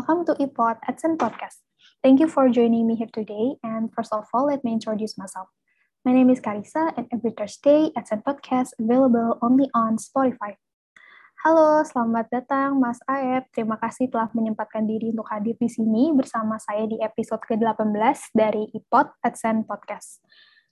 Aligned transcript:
welcome 0.00 0.24
to 0.24 0.32
ePod 0.40 0.80
AdSense 0.88 1.20
Podcast. 1.20 1.60
Thank 2.00 2.24
you 2.24 2.28
for 2.32 2.48
joining 2.48 2.88
me 2.88 2.96
here 2.96 3.12
today. 3.12 3.60
And 3.60 3.92
first 3.92 4.16
of 4.16 4.24
all, 4.32 4.48
let 4.48 4.64
me 4.64 4.72
introduce 4.72 5.20
myself. 5.20 5.52
My 6.08 6.16
name 6.16 6.32
is 6.32 6.40
Carissa, 6.40 6.96
and 6.96 7.04
every 7.12 7.36
Thursday, 7.36 7.92
AdSense 7.92 8.24
Podcast 8.24 8.72
available 8.80 9.36
only 9.44 9.68
on 9.76 10.00
Spotify. 10.00 10.56
Halo, 11.44 11.84
selamat 11.84 12.32
datang 12.32 12.80
Mas 12.80 12.96
Aep. 13.04 13.52
Terima 13.52 13.76
kasih 13.76 14.08
telah 14.08 14.32
menyempatkan 14.32 14.88
diri 14.88 15.12
untuk 15.12 15.28
hadir 15.28 15.60
di 15.60 15.68
sini 15.68 16.16
bersama 16.16 16.56
saya 16.56 16.88
di 16.88 16.96
episode 17.04 17.44
ke-18 17.44 18.32
dari 18.32 18.72
iPod 18.72 19.20
AdSense 19.20 19.68
Podcast. 19.68 20.24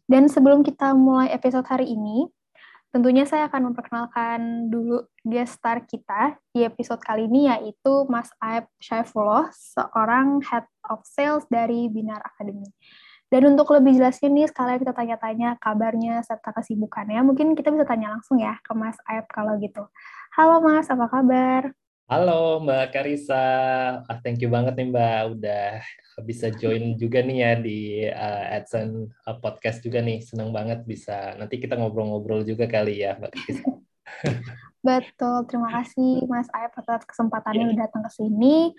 Dan 0.09 0.33
sebelum 0.33 0.65
kita 0.65 0.97
mulai 0.97 1.29
episode 1.37 1.69
hari 1.69 1.93
ini, 1.93 2.33
Tentunya 2.99 3.23
saya 3.31 3.47
akan 3.47 3.71
memperkenalkan 3.71 4.75
dulu 4.75 5.07
guest 5.23 5.63
star 5.63 5.87
kita 5.87 6.35
di 6.51 6.67
episode 6.67 6.99
kali 6.99 7.31
ini 7.31 7.47
yaitu 7.47 8.03
Mas 8.11 8.27
Aib 8.43 8.67
Syaifullah, 8.83 9.55
seorang 9.55 10.43
Head 10.43 10.67
of 10.91 11.07
Sales 11.07 11.47
dari 11.47 11.87
Binar 11.87 12.19
Academy. 12.27 12.67
Dan 13.31 13.55
untuk 13.55 13.71
lebih 13.71 13.95
jelasnya 13.95 14.27
nih, 14.27 14.51
sekalian 14.51 14.83
kita 14.83 14.99
tanya-tanya 14.99 15.55
kabarnya 15.63 16.27
serta 16.27 16.51
kesibukannya. 16.59 17.23
Mungkin 17.23 17.55
kita 17.55 17.71
bisa 17.71 17.87
tanya 17.87 18.19
langsung 18.19 18.43
ya 18.43 18.59
ke 18.67 18.75
Mas 18.75 18.99
Aib 19.07 19.31
kalau 19.31 19.55
gitu. 19.63 19.87
Halo 20.35 20.59
Mas, 20.59 20.91
apa 20.91 21.07
kabar? 21.07 21.71
Halo 22.09 22.65
Mbak 22.65 22.89
Karisa, 22.89 23.37
ah, 24.01 24.19
thank 24.25 24.41
you 24.41 24.49
banget 24.49 24.81
nih 24.81 24.89
Mbak 24.89 25.21
udah 25.37 25.85
bisa 26.25 26.49
join 26.49 26.97
juga 26.97 27.21
nih 27.21 27.37
ya 27.45 27.53
di 27.61 27.81
uh, 28.09 28.57
AdSense 28.57 29.13
uh, 29.29 29.37
podcast 29.37 29.85
juga 29.85 30.01
nih, 30.01 30.25
senang 30.25 30.49
banget 30.49 30.89
bisa 30.89 31.37
nanti 31.37 31.61
kita 31.61 31.77
ngobrol-ngobrol 31.77 32.49
juga 32.49 32.65
kali 32.65 33.05
ya 33.05 33.21
Mbak 33.21 33.29
Karisa. 33.29 33.65
Betul, 34.89 35.37
terima 35.53 35.69
kasih 35.69 36.25
Mas 36.25 36.49
Aep 36.57 36.81
atas 36.81 37.05
kesempatannya 37.05 37.77
yeah. 37.77 37.85
datang 37.85 38.01
ke 38.01 38.11
sini. 38.17 38.73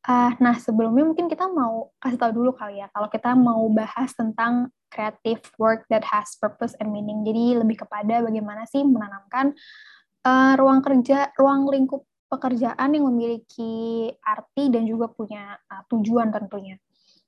Uh, 0.00 0.32
nah 0.40 0.56
sebelumnya 0.56 1.04
mungkin 1.04 1.28
kita 1.28 1.52
mau 1.52 1.92
kasih 2.00 2.16
tahu 2.16 2.32
dulu 2.32 2.56
kali 2.56 2.80
ya, 2.80 2.88
kalau 2.96 3.12
kita 3.12 3.36
mau 3.36 3.60
bahas 3.68 4.16
tentang 4.16 4.72
creative 4.88 5.44
work 5.60 5.84
that 5.92 6.00
has 6.08 6.32
purpose 6.40 6.72
and 6.80 6.88
meaning. 6.88 7.28
Jadi 7.28 7.60
lebih 7.60 7.84
kepada 7.84 8.24
bagaimana 8.24 8.64
sih 8.64 8.80
menanamkan 8.88 9.52
uh, 10.24 10.56
ruang 10.56 10.80
kerja, 10.80 11.28
ruang 11.36 11.68
lingkup 11.68 12.08
pekerjaan 12.30 12.94
yang 12.94 13.04
memiliki 13.10 14.06
arti 14.22 14.70
dan 14.70 14.86
juga 14.86 15.10
punya 15.10 15.58
uh, 15.66 15.82
tujuan 15.90 16.30
tentunya. 16.30 16.78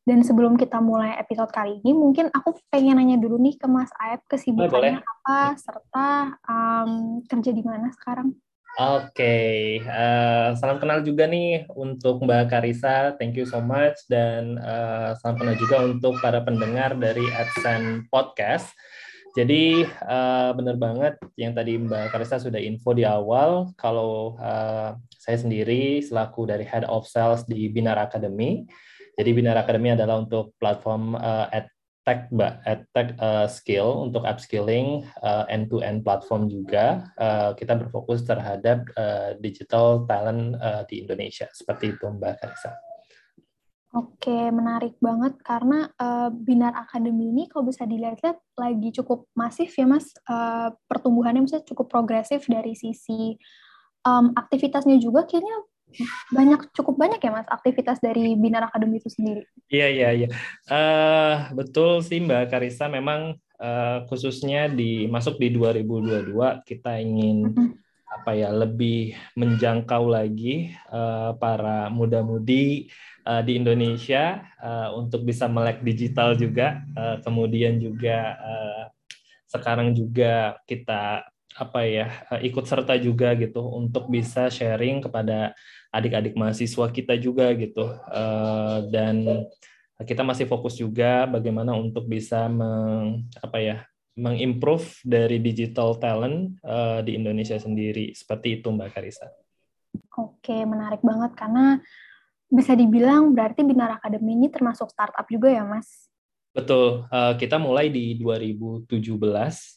Dan 0.02 0.26
sebelum 0.26 0.58
kita 0.58 0.82
mulai 0.82 1.14
episode 1.14 1.50
kali 1.54 1.78
ini, 1.78 1.94
mungkin 1.94 2.26
aku 2.34 2.58
pengen 2.74 2.98
nanya 2.98 3.18
dulu 3.22 3.38
nih 3.38 3.54
ke 3.54 3.70
Mas 3.70 3.90
Aep 4.02 4.26
kesibukannya 4.26 4.98
oh, 4.98 5.06
apa, 5.06 5.40
serta 5.54 6.08
um, 6.42 7.22
kerja 7.22 7.50
di 7.54 7.62
mana 7.62 7.86
sekarang. 7.94 8.34
Oke, 8.72 9.14
okay. 9.14 9.56
uh, 9.84 10.56
salam 10.56 10.80
kenal 10.80 11.04
juga 11.04 11.28
nih 11.28 11.68
untuk 11.76 12.24
Mbak 12.24 12.48
Karisa, 12.48 13.12
thank 13.20 13.36
you 13.36 13.44
so 13.44 13.60
much, 13.60 14.00
dan 14.08 14.56
uh, 14.58 15.12
salam 15.20 15.36
kenal 15.36 15.54
juga 15.60 15.84
untuk 15.84 16.16
para 16.24 16.40
pendengar 16.40 16.96
dari 16.96 17.22
AdSense 17.36 18.08
Podcast. 18.08 18.72
Jadi 19.32 19.88
uh, 20.04 20.52
benar 20.52 20.76
banget 20.76 21.16
yang 21.40 21.56
tadi 21.56 21.80
Mbak 21.80 22.12
Karisa 22.12 22.36
sudah 22.36 22.60
info 22.60 22.92
di 22.92 23.08
awal 23.08 23.72
kalau 23.80 24.36
uh, 24.36 24.92
saya 25.16 25.40
sendiri 25.40 26.04
selaku 26.04 26.44
dari 26.44 26.68
Head 26.68 26.84
of 26.84 27.08
Sales 27.08 27.48
di 27.48 27.72
Binar 27.72 27.96
Academy. 27.96 28.68
Jadi 29.16 29.30
Binar 29.32 29.56
Academy 29.56 29.96
adalah 29.96 30.20
untuk 30.20 30.52
platform 30.60 31.16
uh, 31.16 31.48
edtech, 31.48 32.28
Mbak, 32.28 32.54
edtech 32.68 33.08
uh, 33.16 33.48
skill 33.48 34.04
untuk 34.04 34.28
upskilling 34.28 35.08
uh, 35.24 35.48
end-to-end 35.48 36.04
platform 36.04 36.52
juga. 36.52 37.08
Uh, 37.16 37.56
kita 37.56 37.72
berfokus 37.80 38.28
terhadap 38.28 38.84
uh, 39.00 39.32
digital 39.40 40.04
talent 40.04 40.60
uh, 40.60 40.84
di 40.84 41.00
Indonesia. 41.08 41.48
Seperti 41.56 41.96
itu 41.96 42.04
Mbak 42.04 42.36
Karisa. 42.36 42.91
Oke, 43.92 44.48
menarik 44.48 44.96
banget 45.04 45.36
karena 45.44 45.84
uh, 46.00 46.32
Binar 46.32 46.72
Academy 46.72 47.28
ini 47.28 47.44
kalau 47.44 47.68
bisa 47.68 47.84
dilihat-lihat 47.84 48.40
lagi 48.56 48.88
cukup 48.96 49.28
masif 49.36 49.68
ya 49.76 49.84
Mas, 49.84 50.16
uh, 50.32 50.72
pertumbuhannya 50.88 51.44
misalnya 51.44 51.68
cukup 51.68 51.92
progresif 51.92 52.48
dari 52.48 52.72
sisi 52.72 53.36
um, 54.08 54.32
aktivitasnya 54.32 54.96
juga 54.96 55.28
kayaknya 55.28 55.68
banyak 56.32 56.72
cukup 56.72 56.96
banyak 56.96 57.20
ya 57.20 57.36
Mas 57.36 57.44
aktivitas 57.52 58.00
dari 58.00 58.32
Binar 58.32 58.72
Academy 58.72 58.96
itu 58.96 59.12
sendiri. 59.12 59.44
Iya 59.68 59.88
iya 59.92 60.08
iya, 60.24 60.28
uh, 60.72 61.52
betul 61.52 62.00
sih 62.00 62.16
Mbak 62.24 62.48
Karisa. 62.48 62.88
Memang 62.88 63.36
uh, 63.60 64.08
khususnya 64.08 64.72
di 64.72 65.04
masuk 65.04 65.36
di 65.36 65.52
2022 65.52 66.32
kita 66.64 66.96
ingin 66.96 67.52
mm 67.52 67.52
-hmm 67.52 67.82
apa 68.12 68.36
ya 68.36 68.52
lebih 68.52 69.16
menjangkau 69.34 70.04
lagi 70.12 70.68
uh, 70.92 71.32
para 71.40 71.88
muda-mudi 71.88 72.92
uh, 73.26 73.42
di 73.42 73.58
Indonesia 73.58 74.42
uh, 74.62 74.94
untuk 74.98 75.26
bisa 75.26 75.46
melek 75.46 75.82
digital 75.82 76.34
juga 76.34 76.82
uh, 76.94 77.16
kemudian 77.22 77.78
juga 77.78 78.36
uh, 78.38 78.82
sekarang 79.50 79.92
juga 79.92 80.58
kita 80.64 81.26
apa 81.52 81.80
ya 81.84 82.08
uh, 82.32 82.40
ikut 82.40 82.64
serta 82.64 82.96
juga 82.96 83.36
gitu 83.36 83.60
untuk 83.60 84.08
bisa 84.08 84.48
sharing 84.48 85.04
kepada 85.04 85.52
adik-adik 85.92 86.32
mahasiswa 86.32 86.88
kita 86.88 87.14
juga 87.20 87.52
gitu 87.52 87.84
uh, 87.92 88.88
dan 88.88 89.46
kita 90.02 90.26
masih 90.26 90.50
fokus 90.50 90.74
juga 90.74 91.30
bagaimana 91.30 91.78
untuk 91.78 92.10
bisa 92.10 92.50
meng, 92.50 93.28
apa 93.38 93.58
ya 93.62 93.76
mengimprove 94.12 95.00
dari 95.06 95.40
digital 95.40 95.96
talent 95.96 96.60
uh, 96.60 97.00
di 97.00 97.16
Indonesia 97.16 97.56
sendiri. 97.56 98.12
Seperti 98.12 98.60
itu 98.60 98.68
Mbak 98.68 98.90
Karisa. 98.92 99.28
Oke, 100.20 100.52
menarik 100.68 101.00
banget 101.00 101.32
karena 101.32 101.80
bisa 102.52 102.76
dibilang 102.76 103.32
berarti 103.32 103.64
Binar 103.64 103.96
Academy 103.96 104.36
ini 104.36 104.52
termasuk 104.52 104.92
startup 104.92 105.24
juga 105.32 105.48
ya, 105.48 105.64
Mas? 105.64 106.12
Betul, 106.52 107.08
uh, 107.08 107.32
kita 107.40 107.56
mulai 107.56 107.88
di 107.88 108.20
2017, 108.20 108.92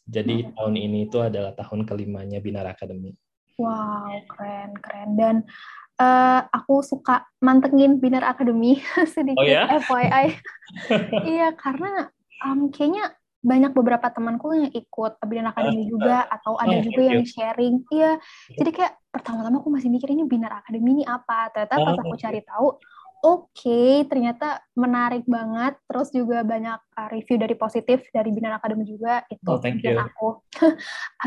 jadi 0.04 0.36
hmm. 0.44 0.60
tahun 0.60 0.76
ini 0.76 1.00
itu 1.08 1.24
adalah 1.24 1.56
tahun 1.56 1.88
kelimanya 1.88 2.44
Binar 2.44 2.68
Academy. 2.68 3.16
Wow, 3.56 4.12
keren, 4.28 4.76
keren. 4.84 5.10
Dan 5.16 5.36
uh, 6.04 6.44
aku 6.52 6.84
suka 6.84 7.24
mantengin 7.40 8.04
Binar 8.04 8.28
Academy 8.28 8.84
sedikit 9.16 9.40
oh, 9.40 9.48
ya? 9.48 9.72
FYI. 9.80 10.36
iya, 11.40 11.56
karena 11.56 12.12
um, 12.44 12.68
kayaknya 12.68 13.16
banyak 13.46 13.72
beberapa 13.78 14.10
temanku 14.10 14.58
yang 14.58 14.74
ikut 14.74 15.22
Binar 15.22 15.54
Academy 15.54 15.86
juga 15.86 16.26
atau 16.26 16.58
ada 16.58 16.74
oh, 16.74 16.82
juga 16.82 17.02
yang 17.14 17.22
sharing. 17.22 17.86
Iya, 17.94 18.18
jadi 18.58 18.70
kayak 18.74 18.94
pertama-tama 19.14 19.62
aku 19.62 19.70
masih 19.70 19.94
mikir 19.94 20.10
ini 20.10 20.26
Binar 20.26 20.66
Academy 20.66 21.02
ini 21.02 21.04
apa. 21.06 21.54
Ternyata 21.54 21.78
pas 21.78 21.98
aku 22.02 22.16
cari 22.18 22.42
tahu, 22.42 22.68
oke, 23.26 23.50
okay, 23.50 24.06
ternyata 24.06 24.62
menarik 24.78 25.26
banget. 25.26 25.74
Terus 25.90 26.14
juga 26.14 26.46
banyak 26.46 26.80
uh, 26.94 27.10
review 27.10 27.42
dari 27.42 27.58
positif 27.58 28.06
dari 28.14 28.30
Binar 28.30 28.62
Academy 28.62 28.86
juga. 28.86 29.26
Itu 29.26 29.50
oh, 29.50 29.58
bikin 29.58 29.98
aku 29.98 30.46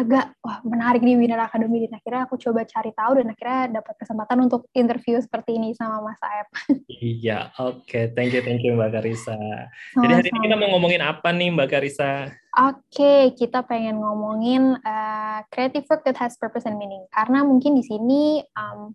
agak 0.01 0.39
wah 0.39 0.63
menarik 0.63 1.03
di 1.03 1.19
Binar 1.19 1.51
Academy. 1.51 1.91
Dan 1.91 1.99
akhirnya 1.99 2.31
aku 2.31 2.39
coba 2.39 2.63
cari 2.63 2.95
tahu 2.95 3.13
dan 3.19 3.27
akhirnya 3.35 3.83
dapat 3.83 3.95
kesempatan 3.99 4.39
untuk 4.47 4.71
interview 4.79 5.19
seperti 5.19 5.59
ini 5.59 5.75
sama 5.75 5.99
Mas 5.99 6.23
Aep. 6.23 6.49
iya, 7.03 7.51
oke. 7.59 7.83
Okay. 7.83 8.15
Thank 8.15 8.39
you, 8.39 8.43
thank 8.47 8.63
you 8.63 8.79
Mbak 8.79 8.95
Karisa. 8.95 9.35
Sama-sama. 9.35 10.03
Jadi 10.07 10.13
hari 10.15 10.29
ini 10.31 10.39
kita 10.47 10.55
mau 10.55 10.69
ngomongin 10.79 11.03
apa 11.03 11.29
nih 11.35 11.51
Mbak 11.51 11.69
Karisa? 11.69 12.31
Oke, 12.59 12.79
okay, 12.95 13.23
kita 13.35 13.67
pengen 13.67 13.99
ngomongin 13.99 14.79
uh, 14.83 15.39
creative 15.51 15.87
work 15.91 16.07
that 16.07 16.19
has 16.19 16.39
purpose 16.39 16.67
and 16.67 16.79
meaning. 16.79 17.03
Karena 17.11 17.43
mungkin 17.43 17.75
di 17.75 17.83
sini 17.83 18.43
um, 18.55 18.95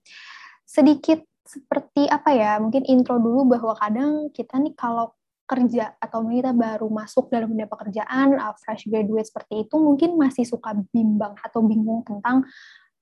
sedikit 0.63 1.21
seperti 1.53 2.09
apa 2.09 2.33
ya, 2.33 2.57
mungkin 2.57 2.81
intro 2.89 3.21
dulu 3.21 3.53
bahwa 3.53 3.77
kadang 3.77 4.33
kita 4.33 4.57
nih 4.57 4.73
kalau 4.73 5.13
kerja 5.43 5.93
atau 5.99 6.25
kita 6.25 6.55
baru 6.55 6.87
masuk 6.89 7.29
dalam 7.29 7.51
dunia 7.51 7.69
pekerjaan, 7.69 8.39
uh, 8.39 8.55
fresh 8.57 8.89
graduate 8.89 9.27
seperti 9.27 9.67
itu, 9.67 9.75
mungkin 9.77 10.17
masih 10.17 10.47
suka 10.47 10.73
bimbang 10.89 11.37
atau 11.43 11.61
bingung 11.61 12.01
tentang 12.07 12.47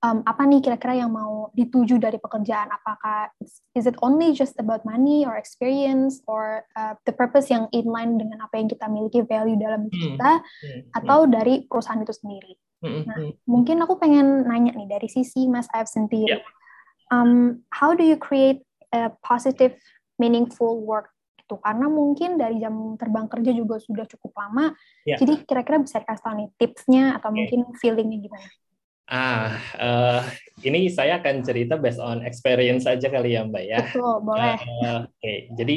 um, 0.02 0.20
apa 0.26 0.42
nih 0.44 0.60
kira-kira 0.60 1.06
yang 1.06 1.14
mau 1.14 1.48
dituju 1.54 2.02
dari 2.02 2.18
pekerjaan? 2.18 2.68
Apakah 2.68 3.30
is 3.72 3.86
it 3.86 3.96
only 4.02 4.34
just 4.34 4.58
about 4.58 4.82
money 4.82 5.24
or 5.24 5.38
experience 5.38 6.20
or 6.26 6.66
uh, 6.74 6.98
the 7.06 7.14
purpose 7.14 7.48
yang 7.48 7.70
inline 7.70 8.18
dengan 8.18 8.42
apa 8.42 8.58
yang 8.58 8.68
kita 8.68 8.90
miliki 8.90 9.22
value 9.24 9.56
dalam 9.56 9.86
hmm, 9.88 9.94
kita, 9.94 10.32
hmm. 10.42 10.80
atau 10.98 11.24
dari 11.30 11.64
perusahaan 11.64 12.02
itu 12.02 12.12
sendiri? 12.12 12.52
Hmm, 12.82 13.06
nah, 13.06 13.18
mungkin 13.46 13.78
aku 13.86 13.96
pengen 14.02 14.42
nanya 14.42 14.74
nih 14.74 14.90
dari 14.90 15.06
sisi 15.06 15.46
Mas 15.46 15.70
Aib 15.70 15.86
sendiri. 15.86 16.42
Yeah 16.42 16.60
um, 17.12 17.60
how 17.68 17.92
do 17.92 18.00
you 18.00 18.16
create 18.16 18.64
a 18.88 19.12
positive, 19.20 19.76
meaningful 20.16 20.80
work 20.80 21.12
itu? 21.36 21.60
Karena 21.60 21.86
mungkin 21.92 22.40
dari 22.40 22.56
jam 22.56 22.96
terbang 22.96 23.28
kerja 23.28 23.52
juga 23.52 23.76
sudah 23.76 24.08
cukup 24.08 24.32
lama. 24.40 24.72
Yeah. 25.04 25.20
Jadi 25.20 25.44
kira-kira 25.44 25.84
bisa 25.84 26.00
dikasih 26.00 26.24
tahu 26.24 26.34
nih 26.40 26.48
tipsnya 26.56 27.04
atau 27.20 27.28
okay. 27.28 27.36
mungkin 27.36 27.60
feelingnya 27.76 28.18
gimana? 28.24 28.48
Ah, 29.12 29.60
uh, 29.76 30.22
ini 30.64 30.88
saya 30.88 31.20
akan 31.20 31.44
cerita 31.44 31.76
based 31.76 32.00
on 32.00 32.24
experience 32.24 32.88
aja 32.88 33.12
kali 33.12 33.36
ya 33.36 33.44
Mbak 33.44 33.64
ya. 33.68 33.78
Betul, 33.84 34.16
boleh. 34.24 34.56
Uh, 34.56 35.04
Oke, 35.04 35.12
okay. 35.20 35.36
jadi 35.52 35.76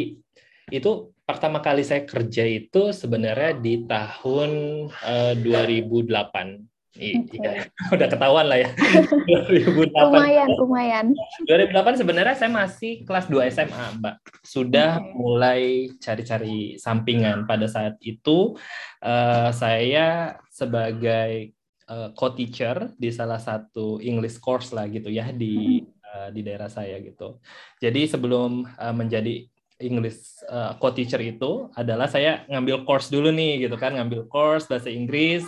itu 0.71 0.91
pertama 1.27 1.59
kali 1.59 1.83
saya 1.83 2.07
kerja 2.07 2.47
itu 2.47 2.95
sebenarnya 2.95 3.59
di 3.59 3.83
tahun 3.83 4.51
uh, 4.87 5.33
2008. 5.35 6.74
Iya, 6.95 7.27
okay. 7.27 7.67
udah 7.95 8.07
ketahuan 8.07 8.47
lah 8.47 8.57
ya. 8.63 8.69
2008. 9.27 9.91
Lumayan, 9.91 10.49
lumayan. 10.55 11.05
2008 11.43 12.01
sebenarnya 12.01 12.35
saya 12.39 12.51
masih 12.51 13.03
kelas 13.03 13.27
2 13.27 13.51
SMA, 13.51 13.85
Mbak. 13.99 14.15
Sudah 14.47 15.03
okay. 15.03 15.11
mulai 15.11 15.61
cari-cari 15.99 16.79
sampingan. 16.79 17.43
Pada 17.43 17.67
saat 17.67 17.99
itu 17.99 18.55
uh, 19.03 19.49
saya 19.51 20.39
sebagai 20.47 21.51
uh, 21.91 22.15
co-teacher 22.15 22.95
di 22.95 23.11
salah 23.11 23.43
satu 23.43 23.99
English 23.99 24.39
course 24.39 24.71
lah 24.71 24.87
gitu 24.87 25.11
ya 25.11 25.35
di 25.35 25.83
uh, 26.15 26.31
di 26.31 26.41
daerah 26.47 26.71
saya 26.71 26.95
gitu. 27.03 27.43
Jadi 27.83 28.07
sebelum 28.07 28.63
uh, 28.63 28.95
menjadi 28.95 29.43
English 29.83 30.39
uh, 30.47 30.79
co-teacher 30.79 31.19
itu 31.19 31.67
adalah 31.75 32.07
saya 32.07 32.47
ngambil 32.47 32.87
course 32.87 33.11
dulu 33.11 33.35
nih 33.35 33.67
gitu 33.67 33.75
kan, 33.75 33.99
ngambil 33.99 34.31
course 34.31 34.71
bahasa 34.71 34.87
Inggris 34.87 35.43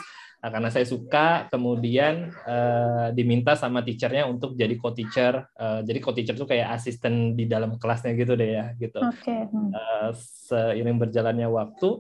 Nah, 0.48 0.56
karena 0.56 0.72
saya 0.72 0.88
suka, 0.88 1.52
kemudian 1.52 2.32
uh, 2.48 3.12
diminta 3.12 3.52
sama 3.60 3.84
teachernya 3.84 4.24
untuk 4.32 4.56
jadi 4.56 4.80
co-teacher. 4.80 5.44
Uh, 5.60 5.84
jadi 5.84 6.00
co-teacher 6.00 6.40
itu 6.40 6.48
kayak 6.48 6.72
asisten 6.72 7.36
di 7.36 7.52
dalam 7.52 7.76
kelasnya 7.76 8.16
gitu 8.16 8.40
deh 8.40 8.56
ya, 8.56 8.72
gitu. 8.80 8.96
Okay. 8.96 9.44
Hmm. 9.52 9.76
Uh, 9.76 10.16
seiring 10.48 11.04
berjalannya 11.04 11.52
waktu, 11.52 12.00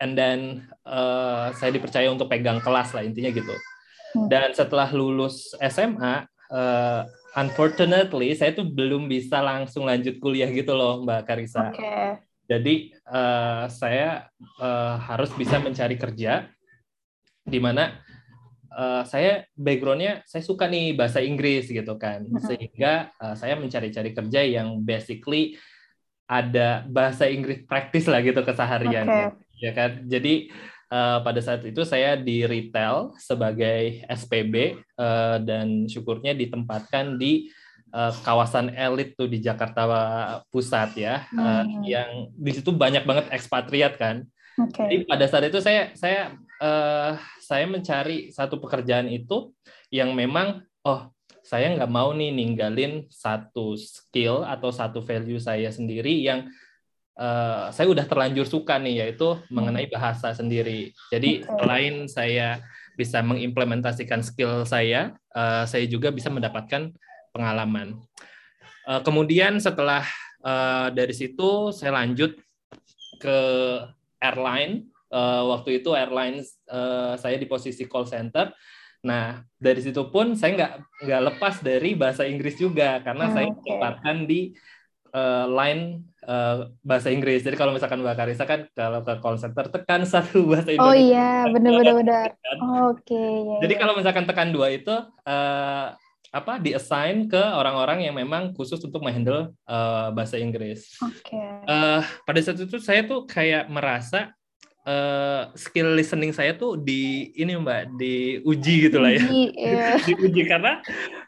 and 0.00 0.16
then 0.16 0.72
uh, 0.88 1.52
saya 1.52 1.68
dipercaya 1.68 2.08
untuk 2.08 2.32
pegang 2.32 2.64
kelas 2.64 2.96
lah 2.96 3.04
intinya 3.04 3.28
gitu. 3.28 3.52
Hmm. 4.16 4.32
Dan 4.32 4.56
setelah 4.56 4.88
lulus 4.96 5.52
SMA, 5.60 6.24
uh, 6.48 7.04
unfortunately 7.36 8.32
saya 8.40 8.56
tuh 8.56 8.64
belum 8.64 9.04
bisa 9.04 9.44
langsung 9.44 9.84
lanjut 9.84 10.16
kuliah 10.16 10.48
gitu 10.48 10.72
loh, 10.72 11.04
Mbak 11.04 11.28
Karisa. 11.28 11.76
Okay. 11.76 12.24
Jadi 12.48 12.96
uh, 13.04 13.68
saya 13.68 14.32
uh, 14.56 14.96
harus 14.96 15.28
bisa 15.36 15.60
mencari 15.60 16.00
kerja 16.00 16.48
di 17.44 17.58
mana 17.58 17.96
uh, 18.74 19.02
saya 19.06 19.46
backgroundnya 19.56 20.22
saya 20.28 20.42
suka 20.44 20.68
nih 20.68 20.94
bahasa 20.94 21.20
Inggris 21.24 21.68
gitu 21.70 21.96
kan 21.96 22.26
sehingga 22.46 23.10
uh, 23.18 23.34
saya 23.34 23.56
mencari-cari 23.56 24.12
kerja 24.12 24.40
yang 24.44 24.80
basically 24.82 25.56
ada 26.30 26.86
bahasa 26.86 27.26
Inggris 27.26 27.66
praktis 27.66 28.06
lah 28.06 28.22
gitu 28.22 28.40
keseharian 28.46 29.06
okay. 29.06 29.28
ya 29.58 29.70
kan 29.74 30.06
jadi 30.06 30.52
uh, 30.92 31.18
pada 31.26 31.40
saat 31.42 31.66
itu 31.66 31.82
saya 31.82 32.14
di 32.14 32.46
retail 32.46 33.16
sebagai 33.18 34.06
SPB 34.06 34.78
uh, 35.00 35.42
dan 35.42 35.90
syukurnya 35.90 36.36
ditempatkan 36.38 37.18
di 37.18 37.50
uh, 37.90 38.14
kawasan 38.22 38.70
elit 38.78 39.18
tuh 39.18 39.26
di 39.26 39.42
Jakarta 39.42 39.82
Pusat 40.54 40.90
ya 40.94 41.14
hmm. 41.34 41.40
uh, 41.40 41.64
yang 41.82 42.10
di 42.30 42.50
situ 42.54 42.70
banyak 42.70 43.02
banget 43.02 43.26
ekspatriat 43.34 43.98
kan 43.98 44.28
Okay. 44.68 44.86
Jadi 44.92 44.96
pada 45.08 45.24
saat 45.24 45.44
itu 45.48 45.58
saya 45.62 45.94
saya 45.96 46.36
uh, 46.60 47.16
saya 47.40 47.64
mencari 47.66 48.30
satu 48.30 48.60
pekerjaan 48.60 49.08
itu 49.10 49.50
yang 49.90 50.12
memang 50.14 50.62
oh 50.86 51.10
saya 51.40 51.72
nggak 51.74 51.90
mau 51.90 52.12
nih 52.14 52.30
ninggalin 52.30 53.08
satu 53.10 53.74
skill 53.74 54.46
atau 54.46 54.70
satu 54.70 55.02
value 55.02 55.40
saya 55.40 55.72
sendiri 55.72 56.20
yang 56.22 56.46
uh, 57.16 57.72
saya 57.72 57.88
udah 57.90 58.04
terlanjur 58.06 58.46
suka 58.46 58.76
nih 58.76 59.04
yaitu 59.06 59.34
hmm. 59.34 59.50
mengenai 59.50 59.88
bahasa 59.88 60.36
sendiri. 60.36 60.92
Jadi 61.10 61.42
okay. 61.42 61.50
selain 61.58 61.94
saya 62.06 62.48
bisa 62.94 63.24
mengimplementasikan 63.24 64.20
skill 64.20 64.68
saya, 64.68 65.16
uh, 65.32 65.64
saya 65.64 65.88
juga 65.88 66.12
bisa 66.12 66.28
mendapatkan 66.28 66.92
pengalaman. 67.32 67.96
Uh, 68.84 69.00
kemudian 69.00 69.56
setelah 69.56 70.04
uh, 70.44 70.92
dari 70.92 71.16
situ 71.16 71.72
saya 71.72 71.96
lanjut 71.96 72.36
ke 73.20 73.38
airline. 74.20 74.89
Uh, 75.10 75.42
waktu 75.50 75.82
itu 75.82 75.90
airlines 75.92 76.54
uh, 76.70 77.18
saya 77.18 77.34
di 77.34 77.50
posisi 77.50 77.84
call 77.90 78.06
center. 78.06 78.54
Nah 79.02 79.42
dari 79.58 79.82
situ 79.82 80.06
pun 80.08 80.38
saya 80.38 80.54
nggak 80.54 80.72
nggak 81.02 81.22
lepas 81.34 81.54
dari 81.60 81.98
bahasa 81.98 82.22
Inggris 82.24 82.56
juga 82.56 83.02
karena 83.02 83.26
hmm, 83.26 83.34
saya 83.34 83.46
ditempatkan 83.50 84.16
di 84.30 84.54
uh, 85.14 85.46
line 85.50 86.06
uh, 86.26 86.70
bahasa 86.84 87.10
Inggris. 87.10 87.42
Jadi 87.42 87.56
kalau 87.58 87.74
misalkan 87.74 88.00
Mbak 88.02 88.16
Karisa 88.16 88.44
kan 88.46 88.66
kalau 88.72 89.00
ke 89.02 89.14
call 89.18 89.38
center 89.40 89.66
tekan 89.70 90.02
satu 90.12 90.46
bahasa 90.46 90.70
Indonesia. 90.70 90.88
Oh 90.90 90.96
iya, 90.96 91.46
benar-benar 91.50 91.94
benar. 91.98 92.28
Oke. 92.90 93.10
Okay, 93.10 93.32
ya, 93.46 93.56
Jadi 93.68 93.74
ya. 93.76 93.78
kalau 93.78 93.94
misalkan 93.96 94.24
tekan 94.26 94.50
dua 94.50 94.68
itu 94.72 94.94
uh, 95.26 95.86
apa 96.30 96.62
diassign 96.62 97.26
ke 97.26 97.42
orang-orang 97.42 98.06
yang 98.06 98.14
memang 98.14 98.54
khusus 98.54 98.78
untuk 98.86 99.02
menghandle 99.02 99.50
uh, 99.66 100.14
bahasa 100.14 100.38
Inggris. 100.38 100.94
Oke. 101.02 101.34
Okay. 101.34 101.48
Uh, 101.66 102.00
pada 102.22 102.38
saat 102.38 102.58
itu 102.62 102.78
saya 102.78 103.02
tuh 103.02 103.26
kayak 103.26 103.66
merasa 103.66 104.30
uh, 104.86 105.50
skill 105.56 105.92
listening 105.96 106.32
saya 106.32 106.56
tuh 106.56 106.78
di 106.80 107.32
ini 107.36 107.56
Mbak 107.56 108.00
diuji 108.00 108.88
gitu 108.88 108.98
lah 109.00 109.12
ya. 109.12 109.24
yeah. 109.56 109.96
diuji 110.00 110.42
karena 110.52 110.80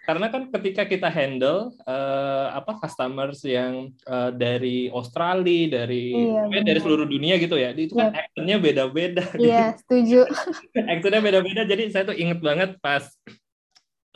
karena 0.03 0.27
kan 0.33 0.43
ketika 0.51 0.83
kita 0.89 1.09
handle 1.13 1.71
uh, 1.87 2.55
apa 2.57 2.75
customers 2.81 3.45
yang 3.47 3.93
uh, 4.09 4.35
dari 4.35 4.91
Australia, 4.91 5.83
dari 5.83 6.11
yeah, 6.15 6.63
dari 6.65 6.81
seluruh 6.83 7.07
dunia 7.07 7.39
gitu 7.39 7.55
ya. 7.55 7.71
Itu 7.77 7.95
kan 7.95 8.11
yeah. 8.11 8.23
accentnya 8.27 8.57
beda-beda. 8.59 9.25
Iya, 9.39 9.53
yeah, 9.53 9.69
setuju. 9.79 10.21
accentnya 10.93 11.23
beda-beda. 11.23 11.63
Jadi 11.69 11.93
saya 11.95 12.05
tuh 12.09 12.17
inget 12.19 12.43
banget 12.43 12.79
pas 12.83 13.07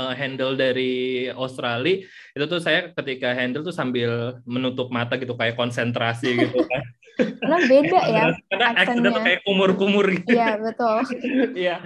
uh, 0.00 0.14
handle 0.14 0.54
dari 0.56 1.26
Australia 1.32 2.04
itu 2.36 2.44
tuh 2.44 2.60
saya 2.60 2.92
ketika 2.92 3.32
handle 3.32 3.64
tuh 3.64 3.74
sambil 3.74 4.40
menutup 4.44 4.92
mata 4.92 5.16
gitu 5.16 5.34
kayak 5.36 5.56
konsentrasi 5.56 6.36
gitu 6.36 6.60
kan 6.64 6.82
karena 7.16 7.58
beda 7.64 8.00
ya 8.12 8.24
karena 8.52 8.66
aksennya. 8.76 9.08
tuh 9.08 9.22
kayak 9.24 9.40
kumur-kumur 9.48 10.04
gitu. 10.12 10.36
Iya 10.36 10.60
betul. 10.60 10.96
Iya. 11.64 11.76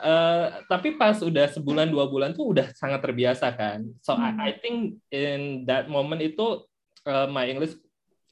Uh, 0.00 0.44
tapi 0.64 0.96
pas 0.96 1.20
udah 1.20 1.46
sebulan 1.52 1.92
dua 1.92 2.08
bulan 2.08 2.32
tuh 2.32 2.56
udah 2.56 2.72
sangat 2.72 3.04
terbiasa 3.04 3.52
kan. 3.52 3.84
So 4.00 4.16
hmm. 4.16 4.24
I, 4.24 4.30
I 4.40 4.50
think 4.56 4.96
in 5.12 5.68
that 5.68 5.92
moment 5.92 6.24
itu 6.24 6.64
uh, 7.04 7.28
my 7.28 7.44
English 7.44 7.76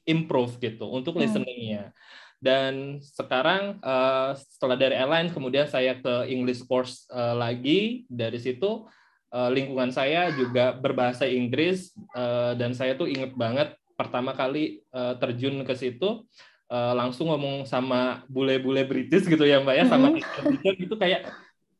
improve 0.09 0.57
gitu 0.57 0.89
untuk 0.89 1.15
hmm. 1.17 1.21
listeningnya. 1.29 1.93
Dan 2.37 3.01
sekarang 3.01 3.81
uh, 3.81 4.33
setelah 4.37 4.77
dari 4.77 4.93
airline 4.97 5.33
kemudian 5.33 5.65
saya 5.69 5.97
ke 5.97 6.29
English 6.29 6.65
course 6.65 7.05
uh, 7.13 7.37
lagi. 7.37 8.05
Dari 8.09 8.41
situ 8.41 8.89
uh, 9.33 9.49
lingkungan 9.53 9.93
saya 9.93 10.33
juga 10.33 10.73
berbahasa 10.73 11.29
Inggris 11.29 11.93
uh, 12.17 12.57
dan 12.57 12.73
saya 12.73 12.97
tuh 12.97 13.05
inget 13.09 13.33
banget 13.37 13.77
pertama 13.97 14.31
kali 14.37 14.85
uh, 14.93 15.17
terjun 15.17 15.65
ke 15.65 15.73
situ 15.73 16.23
uh, 16.69 16.93
langsung 16.93 17.33
ngomong 17.33 17.65
sama 17.65 18.23
bule-bule 18.29 18.85
British 18.85 19.25
gitu 19.25 19.41
ya 19.43 19.59
mbak 19.59 19.75
ya 19.75 19.85
sama 19.89 20.13
mm-hmm. 20.13 20.45
teacher 20.53 20.73
gitu 20.77 20.95
kayak 20.95 21.27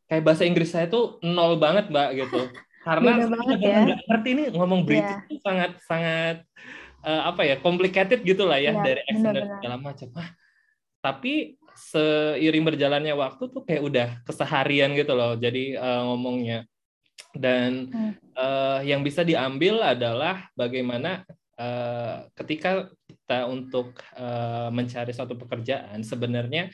kayak 0.10 0.24
bahasa 0.26 0.44
Inggris 0.50 0.74
saya 0.74 0.90
tuh 0.90 1.22
nol 1.22 1.62
banget 1.62 1.94
mbak 1.94 2.18
gitu 2.26 2.50
karena 2.82 3.28
banget 3.30 3.58
ya. 3.62 3.78
nggak 3.86 4.00
ngerti 4.10 4.30
ini 4.34 4.44
ngomong 4.56 4.82
iya. 4.82 4.88
British 4.88 5.14
yeah. 5.22 5.28
itu 5.30 5.36
sangat 5.46 5.72
sangat 5.86 6.38
uh, 7.06 7.22
apa 7.30 7.42
ya 7.46 7.56
complicated 7.62 8.20
gitu 8.26 8.50
lah 8.50 8.58
ya 8.58 8.74
yeah, 8.74 8.82
dari 8.82 9.02
accent 9.06 9.36
dan 9.38 9.46
segala 9.60 9.78
macam 9.78 10.08
ah, 10.18 10.30
tapi 11.06 11.60
seiring 11.78 12.66
berjalannya 12.66 13.14
waktu 13.14 13.44
tuh 13.54 13.62
kayak 13.62 13.84
udah 13.86 14.08
keseharian 14.26 14.98
gitu 14.98 15.14
loh 15.14 15.38
jadi 15.38 15.78
uh, 15.78 16.02
ngomongnya 16.10 16.66
dan 17.38 17.92
hmm. 17.94 18.14
uh, 18.34 18.82
yang 18.82 19.06
bisa 19.06 19.22
diambil 19.22 19.84
adalah 19.86 20.50
bagaimana 20.58 21.22
uh, 21.58 22.30
ketika 22.38 22.90
kita 23.10 23.50
untuk 23.50 23.98
uh, 24.16 24.70
mencari 24.72 25.12
suatu 25.12 25.36
pekerjaan 25.36 26.02
sebenarnya 26.02 26.72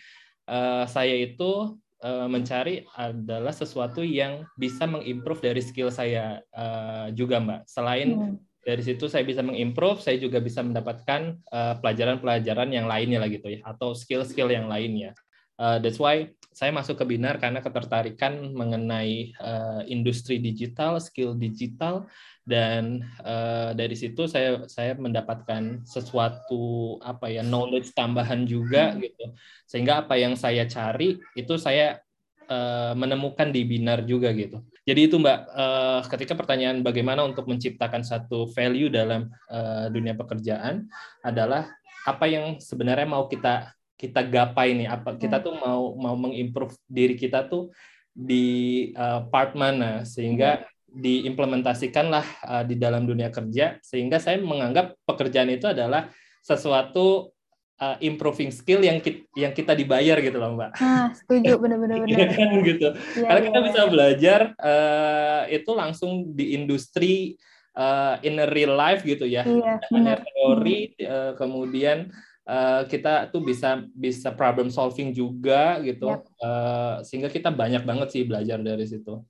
uh, 0.47 0.85
saya 0.85 1.15
itu 1.17 1.75
uh, 2.03 2.27
mencari 2.29 2.85
adalah 2.93 3.51
sesuatu 3.51 4.03
yang 4.03 4.45
bisa 4.59 4.85
mengimprove 4.85 5.41
dari 5.41 5.63
skill 5.63 5.89
saya 5.89 6.43
uh, 6.53 7.09
juga 7.15 7.39
mbak 7.41 7.65
selain 7.65 8.09
hmm. 8.13 8.35
dari 8.63 8.83
situ 8.85 9.09
saya 9.09 9.25
bisa 9.25 9.41
mengimprove 9.41 10.03
saya 10.03 10.19
juga 10.19 10.37
bisa 10.39 10.61
mendapatkan 10.61 11.39
pelajaran-pelajaran 11.81 12.69
uh, 12.69 12.75
yang 12.75 12.87
lainnya 12.87 13.19
lah 13.23 13.31
gitu 13.31 13.49
ya 13.49 13.59
atau 13.65 13.97
skill-skill 13.97 14.51
yang 14.51 14.69
lainnya 14.69 15.15
Uh, 15.53 15.77
that's 15.77 16.01
why 16.01 16.25
saya 16.49 16.73
masuk 16.73 16.97
ke 16.97 17.05
Binar 17.13 17.37
karena 17.37 17.61
ketertarikan 17.61 18.53
mengenai 18.57 19.33
uh, 19.37 19.85
industri 19.85 20.41
digital, 20.41 20.97
skill 20.97 21.37
digital, 21.37 22.09
dan 22.43 23.07
uh, 23.23 23.71
dari 23.71 23.95
situ 23.95 24.27
saya 24.27 24.67
saya 24.67 24.99
mendapatkan 24.99 25.87
sesuatu 25.87 26.99
apa 26.99 27.31
ya 27.31 27.39
knowledge 27.39 27.95
tambahan 27.95 28.43
juga 28.43 28.91
hmm. 28.91 28.99
gitu. 28.99 29.25
Sehingga 29.67 30.03
apa 30.03 30.19
yang 30.19 30.35
saya 30.35 30.67
cari 30.67 31.19
itu 31.39 31.53
saya 31.55 32.03
uh, 32.51 32.91
menemukan 32.99 33.47
di 33.47 33.63
Binar 33.63 34.03
juga 34.03 34.35
gitu. 34.35 34.59
Jadi 34.83 35.07
itu 35.07 35.15
Mbak, 35.15 35.39
uh, 35.55 36.01
ketika 36.11 36.35
pertanyaan 36.35 36.83
bagaimana 36.83 37.23
untuk 37.23 37.47
menciptakan 37.47 38.03
satu 38.03 38.51
value 38.51 38.91
dalam 38.91 39.31
uh, 39.47 39.87
dunia 39.87 40.11
pekerjaan 40.11 40.91
adalah 41.23 41.71
apa 42.03 42.27
yang 42.27 42.59
sebenarnya 42.59 43.07
mau 43.07 43.31
kita 43.31 43.71
kita 43.95 44.19
gapai 44.27 44.75
nih 44.75 44.91
apa 44.91 45.15
kita 45.15 45.39
hmm. 45.39 45.45
tuh 45.47 45.55
mau 45.55 45.95
mau 45.95 46.15
mengimprove 46.19 46.75
diri 46.91 47.15
kita 47.15 47.47
tuh 47.47 47.71
di 48.11 48.91
uh, 48.99 49.23
part 49.31 49.55
mana 49.55 50.03
sehingga 50.03 50.59
hmm. 50.59 50.72
Diimplementasikanlah 50.93 52.25
uh, 52.45 52.63
di 52.63 52.77
dalam 52.77 53.09
dunia 53.09 53.33
kerja 53.33 53.81
sehingga 53.81 54.21
saya 54.21 54.37
menganggap 54.37 54.93
pekerjaan 55.09 55.49
itu 55.49 55.65
adalah 55.65 56.13
sesuatu 56.45 57.33
uh, 57.81 57.97
improving 57.99 58.53
skill 58.53 58.85
yang 58.85 59.01
kita, 59.01 59.25
yang 59.33 59.51
kita 59.51 59.73
dibayar 59.73 60.21
gitu 60.21 60.37
loh 60.37 60.53
mbak. 60.53 60.77
Nah 60.77 61.09
setuju 61.17 61.57
benar-benar. 61.63 62.05
Iya 62.05 62.27
kan 62.29 62.49
gitu. 62.61 62.87
Ya, 63.17 63.27
Karena 63.27 63.41
ya, 63.41 63.45
kita 63.49 63.59
ya. 63.59 63.65
bisa 63.65 63.81
belajar 63.89 64.39
uh, 64.61 65.43
itu 65.49 65.71
langsung 65.73 66.11
di 66.37 66.53
industri 66.53 67.35
uh, 67.73 68.21
in 68.21 68.37
a 68.37 68.47
real 68.47 68.77
life 68.77 69.01
gitu 69.01 69.25
ya. 69.25 69.43
Iya, 69.43 69.81
benar. 69.89 70.21
Teori 70.21 70.93
uh, 71.01 71.31
kemudian 71.35 72.13
uh, 72.45 72.85
kita 72.85 73.33
tuh 73.33 73.41
bisa 73.41 73.81
bisa 73.93 74.29
problem 74.31 74.69
solving 74.69 75.11
juga 75.11 75.81
gitu. 75.81 76.13
Yep. 76.13 76.21
Uh, 76.39 76.95
sehingga 77.01 77.29
kita 77.33 77.49
banyak 77.49 77.83
banget 77.83 78.07
sih 78.13 78.23
belajar 78.27 78.61
dari 78.61 78.85
situ. 78.85 79.21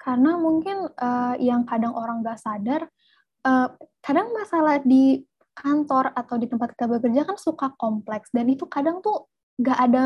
Karena 0.00 0.40
mungkin 0.40 0.88
uh, 0.96 1.36
yang 1.36 1.68
kadang 1.68 1.92
orang 1.92 2.24
nggak 2.24 2.40
sadar 2.40 2.88
uh, 3.44 3.68
kadang 4.00 4.32
masalah 4.32 4.80
di 4.80 5.20
kantor 5.52 6.16
atau 6.16 6.40
di 6.40 6.48
tempat 6.48 6.72
kita 6.72 6.88
bekerja 6.88 7.28
kan 7.28 7.36
suka 7.36 7.76
kompleks. 7.76 8.32
Dan 8.32 8.48
itu 8.48 8.64
kadang 8.64 9.04
tuh 9.04 9.28
nggak 9.60 9.78
ada 9.78 10.04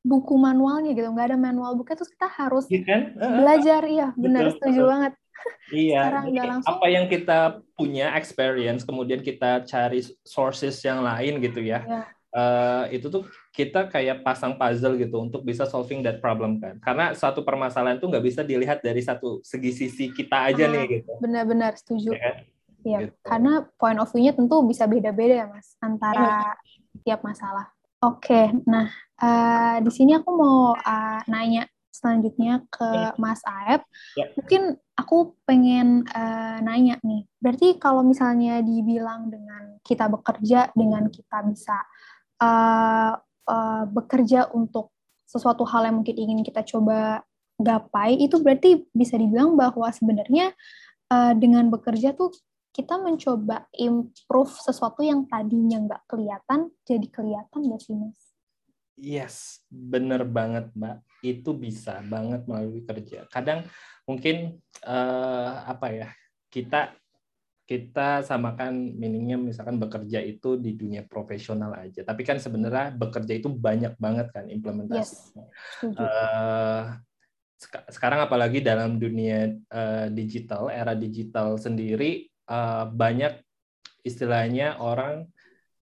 buku 0.00 0.32
manualnya 0.38 0.96
gitu 0.96 1.12
nggak 1.12 1.34
ada 1.34 1.36
manual 1.36 1.76
buku 1.76 1.92
terus 1.92 2.08
kita 2.08 2.30
harus 2.30 2.70
ya 2.70 2.80
kan? 2.86 3.12
belajar. 3.18 3.82
Iya 3.84 4.08
benar 4.14 4.42
betul, 4.48 4.54
setuju 4.56 4.80
betul. 4.80 4.92
banget. 4.94 5.12
Iya 5.72 6.20
langsung, 6.20 6.68
apa 6.68 6.86
yang 6.92 7.08
kita 7.08 7.64
punya 7.72 8.12
experience 8.12 8.84
kemudian 8.84 9.24
kita 9.24 9.64
cari 9.64 10.04
sources 10.20 10.76
yang 10.84 11.00
lain 11.00 11.40
gitu 11.40 11.64
ya, 11.64 11.80
ya. 11.88 12.04
Uh, 12.30 12.86
itu 12.94 13.10
tuh 13.10 13.26
kita 13.50 13.90
kayak 13.90 14.22
pasang 14.22 14.54
puzzle 14.54 14.94
gitu 14.94 15.18
untuk 15.18 15.42
bisa 15.42 15.66
solving 15.66 15.98
that 15.98 16.22
problem 16.22 16.62
kan 16.62 16.78
karena 16.78 17.10
satu 17.10 17.42
permasalahan 17.42 17.98
tuh 17.98 18.06
nggak 18.06 18.22
bisa 18.22 18.46
dilihat 18.46 18.78
dari 18.86 19.02
satu 19.02 19.42
segi 19.42 19.74
sisi 19.74 20.14
kita 20.14 20.46
aja 20.46 20.70
ah, 20.70 20.78
nih 20.78 21.02
gitu 21.02 21.10
benar-benar 21.18 21.74
setuju 21.74 22.14
ya 22.14 22.22
kan? 22.22 22.46
Iya, 22.84 22.98
gitu. 23.08 23.16
karena 23.24 23.52
point 23.76 24.00
of 24.00 24.08
view-nya 24.08 24.32
tentu 24.32 24.64
bisa 24.64 24.88
beda-beda 24.88 25.44
ya, 25.44 25.46
Mas, 25.48 25.76
antara 25.80 26.56
ya. 26.56 27.04
tiap 27.04 27.20
masalah. 27.20 27.68
Oke, 28.00 28.32
okay, 28.32 28.44
nah 28.64 28.88
uh, 29.20 29.76
di 29.84 29.92
sini 29.92 30.16
aku 30.16 30.32
mau 30.32 30.72
uh, 30.72 31.20
nanya 31.28 31.68
selanjutnya 31.92 32.64
ke 32.72 32.88
ya. 32.88 33.12
Mas 33.20 33.44
Aep. 33.44 33.84
Ya. 34.16 34.32
Mungkin 34.40 34.80
aku 34.96 35.36
pengen 35.44 36.08
uh, 36.08 36.58
nanya 36.64 36.96
nih, 37.04 37.28
berarti 37.36 37.76
kalau 37.76 38.00
misalnya 38.00 38.64
dibilang 38.64 39.28
dengan 39.28 39.76
kita 39.84 40.08
bekerja, 40.08 40.72
dengan 40.72 41.12
kita 41.12 41.44
bisa 41.44 41.76
uh, 42.40 43.12
uh, 43.46 43.84
bekerja 43.86 44.48
untuk 44.50 44.90
sesuatu 45.28 45.62
hal 45.62 45.86
yang 45.86 46.02
mungkin 46.02 46.16
ingin 46.16 46.40
kita 46.42 46.66
coba 46.66 47.22
gapai, 47.60 48.18
itu 48.18 48.40
berarti 48.40 48.88
bisa 48.90 49.14
dibilang 49.20 49.54
bahwa 49.54 49.86
sebenarnya 49.92 50.50
uh, 51.12 51.36
dengan 51.36 51.68
bekerja 51.68 52.16
tuh 52.16 52.32
kita 52.70 52.96
mencoba 52.96 53.66
improve 53.76 54.54
sesuatu 54.62 55.02
yang 55.04 55.26
tadinya 55.26 55.78
nggak 55.84 56.02
kelihatan 56.06 56.70
jadi 56.86 57.06
kelihatan 57.10 57.60
nggak 57.66 57.82
sih 57.82 57.94
mas? 57.94 58.18
Yes, 59.00 59.64
bener 59.68 60.28
banget 60.28 60.70
mbak. 60.76 61.00
Itu 61.24 61.56
bisa 61.56 62.00
banget 62.04 62.44
melalui 62.44 62.84
kerja. 62.84 63.24
Kadang 63.32 63.64
mungkin 64.04 64.60
uh, 64.84 65.64
apa 65.64 65.88
ya 65.92 66.08
kita 66.52 66.99
kita 67.70 68.26
samakan 68.26 68.98
meaningnya 68.98 69.38
misalkan 69.38 69.78
bekerja 69.78 70.18
itu 70.18 70.58
di 70.58 70.74
dunia 70.74 71.06
profesional 71.06 71.70
aja. 71.78 72.02
Tapi 72.02 72.26
kan 72.26 72.42
sebenarnya 72.42 72.90
bekerja 72.98 73.30
itu 73.38 73.46
banyak 73.46 73.94
banget 73.94 74.34
kan 74.34 74.50
implementasinya. 74.50 75.46
Yes. 75.46 75.94
Uh, 75.94 76.98
sekarang 77.86 78.26
apalagi 78.26 78.58
dalam 78.58 78.98
dunia 78.98 79.54
uh, 79.70 80.10
digital, 80.10 80.66
era 80.66 80.98
digital 80.98 81.62
sendiri 81.62 82.26
uh, 82.50 82.90
banyak 82.90 83.38
istilahnya 84.02 84.82
orang 84.82 85.30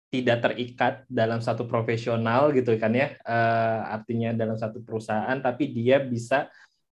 tidak 0.10 0.42
terikat 0.42 0.94
dalam 1.06 1.38
satu 1.38 1.70
profesional 1.70 2.50
gitu 2.56 2.74
kan 2.82 2.98
ya 2.98 3.13
uh, 3.27 3.94
artinya 3.94 4.34
dalam 4.34 4.58
satu 4.58 4.82
perusahaan 4.82 5.38
tapi 5.38 5.70
dia 5.70 6.01
bisa 6.01 6.50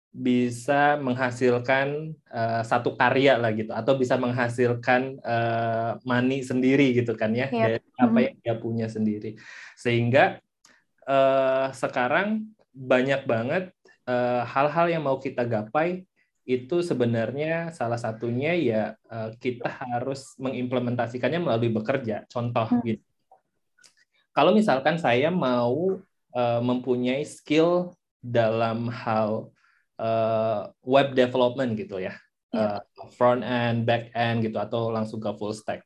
bisa 0.09 0.97
menghasilkan 0.97 2.17
uh, 2.33 2.65
satu 2.65 2.97
karya 2.97 3.37
lah 3.37 3.53
gitu 3.53 3.69
atau 3.69 3.93
bisa 3.93 4.17
menghasilkan 4.17 5.21
uh, 5.21 6.01
money 6.01 6.41
sendiri 6.41 6.97
gitu 6.97 7.13
kan 7.13 7.29
ya 7.29 7.45
yep. 7.47 7.53
Iya. 7.53 7.65
dari 7.65 7.77
apa 7.77 8.09
mm-hmm. 8.09 8.25
yang 8.25 8.35
dia 8.41 8.55
punya 8.57 8.87
sendiri 8.89 9.31
sehingga 9.77 10.41
uh, 11.05 11.69
sekarang 11.71 12.49
banyak 12.73 13.25
banget 13.29 13.73
hal-hal 14.49 14.89
uh, 14.89 14.91
yang 14.91 15.05
mau 15.05 15.21
kita 15.21 15.45
gapai 15.45 16.09
itu 16.49 16.81
sebenarnya 16.81 17.69
salah 17.69 18.01
satunya 18.01 18.57
ya 18.57 18.83
eh, 19.05 19.29
kita 19.37 19.69
harus 19.69 20.33
mengimplementasikannya 20.41 21.45
melalui 21.45 21.69
bekerja. 21.69 22.25
Contoh 22.25 22.65
hmm. 22.65 22.81
gitu. 22.89 23.05
Kalau 24.33 24.57
misalkan 24.57 24.95
saya 24.95 25.27
mau 25.33 25.99
uh, 26.31 26.61
mempunyai 26.63 27.27
skill 27.27 27.91
dalam 28.23 28.87
hal 28.87 29.51
uh, 29.99 30.71
web 30.81 31.11
development 31.11 31.75
gitu 31.75 31.99
ya, 31.99 32.15
yeah. 32.55 32.79
uh, 32.79 33.11
front 33.13 33.43
end, 33.43 33.83
back 33.83 34.09
end 34.15 34.47
gitu 34.47 34.55
atau 34.57 34.89
langsung 34.89 35.19
ke 35.19 35.29
full 35.35 35.51
stack. 35.51 35.83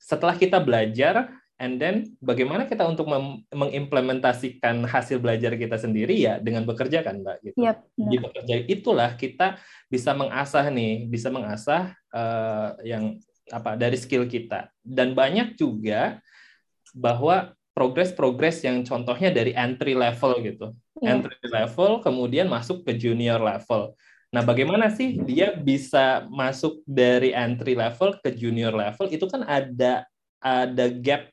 Setelah 0.00 0.38
kita 0.38 0.62
belajar, 0.62 1.28
and 1.60 1.76
then 1.76 2.16
bagaimana 2.24 2.64
kita 2.64 2.88
untuk 2.88 3.04
mengimplementasikan 3.52 4.88
hasil 4.88 5.20
belajar 5.20 5.52
kita 5.60 5.76
sendiri 5.76 6.16
ya 6.16 6.40
dengan 6.40 6.64
bekerja 6.64 7.04
kan 7.04 7.20
mbak 7.20 7.36
gitu 7.44 7.60
yep, 7.60 7.84
di 7.92 8.16
bekerja 8.16 8.64
itulah 8.64 9.12
kita 9.12 9.60
bisa 9.92 10.16
mengasah 10.16 10.72
nih 10.72 11.04
bisa 11.04 11.28
mengasah 11.28 11.92
uh, 12.16 12.80
yang 12.80 13.20
apa 13.52 13.76
dari 13.76 14.00
skill 14.00 14.24
kita 14.24 14.72
dan 14.80 15.12
banyak 15.12 15.60
juga 15.60 16.24
bahwa 16.96 17.52
progres-progres 17.72 18.66
yang 18.66 18.82
contohnya 18.82 19.30
dari 19.30 19.54
entry 19.54 19.94
level 19.94 20.42
gitu 20.42 20.74
yeah. 20.98 21.16
entry 21.16 21.38
level 21.46 22.02
kemudian 22.02 22.50
masuk 22.50 22.82
ke 22.82 22.94
junior 22.98 23.38
level 23.38 23.94
Nah, 24.30 24.46
bagaimana 24.46 24.86
sih 24.94 25.18
dia 25.26 25.58
bisa 25.58 26.22
masuk 26.30 26.86
dari 26.86 27.34
entry 27.34 27.74
level 27.74 28.14
ke 28.22 28.30
junior 28.30 28.70
level? 28.70 29.10
Itu 29.10 29.26
kan 29.26 29.42
ada 29.42 30.06
ada 30.38 30.86
gap 30.86 31.26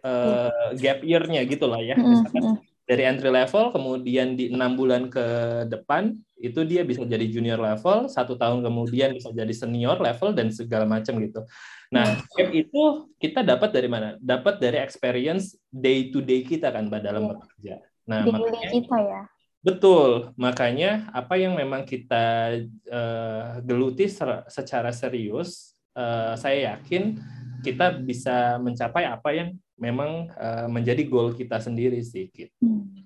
uh, 0.00 0.72
gap 0.80 1.04
year-nya 1.04 1.44
gitu 1.44 1.68
lah 1.68 1.84
ya. 1.84 1.92
Misalkan 2.00 2.56
dari 2.88 3.04
entry 3.04 3.28
level, 3.28 3.68
kemudian 3.68 4.32
di 4.32 4.48
enam 4.48 4.80
bulan 4.80 5.12
ke 5.12 5.24
depan 5.68 6.16
itu 6.40 6.64
dia 6.64 6.88
bisa 6.88 7.04
jadi 7.04 7.28
junior 7.28 7.60
level, 7.60 8.08
satu 8.08 8.40
tahun 8.40 8.64
kemudian 8.64 9.12
bisa 9.12 9.28
jadi 9.28 9.52
senior 9.52 10.00
level 10.00 10.32
dan 10.32 10.48
segala 10.48 10.88
macam 10.88 11.20
gitu. 11.20 11.44
Nah, 11.88 12.20
gap 12.20 12.50
itu 12.52 13.08
kita 13.16 13.40
dapat 13.40 13.72
dari 13.72 13.88
mana? 13.88 14.20
Dapat 14.20 14.60
dari 14.60 14.76
experience 14.80 15.56
day 15.72 16.12
to 16.12 16.20
day 16.20 16.44
kita 16.44 16.68
kan, 16.68 16.92
mbak 16.92 17.00
dalam 17.00 17.32
bekerja. 17.32 17.80
Nah, 18.04 18.28
day 18.28 18.32
makanya 18.32 18.68
kita 18.68 18.96
ya. 19.00 19.22
Betul, 19.58 20.10
makanya 20.38 21.10
apa 21.10 21.34
yang 21.34 21.58
memang 21.58 21.82
kita 21.82 22.56
uh, 22.88 23.58
geluti 23.66 24.06
secara 24.46 24.94
serius, 24.94 25.74
uh, 25.98 26.38
saya 26.38 26.76
yakin 26.76 27.18
kita 27.66 27.98
bisa 27.98 28.56
mencapai 28.62 29.02
apa 29.02 29.34
yang 29.34 29.58
memang 29.74 30.30
uh, 30.38 30.70
menjadi 30.70 31.02
goal 31.10 31.34
kita 31.34 31.58
sendiri 31.58 31.98
sih 32.06 32.30
gitu. 32.30 32.54
Hmm. 32.62 33.02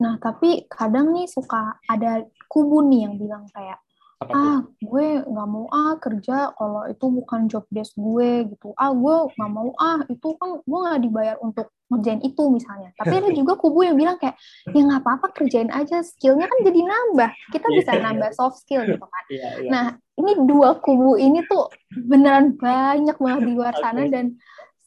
Nah, 0.00 0.16
tapi 0.18 0.66
kadang 0.66 1.14
nih 1.14 1.28
suka 1.28 1.78
ada 1.86 2.24
kubu 2.48 2.82
nih 2.88 3.06
yang 3.06 3.14
bilang 3.20 3.44
kayak 3.52 3.78
Apa 4.22 4.32
ah 4.32 4.58
gue 4.78 5.06
nggak 5.26 5.48
mau 5.50 5.66
ah 5.70 5.94
kerja 5.98 6.54
kalau 6.54 6.82
itu 6.86 7.06
bukan 7.10 7.40
job 7.50 7.64
desk 7.74 7.92
gue 7.98 8.46
gitu 8.50 8.70
ah 8.78 8.94
gue 8.94 9.14
nggak 9.34 9.50
mau 9.50 9.70
ah 9.76 10.00
itu 10.06 10.28
kan 10.38 10.62
gue 10.62 10.78
nggak 10.78 11.00
dibayar 11.02 11.36
untuk 11.42 11.70
ngerjain 11.92 12.22
itu 12.24 12.42
misalnya 12.48 12.88
tapi 12.96 13.14
ada 13.20 13.30
juga 13.40 13.58
kubu 13.60 13.84
yang 13.84 13.96
bilang 13.98 14.16
kayak 14.16 14.38
ya 14.72 14.80
nggak 14.80 15.02
apa-apa 15.04 15.26
kerjain 15.36 15.68
aja 15.68 16.00
skillnya 16.00 16.48
kan 16.48 16.58
jadi 16.64 16.80
nambah 16.80 17.30
kita 17.52 17.66
iya, 17.68 17.76
bisa 17.76 17.90
iya. 17.92 18.02
nambah 18.08 18.30
soft 18.32 18.56
skill 18.64 18.82
gitu 18.88 19.04
kan 19.04 19.24
yeah, 19.28 19.52
yeah. 19.60 19.70
nah 19.70 19.84
ini 20.16 20.32
dua 20.48 20.80
kubu 20.80 21.20
ini 21.20 21.44
tuh 21.44 21.68
beneran 21.92 22.56
banyak 22.56 23.16
banget 23.16 23.42
di 23.44 23.52
luar 23.52 23.74
sana 23.76 24.06
okay. 24.06 24.12
dan 24.12 24.26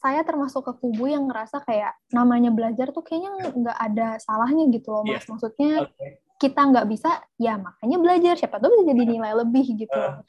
saya 0.06 0.22
termasuk 0.22 0.62
ke 0.62 0.72
kubu 0.78 1.10
yang 1.10 1.26
ngerasa 1.26 1.66
kayak 1.66 1.98
namanya 2.14 2.54
belajar 2.54 2.94
tuh 2.94 3.02
kayaknya 3.02 3.50
nggak 3.50 3.74
ada 3.74 4.08
salahnya 4.22 4.70
gitu 4.70 4.94
loh 4.94 5.02
mas. 5.02 5.18
Yeah. 5.18 5.26
Maksudnya 5.34 5.72
okay. 5.82 6.10
Kita 6.36 6.60
nggak 6.68 6.86
bisa, 6.88 7.20
ya 7.40 7.56
makanya 7.56 7.96
belajar. 8.00 8.34
Siapa 8.36 8.60
tahu 8.60 8.76
bisa 8.76 8.84
jadi 8.92 9.02
nilai 9.04 9.32
lebih 9.36 9.66
gitu. 9.76 9.96
Uh, 9.96 10.20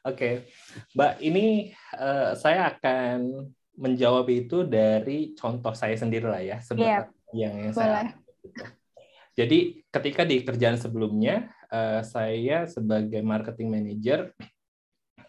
Oke, 0.00 0.16
okay. 0.16 0.34
Mbak, 0.96 1.12
ini 1.20 1.76
uh, 2.00 2.32
saya 2.32 2.72
akan 2.72 3.48
menjawab 3.76 4.28
itu 4.32 4.64
dari 4.64 5.36
contoh 5.36 5.76
saya 5.76 5.96
sendiri 5.96 6.24
lah 6.24 6.40
ya, 6.40 6.56
sebenarnya 6.64 7.12
yeah. 7.32 7.36
yang, 7.36 7.54
yang 7.68 7.72
saya. 7.76 8.16
Gitu. 8.40 8.64
Jadi 9.36 9.58
ketika 9.88 10.22
di 10.24 10.36
kerjaan 10.44 10.76
sebelumnya, 10.80 11.52
uh, 11.68 12.00
saya 12.04 12.64
sebagai 12.68 13.20
marketing 13.20 13.68
manager 13.72 14.32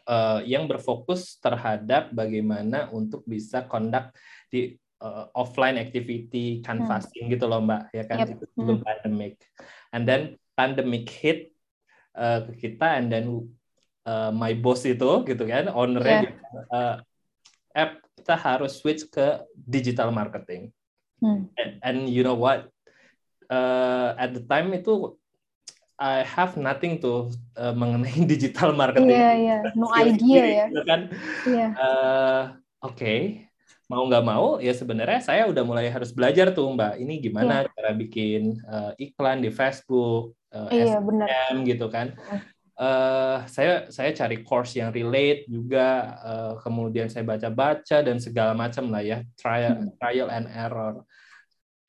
uh, 0.07 0.39
yang 0.43 0.67
berfokus 0.67 1.39
terhadap 1.39 2.11
bagaimana 2.11 2.91
untuk 2.91 3.23
bisa 3.23 3.63
conduct 3.67 4.15
di 4.51 4.75
uh, 5.01 5.25
offline 5.35 5.81
activity 5.81 6.61
canvassing 6.61 7.27
hmm. 7.27 7.33
gitu 7.33 7.49
loh 7.49 7.59
mbak 7.59 7.89
ya 7.91 8.05
kan 8.05 8.23
yep. 8.23 8.37
sebelum 8.37 8.79
hmm. 8.79 8.85
pandemic 8.85 9.33
and 9.91 10.07
then 10.07 10.21
pandemic 10.55 11.09
hit 11.09 11.51
uh, 12.15 12.45
ke 12.47 12.69
kita 12.69 13.01
and 13.01 13.09
then 13.09 13.25
uh, 14.05 14.29
my 14.29 14.53
boss 14.53 14.85
itu 14.85 15.25
gitu 15.25 15.43
kan 15.49 15.67
ownernya 15.67 16.29
yeah. 16.29 16.65
uh, 16.71 16.95
app 17.73 18.01
kita 18.21 18.37
harus 18.37 18.77
switch 18.77 19.09
ke 19.09 19.41
digital 19.57 20.13
marketing. 20.13 20.69
Hmm. 21.17 21.49
And, 21.57 21.71
and 21.81 21.97
you 22.05 22.21
know 22.21 22.37
what? 22.37 22.69
Uh, 23.49 24.13
at 24.15 24.37
the 24.37 24.45
time 24.45 24.69
itu 24.77 25.17
I 25.97 26.21
have 26.21 26.57
nothing 26.57 27.01
to 27.01 27.33
uh, 27.57 27.73
mengenai 27.73 28.25
digital 28.33 28.77
marketing. 28.77 29.09
Iya, 29.09 29.17
yeah, 29.17 29.33
iya. 29.33 29.57
Yeah. 29.65 29.73
No 29.73 29.87
idea 30.05 30.43
ya. 30.45 30.65
Gitu 30.69 30.83
kan. 30.85 31.01
Iya. 31.49 31.57
Yeah. 31.57 31.71
Uh, 31.77 32.41
Oke, 32.81 32.97
okay. 32.97 33.17
Mau 33.91 34.07
nggak 34.07 34.23
mau 34.23 34.47
ya 34.63 34.71
sebenarnya 34.71 35.19
saya 35.19 35.43
udah 35.51 35.67
mulai 35.67 35.91
harus 35.91 36.15
belajar 36.15 36.55
tuh 36.55 36.71
Mbak. 36.71 37.03
Ini 37.03 37.13
gimana 37.19 37.67
yeah. 37.67 37.71
cara 37.75 37.91
bikin 37.91 38.55
uh, 38.63 38.95
iklan 38.95 39.43
di 39.43 39.51
Facebook, 39.51 40.31
uh, 40.55 40.71
yeah, 40.71 40.95
SEM 40.95 41.67
gitu 41.67 41.91
kan. 41.91 42.15
Uh, 42.79 43.43
saya 43.51 43.91
saya 43.91 44.15
cari 44.15 44.47
course 44.47 44.79
yang 44.79 44.95
relate 44.95 45.43
juga, 45.51 46.17
uh, 46.23 46.53
kemudian 46.63 47.11
saya 47.11 47.27
baca-baca 47.27 47.99
dan 47.99 48.17
segala 48.17 48.55
macam 48.55 48.87
lah 48.87 49.03
ya, 49.03 49.27
trial 49.35 49.75
hmm. 49.75 49.99
trial 49.99 50.31
and 50.31 50.47
error. 50.47 51.03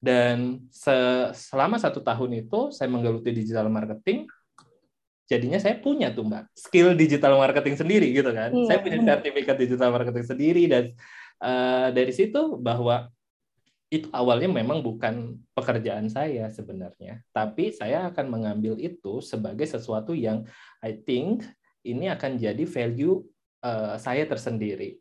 Dan 0.03 0.67
se 0.75 0.93
selama 1.31 1.79
satu 1.79 2.03
tahun 2.03 2.43
itu 2.43 2.75
saya 2.75 2.91
menggeluti 2.91 3.31
digital 3.31 3.71
marketing, 3.71 4.27
jadinya 5.31 5.63
saya 5.63 5.79
punya 5.79 6.11
tuh 6.11 6.27
mbak 6.27 6.51
skill 6.53 6.99
digital 6.99 7.39
marketing 7.39 7.79
sendiri 7.79 8.11
gitu 8.11 8.35
kan. 8.35 8.51
Iya, 8.51 8.67
saya 8.67 8.79
punya 8.83 8.99
sertifikat 9.01 9.57
digital 9.57 9.95
marketing 9.95 10.27
sendiri 10.27 10.67
dan 10.67 10.85
uh, 11.43 11.91
dari 11.91 12.15
situ 12.15 12.57
bahwa 12.57 13.11
itu 13.93 14.09
awalnya 14.09 14.49
memang 14.49 14.81
bukan 14.81 15.37
pekerjaan 15.53 16.09
saya 16.09 16.49
sebenarnya, 16.49 17.21
tapi 17.29 17.77
saya 17.77 18.09
akan 18.09 18.27
mengambil 18.33 18.81
itu 18.81 19.21
sebagai 19.21 19.69
sesuatu 19.69 20.17
yang 20.17 20.49
I 20.81 20.97
think 20.97 21.45
ini 21.85 22.09
akan 22.09 22.41
jadi 22.41 22.65
value 22.65 23.21
uh, 23.61 24.01
saya 24.01 24.25
tersendiri. 24.25 24.97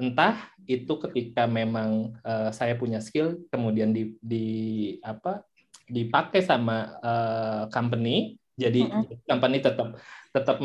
Entah 0.00 0.48
itu 0.64 0.96
ketika 0.96 1.44
memang 1.44 2.16
uh, 2.24 2.48
saya 2.54 2.78
punya 2.78 3.02
skill 3.02 3.36
kemudian 3.52 3.92
di, 3.92 4.16
di 4.22 4.46
apa 5.04 5.44
dipakai 5.90 6.40
sama 6.40 6.96
uh, 7.02 7.62
company 7.68 8.39
jadi 8.58 8.80
mm 8.86 8.90
-hmm. 8.90 9.16
company 9.26 9.58
tetap 9.62 9.88
tetap 10.30 10.56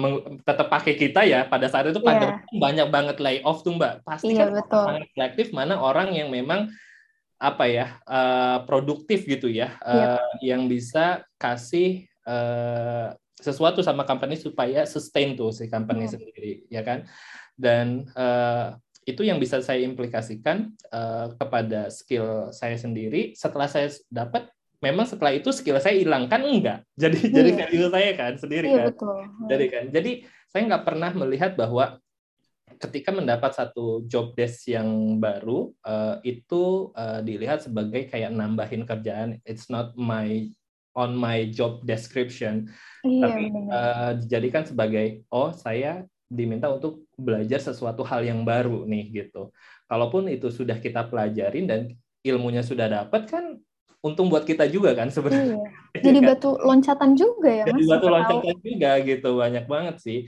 tetap 0.46 0.68
pakai 0.70 0.94
kita 0.94 1.26
ya 1.26 1.50
pada 1.50 1.66
saat 1.66 1.90
itu 1.90 1.98
pada 1.98 2.38
yeah. 2.38 2.60
banyak 2.62 2.88
banget 2.94 3.18
layoff 3.18 3.66
tuh 3.66 3.74
mbak 3.74 4.06
pasti 4.06 4.38
yeah, 4.38 4.46
kan 4.46 4.62
betul. 4.62 4.86
sangat 4.86 5.10
selektif 5.18 5.48
mana 5.58 5.82
orang 5.82 6.14
yang 6.14 6.30
memang 6.30 6.70
apa 7.42 7.66
ya 7.68 7.98
uh, 8.08 8.64
produktif 8.70 9.26
gitu 9.26 9.50
ya 9.50 9.76
uh, 9.84 10.22
yang 10.40 10.70
bisa 10.70 11.26
kasih 11.36 12.08
uh, 12.24 13.12
sesuatu 13.36 13.84
sama 13.84 14.08
company 14.08 14.40
supaya 14.40 14.88
sustain 14.88 15.36
tuh 15.36 15.52
si 15.52 15.68
company 15.68 16.08
yeah. 16.08 16.14
sendiri 16.14 16.54
ya 16.70 16.82
kan 16.86 17.10
dan 17.60 18.08
uh, 18.16 18.78
itu 19.06 19.22
yang 19.22 19.38
bisa 19.38 19.62
saya 19.62 19.86
implikasikan 19.86 20.74
uh, 20.90 21.34
kepada 21.38 21.94
skill 21.94 22.50
saya 22.50 22.78
sendiri 22.78 23.38
setelah 23.38 23.70
saya 23.70 23.94
dapat 24.10 24.50
memang 24.86 25.10
setelah 25.10 25.34
itu 25.34 25.50
skill 25.50 25.82
saya 25.82 25.98
hilang. 25.98 26.30
Kan 26.30 26.46
enggak? 26.46 26.86
Jadi 26.94 27.18
hmm. 27.26 27.34
jadi 27.34 27.50
value 27.58 27.90
saya 27.90 28.12
kan 28.14 28.34
sendiri 28.38 28.68
iya, 28.70 28.78
kan? 28.78 28.88
betul. 28.94 29.18
jadi 29.50 29.66
kan? 29.74 29.86
Jadi 29.90 30.12
saya 30.54 30.62
nggak 30.70 30.86
pernah 30.86 31.12
melihat 31.18 31.52
bahwa 31.58 31.98
ketika 32.78 33.10
mendapat 33.10 33.52
satu 33.56 34.06
job 34.06 34.38
desk 34.38 34.70
yang 34.70 35.18
baru 35.18 35.74
uh, 35.82 36.22
itu 36.22 36.94
uh, 36.94 37.24
dilihat 37.26 37.66
sebagai 37.66 38.06
kayak 38.12 38.30
nambahin 38.30 38.86
kerjaan. 38.86 39.42
It's 39.42 39.74
not 39.74 39.98
my 39.98 40.54
on 40.96 41.18
my 41.18 41.50
job 41.52 41.84
description. 41.84 42.72
Iya, 43.04 43.22
tapi 43.26 43.44
uh, 43.52 44.12
dijadikan 44.22 44.64
sebagai 44.64 45.26
oh 45.34 45.52
saya 45.52 46.06
diminta 46.26 46.72
untuk 46.74 47.06
belajar 47.16 47.62
sesuatu 47.62 48.02
hal 48.02 48.26
yang 48.26 48.42
baru 48.46 48.86
nih 48.88 49.26
gitu. 49.26 49.54
Kalaupun 49.86 50.26
itu 50.32 50.50
sudah 50.50 50.82
kita 50.82 51.06
pelajarin 51.06 51.66
dan 51.70 51.82
ilmunya 52.26 52.66
sudah 52.66 52.90
dapat 52.90 53.30
kan 53.30 53.46
untung 54.06 54.30
buat 54.30 54.46
kita 54.46 54.70
juga 54.70 54.94
kan 54.94 55.10
sebenarnya. 55.10 55.58
Iya. 55.58 56.02
Jadi 56.06 56.20
kan? 56.22 56.28
batu 56.30 56.50
loncatan 56.62 57.12
juga 57.18 57.50
ya 57.50 57.64
Mas. 57.66 57.74
Jadi 57.74 57.84
batu 57.90 58.08
loncatan 58.14 58.54
tahu. 58.54 58.62
juga 58.62 58.92
gitu 59.02 59.30
banyak 59.42 59.66
banget 59.66 59.96
sih 59.98 60.20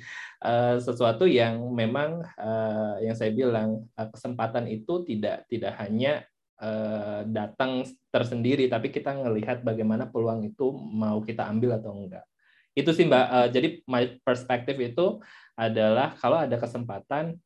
uh, 0.41 0.81
sesuatu 0.81 1.29
yang 1.29 1.61
memang 1.69 2.25
uh, 2.41 2.97
yang 3.05 3.13
saya 3.13 3.29
bilang 3.29 3.85
uh, 3.93 4.09
kesempatan 4.09 4.65
itu 4.65 5.05
tidak 5.05 5.45
tidak 5.45 5.77
hanya 5.77 6.25
uh, 6.57 7.21
datang 7.29 7.85
tersendiri 8.09 8.65
tapi 8.65 8.89
kita 8.89 9.13
melihat 9.13 9.61
bagaimana 9.61 10.09
peluang 10.09 10.41
itu 10.41 10.73
mau 10.73 11.21
kita 11.21 11.45
ambil 11.45 11.77
atau 11.77 11.93
enggak. 11.93 12.25
Itu 12.73 12.97
sih 12.97 13.05
Mbak. 13.05 13.25
Uh, 13.29 13.47
jadi 13.53 13.67
my 13.85 14.03
perspective 14.25 14.77
itu 14.81 15.21
adalah 15.53 16.17
kalau 16.17 16.41
ada 16.41 16.57
kesempatan 16.57 17.37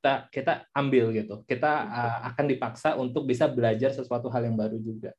kita 0.00 0.32
kita 0.32 0.52
ambil 0.72 1.12
gitu. 1.12 1.44
Kita 1.44 1.72
uh, 1.84 2.18
akan 2.32 2.44
dipaksa 2.48 2.96
untuk 2.96 3.28
bisa 3.28 3.44
belajar 3.44 3.92
sesuatu 3.92 4.32
hal 4.32 4.48
yang 4.48 4.56
baru 4.56 4.80
juga. 4.80 5.12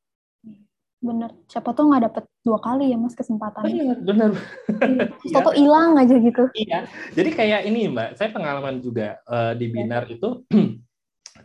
Bener. 0.98 1.30
Siapa 1.46 1.70
tuh 1.78 1.86
nggak 1.86 2.04
dapet 2.10 2.26
dua 2.42 2.58
kali 2.58 2.90
ya 2.90 2.98
mas 2.98 3.14
kesempatan. 3.14 3.62
Bener, 3.62 3.98
bener. 4.02 4.32
Iya. 5.22 5.54
Hilang 5.62 6.02
aja 6.02 6.16
gitu. 6.18 6.50
Iya. 6.58 6.90
Jadi 7.14 7.30
kayak 7.30 7.62
ini 7.70 7.94
mbak, 7.94 8.18
saya 8.18 8.34
pengalaman 8.34 8.82
juga 8.82 9.22
uh, 9.30 9.54
di 9.54 9.70
binar 9.70 10.10
itu. 10.10 10.42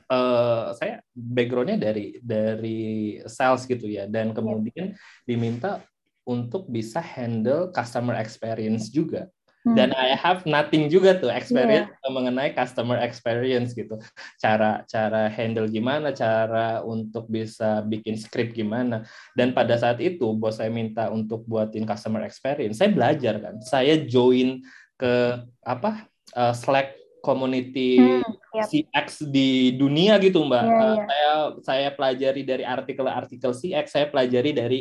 uh, 0.08 0.72
saya 0.80 1.04
backgroundnya 1.12 1.76
dari 1.76 2.16
dari 2.24 3.20
sales 3.28 3.68
gitu 3.68 3.84
ya, 3.84 4.08
dan 4.08 4.32
iya. 4.32 4.36
kemudian 4.36 4.86
diminta 5.28 5.84
untuk 6.24 6.72
bisa 6.72 7.04
handle 7.04 7.68
customer 7.68 8.16
experience 8.16 8.88
juga 8.88 9.28
dan 9.74 9.90
hmm. 9.90 9.98
I 9.98 10.14
have 10.14 10.46
nothing 10.46 10.86
juga 10.86 11.18
tuh 11.18 11.32
experience 11.32 11.90
yeah. 11.90 12.12
mengenai 12.12 12.54
customer 12.54 13.02
experience 13.02 13.74
gitu 13.74 13.98
cara 14.38 14.86
cara 14.86 15.26
handle 15.26 15.66
gimana 15.66 16.14
cara 16.14 16.86
untuk 16.86 17.26
bisa 17.26 17.82
bikin 17.82 18.14
script 18.14 18.54
gimana 18.54 19.02
dan 19.34 19.50
pada 19.50 19.74
saat 19.74 19.98
itu 19.98 20.30
bos 20.38 20.62
saya 20.62 20.70
minta 20.70 21.10
untuk 21.10 21.42
buatin 21.50 21.82
customer 21.82 22.22
experience 22.22 22.78
saya 22.78 22.94
belajar 22.94 23.42
kan 23.42 23.58
saya 23.58 23.98
join 24.06 24.62
ke 24.94 25.42
apa 25.66 26.06
uh, 26.38 26.54
Slack 26.54 26.94
community 27.26 27.98
hmm, 27.98 28.22
yep. 28.54 28.70
CX 28.70 29.26
di 29.26 29.74
dunia 29.74 30.14
gitu 30.22 30.46
mbak 30.46 30.62
yeah, 30.62 30.78
uh, 30.78 30.86
yeah. 30.86 30.94
saya 31.02 31.32
saya 31.66 31.88
pelajari 31.90 32.46
dari 32.46 32.62
artikel-artikel 32.62 33.50
CX 33.50 33.86
saya 33.90 34.06
pelajari 34.06 34.54
dari 34.54 34.80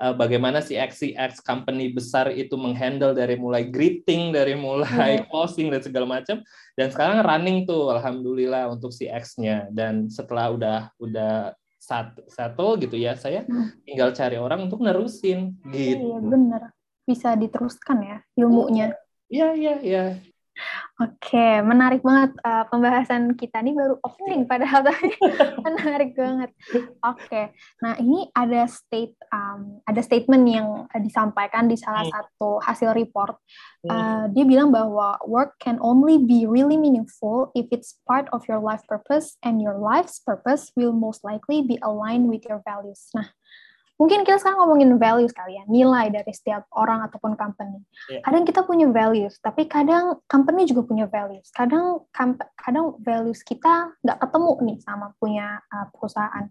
uh, 0.00 0.14
bagaimana 0.16 0.64
si 0.64 0.78
XCX 0.78 1.42
company 1.42 1.92
besar 1.92 2.30
itu 2.32 2.54
menghandle 2.56 3.12
dari 3.12 3.36
mulai 3.36 3.68
greeting, 3.68 4.32
dari 4.32 4.56
mulai 4.56 5.24
closing 5.30 5.68
dan 5.68 5.82
segala 5.82 6.06
macam. 6.06 6.40
Dan 6.78 6.88
sekarang 6.88 7.20
running 7.20 7.68
tuh, 7.68 7.92
alhamdulillah 7.92 8.72
untuk 8.72 8.94
si 8.94 9.10
X-nya. 9.10 9.68
Dan 9.68 10.08
setelah 10.08 10.54
udah 10.54 10.78
udah 10.96 11.52
satu, 11.82 12.22
satu 12.30 12.78
gitu 12.78 12.94
ya, 12.94 13.18
saya 13.18 13.42
hmm. 13.42 13.82
tinggal 13.84 14.14
cari 14.14 14.38
orang 14.38 14.70
untuk 14.70 14.80
nerusin 14.80 15.58
gitu. 15.68 16.14
Iya 16.14 16.18
bener, 16.22 16.62
bisa 17.02 17.34
diteruskan 17.34 17.98
ya 18.00 18.16
ilmunya. 18.38 18.94
Iya 19.32 19.48
iya 19.56 19.74
iya. 19.82 20.04
Oke, 21.02 21.48
menarik 21.66 21.98
banget 22.06 22.38
uh, 22.46 22.62
pembahasan 22.70 23.34
kita 23.34 23.58
ini 23.58 23.74
baru 23.74 23.98
opening 24.06 24.46
padahal 24.46 24.86
tadi 24.86 25.10
menarik 25.66 26.14
banget. 26.14 26.54
Oke, 27.02 27.50
nah 27.82 27.98
ini 27.98 28.30
ada 28.30 28.70
state 28.70 29.18
um, 29.34 29.82
ada 29.82 29.98
statement 29.98 30.44
yang 30.46 30.86
disampaikan 31.02 31.66
di 31.66 31.74
salah 31.74 32.06
hmm. 32.06 32.14
satu 32.14 32.62
hasil 32.62 32.94
report. 32.94 33.34
Uh, 33.82 34.30
dia 34.30 34.46
bilang 34.46 34.70
bahwa 34.70 35.18
work 35.26 35.58
can 35.58 35.74
only 35.82 36.14
be 36.14 36.46
really 36.46 36.78
meaningful 36.78 37.50
if 37.58 37.66
it's 37.74 37.98
part 38.06 38.30
of 38.30 38.46
your 38.46 38.62
life 38.62 38.86
purpose 38.86 39.34
and 39.42 39.58
your 39.58 39.82
life's 39.82 40.22
purpose 40.22 40.70
will 40.78 40.94
most 40.94 41.26
likely 41.26 41.66
be 41.66 41.82
aligned 41.82 42.30
with 42.30 42.46
your 42.46 42.62
values. 42.62 43.10
Nah, 43.10 43.26
mungkin 44.00 44.26
kita 44.26 44.40
sekarang 44.40 44.64
ngomongin 44.64 44.90
values 44.98 45.30
kali 45.30 45.56
ya, 45.60 45.64
nilai 45.68 46.10
dari 46.10 46.32
setiap 46.34 46.66
orang 46.74 47.06
ataupun 47.06 47.36
company. 47.38 47.80
Yeah. 48.10 48.22
Kadang 48.24 48.42
kita 48.48 48.66
punya 48.66 48.90
values, 48.90 49.38
tapi 49.38 49.68
kadang 49.70 50.20
company 50.26 50.66
juga 50.66 50.82
punya 50.86 51.06
values. 51.06 51.48
Kadang 51.54 52.08
kadang 52.58 52.98
values 52.98 53.44
kita 53.46 53.94
nggak 54.02 54.18
ketemu 54.18 54.52
nih 54.66 54.78
sama 54.82 55.14
punya 55.20 55.60
uh, 55.70 55.86
perusahaan. 55.92 56.50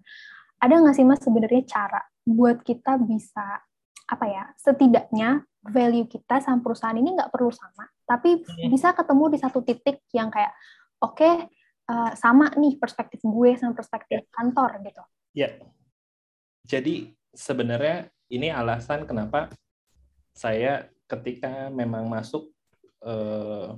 Ada 0.62 0.74
nggak 0.78 0.96
sih 0.96 1.06
mas 1.08 1.20
sebenarnya 1.20 1.62
cara 1.66 2.02
buat 2.22 2.62
kita 2.62 3.02
bisa 3.02 3.66
apa 4.12 4.26
ya 4.28 4.44
setidaknya 4.60 5.42
value 5.64 6.06
kita 6.06 6.44
sama 6.44 6.60
perusahaan 6.60 6.98
ini 6.98 7.16
nggak 7.16 7.32
perlu 7.32 7.50
sama, 7.54 7.90
tapi 8.06 8.42
yeah. 8.44 8.70
bisa 8.70 8.94
ketemu 8.94 9.24
di 9.34 9.38
satu 9.38 9.60
titik 9.62 10.04
yang 10.14 10.30
kayak 10.34 10.52
oke 11.02 11.18
okay, 11.18 11.48
uh, 11.90 12.12
sama 12.18 12.50
nih 12.58 12.78
perspektif 12.78 13.22
gue 13.22 13.50
sama 13.58 13.74
perspektif 13.74 14.26
yeah. 14.26 14.34
kantor 14.34 14.70
gitu. 14.84 15.04
Ya. 15.32 15.42
Yeah. 15.42 15.54
Jadi 16.62 16.96
sebenarnya 17.32 18.12
ini 18.32 18.48
alasan 18.52 19.04
kenapa 19.04 19.52
saya 20.32 20.88
ketika 21.08 21.68
memang 21.72 22.08
masuk 22.08 22.48
eh, 23.04 23.76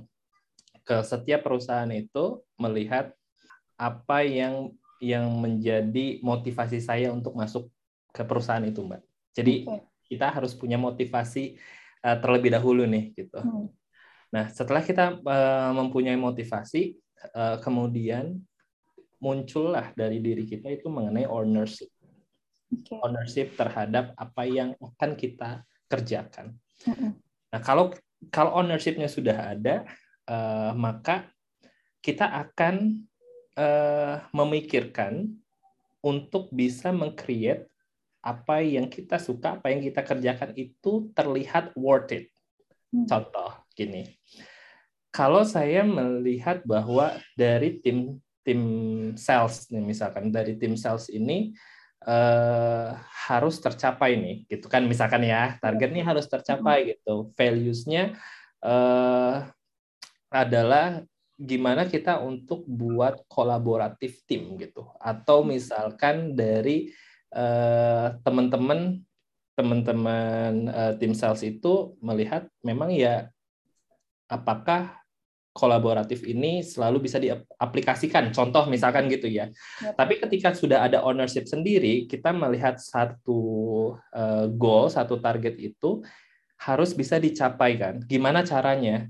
ke 0.84 0.96
setiap 1.00 1.42
perusahaan 1.42 1.88
itu 1.90 2.44
melihat 2.60 3.10
apa 3.80 4.22
yang 4.22 4.70
yang 5.02 5.26
menjadi 5.36 6.22
motivasi 6.22 6.78
saya 6.78 7.10
untuk 7.10 7.34
masuk 7.34 7.68
ke 8.14 8.22
perusahaan 8.22 8.62
itu, 8.62 8.84
Mbak. 8.84 9.02
Jadi 9.34 9.54
kita 10.06 10.30
harus 10.30 10.54
punya 10.54 10.78
motivasi 10.78 11.58
uh, 12.06 12.16
terlebih 12.22 12.54
dahulu 12.54 12.86
nih, 12.86 13.10
gitu. 13.18 13.36
Hmm. 13.40 13.68
Nah, 14.30 14.48
setelah 14.54 14.80
kita 14.86 15.18
uh, 15.18 15.72
mempunyai 15.74 16.14
motivasi, 16.14 16.94
uh, 17.34 17.58
kemudian 17.58 18.38
muncullah 19.18 19.90
dari 19.98 20.22
diri 20.22 20.46
kita 20.46 20.70
itu 20.70 20.86
mengenai 20.86 21.26
ownership. 21.26 21.90
Okay. 22.82 22.98
Ownership 22.98 23.48
terhadap 23.54 24.16
apa 24.18 24.42
yang 24.48 24.74
akan 24.80 25.14
kita 25.14 25.62
kerjakan. 25.86 26.56
Nah, 27.52 27.60
kalau 27.62 27.94
kalau 28.32 28.56
ownershipnya 28.58 29.06
sudah 29.06 29.54
ada, 29.54 29.84
uh, 30.26 30.72
maka 30.74 31.28
kita 32.00 32.24
akan 32.24 33.04
uh, 33.56 34.24
memikirkan 34.32 35.28
untuk 36.04 36.52
bisa 36.52 36.92
mengcreate 36.92 37.68
apa 38.24 38.64
yang 38.64 38.88
kita 38.88 39.20
suka, 39.20 39.60
apa 39.60 39.68
yang 39.72 39.84
kita 39.84 40.00
kerjakan 40.00 40.56
itu 40.56 41.12
terlihat 41.12 41.76
worth 41.76 42.12
it. 42.12 42.32
Hmm. 42.88 43.04
Contoh 43.04 43.52
gini, 43.76 44.08
kalau 45.12 45.44
saya 45.44 45.84
melihat 45.84 46.64
bahwa 46.64 47.16
dari 47.36 47.80
tim 47.80 48.18
tim 48.44 48.60
sales 49.16 49.72
nih 49.72 49.80
misalkan 49.80 50.28
dari 50.28 50.56
tim 50.60 50.76
sales 50.76 51.08
ini 51.08 51.56
uh, 52.04 52.96
harus 53.00 53.56
tercapai 53.58 54.16
nih 54.20 54.36
gitu 54.48 54.68
kan 54.68 54.84
misalkan 54.84 55.24
ya 55.24 55.56
targetnya 55.58 56.04
harus 56.04 56.28
tercapai 56.28 56.96
gitu. 56.96 57.32
Values-nya 57.36 58.16
uh, 58.64 59.48
adalah 60.28 61.02
gimana 61.34 61.88
kita 61.88 62.22
untuk 62.22 62.62
buat 62.68 63.26
kolaboratif 63.26 64.22
tim 64.28 64.54
gitu. 64.60 64.86
Atau 65.02 65.42
misalkan 65.42 66.38
dari 66.38 66.94
uh, 67.34 68.14
teman-teman 68.22 69.02
teman-teman 69.54 70.66
uh, 70.66 70.92
tim 70.98 71.14
sales 71.14 71.42
itu 71.46 71.94
melihat 72.02 72.50
memang 72.66 72.90
ya 72.90 73.30
apakah 74.26 75.03
kolaboratif 75.54 76.26
ini 76.26 76.66
selalu 76.66 77.06
bisa 77.06 77.22
diaplikasikan. 77.22 78.34
Contoh 78.34 78.66
misalkan 78.66 79.06
gitu 79.06 79.30
ya. 79.30 79.48
Yep. 79.80 79.94
Tapi 79.94 80.14
ketika 80.18 80.50
sudah 80.50 80.82
ada 80.82 81.06
ownership 81.06 81.46
sendiri, 81.46 82.10
kita 82.10 82.34
melihat 82.34 82.82
satu 82.82 83.94
uh, 84.10 84.50
goal, 84.50 84.90
satu 84.90 85.22
target 85.22 85.54
itu 85.62 86.02
harus 86.58 86.90
bisa 86.90 87.22
dicapai 87.22 87.78
kan. 87.78 88.02
Gimana 88.02 88.42
caranya? 88.42 89.06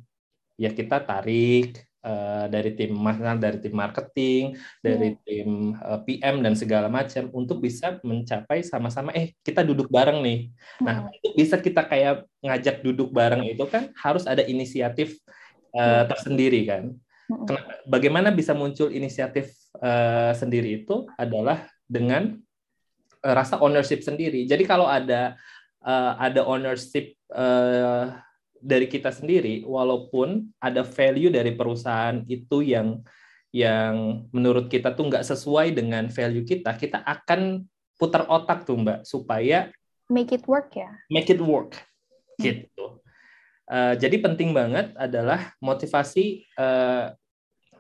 Ya 0.60 0.70
kita 0.70 1.00
tarik 1.02 1.80
uh, 2.04 2.46
dari 2.52 2.76
tim 2.76 2.92
dari 3.40 3.58
tim 3.58 3.74
marketing, 3.74 4.42
dari 4.84 5.16
yeah. 5.16 5.24
tim 5.24 5.48
uh, 5.80 5.96
eh, 5.96 6.00
PM 6.04 6.44
dan 6.44 6.54
segala 6.54 6.92
macam 6.92 7.32
untuk 7.32 7.64
bisa 7.64 7.96
mencapai 8.04 8.60
sama-sama 8.60 9.16
eh 9.16 9.32
kita 9.40 9.64
duduk 9.64 9.88
bareng 9.88 10.20
nih. 10.20 10.52
Nah, 10.84 11.08
hmm. 11.08 11.16
itu 11.16 11.28
bisa 11.40 11.56
kita 11.56 11.88
kayak 11.88 12.28
ngajak 12.44 12.84
duduk 12.84 13.08
bareng 13.10 13.48
itu 13.48 13.64
kan 13.64 13.88
harus 13.96 14.28
ada 14.28 14.44
inisiatif 14.44 15.16
uh, 15.74 16.04
tersendiri 16.08 16.64
kan. 16.64 16.94
Kenapa, 17.24 17.80
bagaimana 17.88 18.28
bisa 18.30 18.52
muncul 18.52 18.92
inisiatif 18.92 19.56
uh, 19.80 20.36
sendiri 20.36 20.84
itu 20.84 21.08
adalah 21.16 21.66
dengan 21.88 22.36
uh, 23.24 23.34
rasa 23.34 23.58
ownership 23.64 24.04
sendiri. 24.04 24.44
Jadi 24.44 24.64
kalau 24.68 24.84
ada 24.84 25.34
uh, 25.80 26.12
ada 26.20 26.44
ownership 26.44 27.16
uh, 27.32 28.12
dari 28.60 28.88
kita 28.88 29.12
sendiri, 29.12 29.64
walaupun 29.64 30.52
ada 30.60 30.84
value 30.84 31.32
dari 31.32 31.52
perusahaan 31.56 32.24
itu 32.28 32.64
yang 32.64 33.00
yang 33.54 34.26
menurut 34.34 34.66
kita 34.66 34.92
tuh 34.92 35.08
nggak 35.08 35.24
sesuai 35.24 35.72
dengan 35.72 36.10
value 36.10 36.44
kita, 36.44 36.76
kita 36.76 37.00
akan 37.06 37.64
putar 37.94 38.26
otak 38.26 38.66
tuh 38.66 38.76
mbak 38.80 39.06
supaya 39.06 39.70
make 40.12 40.34
it 40.34 40.44
work 40.44 40.74
ya. 40.76 40.90
Make 41.08 41.30
it 41.32 41.40
work, 41.40 41.78
hmm. 42.42 42.66
Uh, 43.64 43.96
jadi 43.96 44.20
penting 44.20 44.52
banget 44.52 44.92
adalah 44.92 45.56
motivasi 45.56 46.44
uh, 46.60 47.16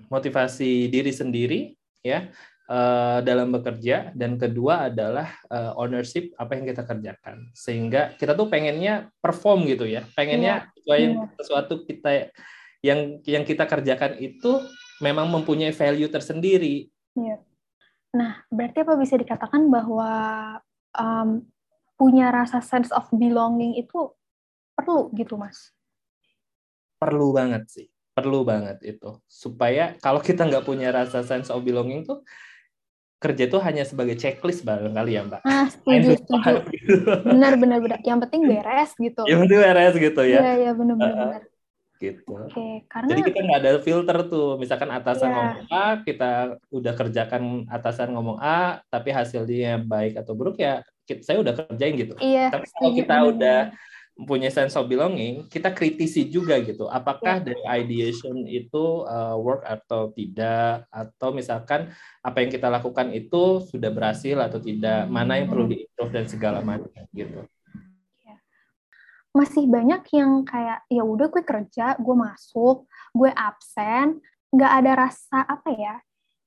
motivasi 0.08 0.88
diri 0.88 1.12
sendiri 1.12 1.60
ya 2.00 2.32
uh, 2.68 3.20
dalam 3.20 3.52
bekerja 3.52 4.12
dan 4.16 4.40
kedua 4.40 4.88
adalah 4.88 5.28
uh, 5.52 5.76
ownership 5.76 6.32
apa 6.40 6.56
yang 6.56 6.64
kita 6.72 6.82
kerjakan 6.88 7.52
sehingga 7.52 8.16
kita 8.16 8.32
tuh 8.32 8.48
pengennya 8.48 9.12
perform 9.20 9.68
gitu 9.68 9.84
ya 9.84 10.08
pengennya 10.16 10.68
yeah. 10.88 10.98
yeah. 11.04 11.28
sesuatu 11.36 11.84
kita 11.84 12.32
yang 12.84 13.20
yang 13.24 13.44
kita 13.44 13.64
kerjakan 13.64 14.20
itu 14.20 14.60
memang 15.00 15.28
mempunyai 15.28 15.72
value 15.72 16.08
tersendiri. 16.12 16.88
Yeah. 17.16 17.40
Nah 18.12 18.44
berarti 18.52 18.84
apa 18.84 18.94
bisa 19.00 19.16
dikatakan 19.16 19.72
bahwa 19.72 20.12
um, 20.92 21.48
punya 21.96 22.28
rasa 22.28 22.60
sense 22.60 22.92
of 22.92 23.08
belonging 23.08 23.80
itu 23.80 24.12
perlu 24.74 25.10
gitu 25.14 25.34
mas? 25.38 25.70
Perlu 26.98 27.32
banget 27.34 27.62
sih, 27.70 27.86
perlu 28.12 28.42
banget 28.42 28.82
itu. 28.82 29.18
Supaya 29.26 29.94
kalau 30.02 30.20
kita 30.20 30.44
nggak 30.46 30.66
punya 30.66 30.90
rasa 30.90 31.22
sense 31.22 31.48
of 31.48 31.62
belonging 31.62 32.04
tuh 32.04 32.22
kerja 33.24 33.48
itu 33.48 33.56
hanya 33.56 33.88
sebagai 33.88 34.20
checklist 34.20 34.68
barangkali 34.68 35.16
ya 35.16 35.22
mbak. 35.24 35.40
Ah 35.48 35.64
setuju 35.72 36.20
setuju. 36.20 36.60
Benar 37.24 37.56
benar 37.56 37.78
benar. 37.80 37.98
Yang 38.04 38.28
penting 38.28 38.42
beres 38.52 38.92
gitu. 39.00 39.22
Yang 39.24 39.38
penting 39.48 39.58
beres 39.64 39.94
gitu 39.96 40.22
ya. 40.28 40.40
Iya 40.44 40.52
iya 40.60 40.70
benar 40.76 40.94
benar. 41.00 41.16
Uh, 41.16 41.40
gitu. 42.04 42.36
Oke, 42.36 42.52
okay, 42.52 42.72
karena 42.90 43.08
jadi 43.16 43.20
kita 43.24 43.38
nggak 43.40 43.60
ada 43.64 43.72
filter 43.80 44.18
tuh. 44.28 44.60
Misalkan 44.60 44.90
atasan 44.92 45.30
yeah. 45.30 45.36
ngomong 45.40 45.58
A, 45.72 45.86
kita 46.04 46.30
udah 46.68 46.92
kerjakan 46.92 47.42
atasan 47.72 48.08
ngomong 48.12 48.36
A, 48.44 48.84
tapi 48.92 49.08
hasilnya 49.08 49.80
baik 49.80 50.20
atau 50.20 50.36
buruk 50.36 50.60
ya 50.60 50.84
kita, 51.08 51.24
saya 51.24 51.40
udah 51.40 51.52
kerjain 51.56 51.94
gitu. 51.96 52.14
Iya. 52.20 52.52
Tapi 52.52 52.66
kalau 52.76 52.92
kita 52.92 53.16
udah 53.32 53.58
punya 54.14 54.46
sense 54.46 54.78
of 54.78 54.86
belonging, 54.86 55.50
kita 55.50 55.74
kritisi 55.74 56.30
juga 56.30 56.54
gitu. 56.62 56.86
Apakah 56.86 57.42
yeah. 57.42 57.46
dari 57.50 57.62
ideation 57.82 58.46
itu 58.46 59.02
uh, 59.02 59.34
work 59.34 59.66
atau 59.66 60.14
tidak, 60.14 60.86
atau 60.86 61.34
misalkan 61.34 61.90
apa 62.22 62.38
yang 62.38 62.50
kita 62.54 62.70
lakukan 62.70 63.10
itu 63.10 63.66
sudah 63.66 63.90
berhasil 63.90 64.38
atau 64.38 64.62
tidak, 64.62 65.10
mana 65.10 65.42
yang 65.42 65.50
perlu 65.50 65.66
diimprove 65.66 66.14
dan 66.14 66.30
segala 66.30 66.62
macam 66.62 67.02
gitu. 67.10 67.42
Iya. 68.22 68.36
Masih 69.34 69.66
banyak 69.66 70.06
yang 70.14 70.46
kayak 70.46 70.86
ya 70.86 71.02
udah 71.02 71.26
gue 71.26 71.42
kerja, 71.42 71.98
gue 71.98 72.14
masuk, 72.14 72.86
gue 73.10 73.30
absen, 73.34 74.22
nggak 74.54 74.72
ada 74.78 74.92
rasa 75.10 75.42
apa 75.42 75.74
ya, 75.74 75.98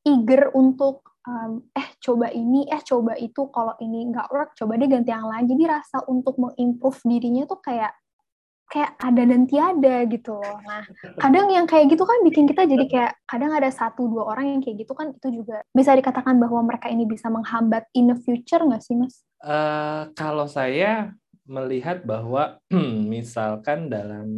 eager 0.08 0.56
untuk 0.56 1.04
um, 1.28 1.62
eh 1.76 1.88
coba 2.00 2.32
ini, 2.32 2.66
eh 2.72 2.82
coba 2.82 3.14
itu, 3.20 3.52
kalau 3.52 3.76
ini 3.84 4.08
nggak 4.10 4.32
work, 4.32 4.56
coba 4.56 4.80
deh 4.80 4.88
ganti 4.88 5.12
yang 5.12 5.28
lain. 5.28 5.46
Jadi 5.46 5.64
rasa 5.68 6.02
untuk 6.08 6.40
mengimprove 6.40 7.04
dirinya 7.04 7.44
tuh 7.44 7.60
kayak 7.60 7.92
kayak 8.68 9.00
ada 9.00 9.24
dan 9.24 9.48
tiada 9.48 10.04
gitu 10.12 10.36
loh. 10.36 10.60
Nah, 10.60 10.84
kadang 11.24 11.48
yang 11.48 11.64
kayak 11.64 11.88
gitu 11.88 12.04
kan 12.04 12.20
bikin 12.28 12.52
kita 12.52 12.68
jadi 12.68 12.86
kayak 12.88 13.14
kadang 13.24 13.56
ada 13.56 13.72
satu 13.72 14.12
dua 14.12 14.28
orang 14.28 14.60
yang 14.60 14.62
kayak 14.64 14.84
gitu 14.84 14.92
kan 14.92 15.16
itu 15.16 15.28
juga 15.40 15.64
bisa 15.72 15.96
dikatakan 15.96 16.36
bahwa 16.36 16.68
mereka 16.68 16.92
ini 16.92 17.08
bisa 17.08 17.32
menghambat 17.32 17.88
in 17.96 18.12
the 18.12 18.18
future 18.20 18.60
nggak 18.60 18.84
sih, 18.84 19.00
Mas? 19.00 19.24
Uh, 19.40 20.12
kalau 20.20 20.52
saya 20.52 21.16
melihat 21.48 22.04
bahwa 22.04 22.60
misalkan 23.14 23.88
dalam 23.88 24.36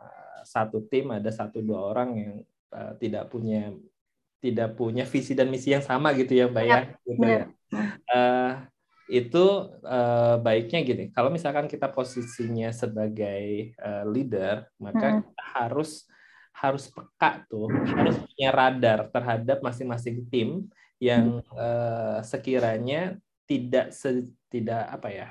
uh, 0.00 0.40
satu 0.48 0.88
tim 0.88 1.12
ada 1.12 1.28
satu 1.28 1.60
dua 1.60 1.92
orang 1.92 2.10
yang 2.16 2.34
uh, 2.72 2.96
tidak 2.96 3.28
punya 3.28 3.68
tidak 4.38 4.78
punya 4.78 5.02
visi 5.02 5.34
dan 5.34 5.50
misi 5.50 5.74
yang 5.74 5.82
sama 5.82 6.14
gitu 6.14 6.34
ya 6.34 6.46
Mbak 6.46 6.64
ya, 6.64 6.80
gitu 7.06 7.26
ya. 7.26 7.44
Uh, 8.08 8.52
itu 9.08 9.44
uh, 9.88 10.36
baiknya 10.38 10.84
gini, 10.84 11.04
kalau 11.16 11.32
misalkan 11.32 11.64
kita 11.64 11.88
posisinya 11.88 12.68
sebagai 12.70 13.72
uh, 13.80 14.04
leader, 14.04 14.68
maka 14.76 15.06
hmm. 15.08 15.20
kita 15.24 15.44
harus 15.56 16.04
harus 16.52 16.90
peka 16.90 17.46
tuh, 17.48 17.70
harus 17.70 18.18
punya 18.18 18.50
radar 18.50 19.08
terhadap 19.08 19.58
masing-masing 19.64 20.26
tim 20.28 20.68
yang 20.98 21.40
uh, 21.54 22.18
sekiranya 22.20 23.16
tidak 23.48 23.94
se, 23.94 24.28
tidak 24.50 24.90
apa 24.90 25.08
ya 25.08 25.28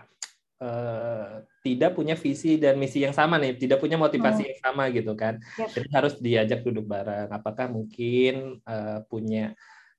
uh, 0.61 1.41
tidak 1.61 1.93
punya 1.97 2.15
visi 2.17 2.57
dan 2.57 2.77
misi 2.77 3.03
yang 3.03 3.13
sama 3.13 3.37
nih, 3.41 3.57
tidak 3.57 3.81
punya 3.81 3.97
motivasi 3.99 4.41
hmm. 4.45 4.49
yang 4.53 4.59
sama 4.61 4.83
gitu 4.93 5.13
kan. 5.13 5.41
Yep. 5.57 5.69
Jadi 5.73 5.87
harus 5.93 6.13
diajak 6.19 6.59
duduk 6.65 6.85
bareng. 6.85 7.29
Apakah 7.29 7.69
mungkin 7.69 8.61
uh, 8.65 9.03
punya 9.05 9.53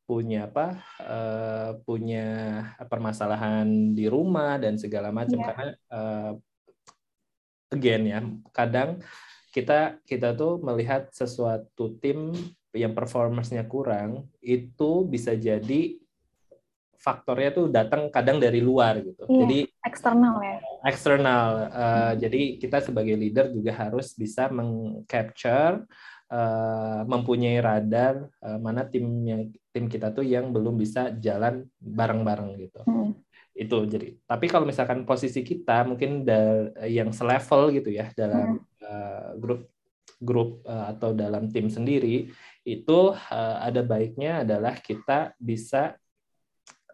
punya 0.08 0.48
apa 0.48 0.80
uh, 1.04 1.70
punya 1.84 2.26
permasalahan 2.88 3.92
di 3.92 4.08
rumah 4.08 4.56
dan 4.56 4.80
segala 4.80 5.12
macam 5.12 5.36
yeah. 5.36 5.46
karena 5.52 5.66
uh, 5.92 6.32
again 7.68 8.02
ya 8.08 8.18
kadang 8.56 9.04
kita 9.52 10.00
kita 10.08 10.32
tuh 10.32 10.64
melihat 10.64 11.12
sesuatu 11.12 12.00
tim 12.00 12.32
yang 12.72 12.96
performance-nya 12.96 13.68
kurang 13.68 14.32
itu 14.40 15.04
bisa 15.04 15.36
jadi 15.36 16.00
faktornya 16.96 17.50
tuh 17.52 17.66
datang 17.68 18.08
kadang 18.08 18.40
dari 18.40 18.64
luar 18.64 19.00
gitu. 19.00 19.24
Iya, 19.24 19.36
jadi 19.44 19.60
eksternal 19.86 20.36
ya. 20.42 20.56
Eksternal. 20.86 21.50
Uh, 21.68 21.86
hmm. 22.12 22.12
Jadi 22.22 22.40
kita 22.58 22.78
sebagai 22.82 23.14
leader 23.14 23.50
juga 23.52 23.74
harus 23.74 24.14
bisa 24.14 24.50
mengcapture, 24.50 25.86
uh, 26.30 27.02
mempunyai 27.06 27.58
radar 27.62 28.26
uh, 28.42 28.58
mana 28.58 28.86
tim 28.86 29.06
yang 29.26 29.42
tim 29.70 29.86
kita 29.86 30.10
tuh 30.10 30.26
yang 30.26 30.50
belum 30.50 30.78
bisa 30.78 31.14
jalan 31.18 31.66
bareng-bareng 31.78 32.58
gitu. 32.58 32.80
Hmm. 32.84 33.14
Itu 33.54 33.86
jadi. 33.86 34.14
Tapi 34.26 34.46
kalau 34.46 34.66
misalkan 34.66 35.02
posisi 35.02 35.42
kita 35.42 35.86
mungkin 35.86 36.22
yang 36.86 37.10
selevel 37.10 37.74
gitu 37.74 37.90
ya 37.90 38.10
dalam 38.14 38.58
hmm. 38.58 38.82
uh, 38.82 39.30
grup 39.38 39.66
grup 40.18 40.66
uh, 40.66 40.90
atau 40.90 41.14
dalam 41.14 41.46
tim 41.46 41.70
sendiri 41.70 42.26
itu 42.66 42.98
uh, 43.14 43.56
ada 43.62 43.80
baiknya 43.86 44.42
adalah 44.42 44.74
kita 44.76 45.32
bisa 45.38 45.94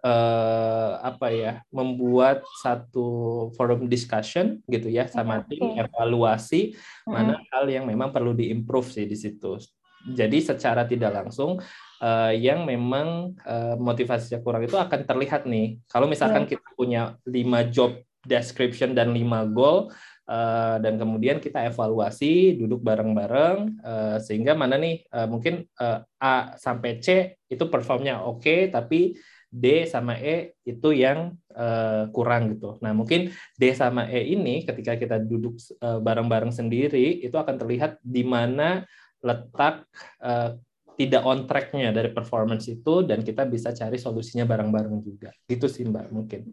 uh, 0.04 1.00
apa 1.00 1.32
ya 1.32 1.52
membuat 1.72 2.44
satu 2.60 3.48
forum 3.56 3.88
discussion 3.88 4.60
gitu 4.68 4.92
ya 4.92 5.08
sama 5.08 5.40
okay. 5.40 5.56
tim 5.56 5.80
evaluasi 5.80 6.76
hmm. 7.08 7.10
mana 7.10 7.40
hal 7.50 7.64
yang 7.66 7.88
memang 7.88 8.12
perlu 8.12 8.36
diimprove 8.36 8.92
sih 8.92 9.08
di 9.08 9.16
situ. 9.16 9.56
Jadi 10.04 10.44
secara 10.44 10.84
tidak 10.84 11.16
langsung 11.16 11.56
uh, 12.04 12.32
yang 12.36 12.68
memang 12.68 13.32
uh, 13.40 13.72
motivasinya 13.80 14.44
kurang 14.44 14.68
itu 14.68 14.76
akan 14.76 15.00
terlihat 15.08 15.48
nih. 15.48 15.80
Kalau 15.88 16.04
misalkan 16.04 16.44
yeah. 16.44 16.50
kita 16.52 16.68
punya 16.76 17.02
lima 17.24 17.64
job 17.64 17.96
description 18.28 18.92
dan 18.92 19.16
lima 19.16 19.48
goal 19.48 19.92
uh, 20.28 20.76
dan 20.80 20.96
kemudian 20.96 21.40
kita 21.40 21.68
evaluasi 21.68 22.56
duduk 22.56 22.80
bareng-bareng 22.80 23.80
uh, 23.84 24.16
sehingga 24.20 24.56
mana 24.56 24.80
nih 24.80 25.04
uh, 25.12 25.28
mungkin 25.28 25.68
uh, 25.80 26.04
A 26.20 26.56
sampai 26.56 27.00
C 27.04 27.36
itu 27.48 27.64
performnya 27.68 28.24
oke 28.24 28.40
okay, 28.40 28.60
tapi 28.72 29.16
D 29.54 29.86
sama 29.86 30.18
E 30.18 30.58
itu 30.66 30.90
yang 30.90 31.38
uh, 31.54 32.10
kurang 32.10 32.58
gitu. 32.58 32.74
Nah 32.82 32.90
mungkin 32.90 33.30
D 33.54 33.70
sama 33.70 34.10
E 34.10 34.34
ini 34.34 34.66
ketika 34.66 34.98
kita 34.98 35.22
duduk 35.22 35.54
uh, 35.78 36.02
bareng-bareng 36.02 36.50
sendiri 36.50 37.22
itu 37.22 37.38
akan 37.38 37.54
terlihat 37.54 38.02
di 38.02 38.26
mana 38.26 38.82
letak 39.22 39.86
uh, 40.18 40.58
tidak 40.98 41.22
on 41.22 41.46
tracknya 41.46 41.94
dari 41.94 42.10
performance 42.10 42.66
itu 42.66 43.06
dan 43.06 43.22
kita 43.22 43.46
bisa 43.46 43.70
cari 43.70 43.94
solusinya 43.94 44.42
bareng-bareng 44.42 44.98
juga. 45.06 45.30
Gitu 45.46 45.70
sih 45.70 45.86
Mbak 45.86 46.06
mungkin. 46.10 46.50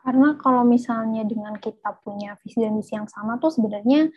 Karena 0.00 0.36
kalau 0.36 0.64
misalnya 0.64 1.24
dengan 1.24 1.56
kita 1.56 1.96
punya 2.04 2.36
visi 2.40 2.60
dan 2.60 2.76
misi 2.76 2.96
yang 2.96 3.08
sama 3.08 3.36
tuh 3.36 3.52
sebenarnya 3.52 4.08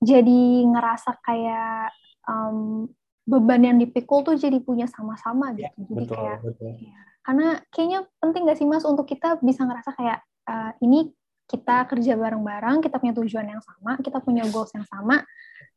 jadi 0.00 0.40
ngerasa 0.68 1.20
kayak 1.24 1.92
um, 2.28 2.88
beban 3.26 3.58
yang 3.58 3.76
dipikul 3.82 4.22
tuh 4.22 4.38
jadi 4.38 4.62
punya 4.62 4.86
sama-sama 4.86 5.50
gitu. 5.58 5.66
Ya, 5.66 5.70
jadi 5.74 6.04
betul, 6.06 6.16
kayak 6.16 6.38
betul. 6.46 6.70
Ya. 6.78 6.98
Karena 7.26 7.48
kayaknya 7.74 8.00
penting 8.22 8.42
gak 8.46 8.58
sih 8.62 8.66
Mas 8.70 8.86
untuk 8.86 9.04
kita 9.10 9.42
bisa 9.42 9.66
ngerasa 9.66 9.90
kayak 9.98 10.18
uh, 10.46 10.72
ini 10.78 11.10
kita 11.46 11.86
kerja 11.90 12.14
bareng-bareng, 12.14 12.82
kita 12.82 12.98
punya 13.02 13.14
tujuan 13.18 13.46
yang 13.50 13.62
sama, 13.62 13.98
kita 13.98 14.22
punya 14.22 14.46
goals 14.50 14.70
yang 14.74 14.86
sama. 14.86 15.26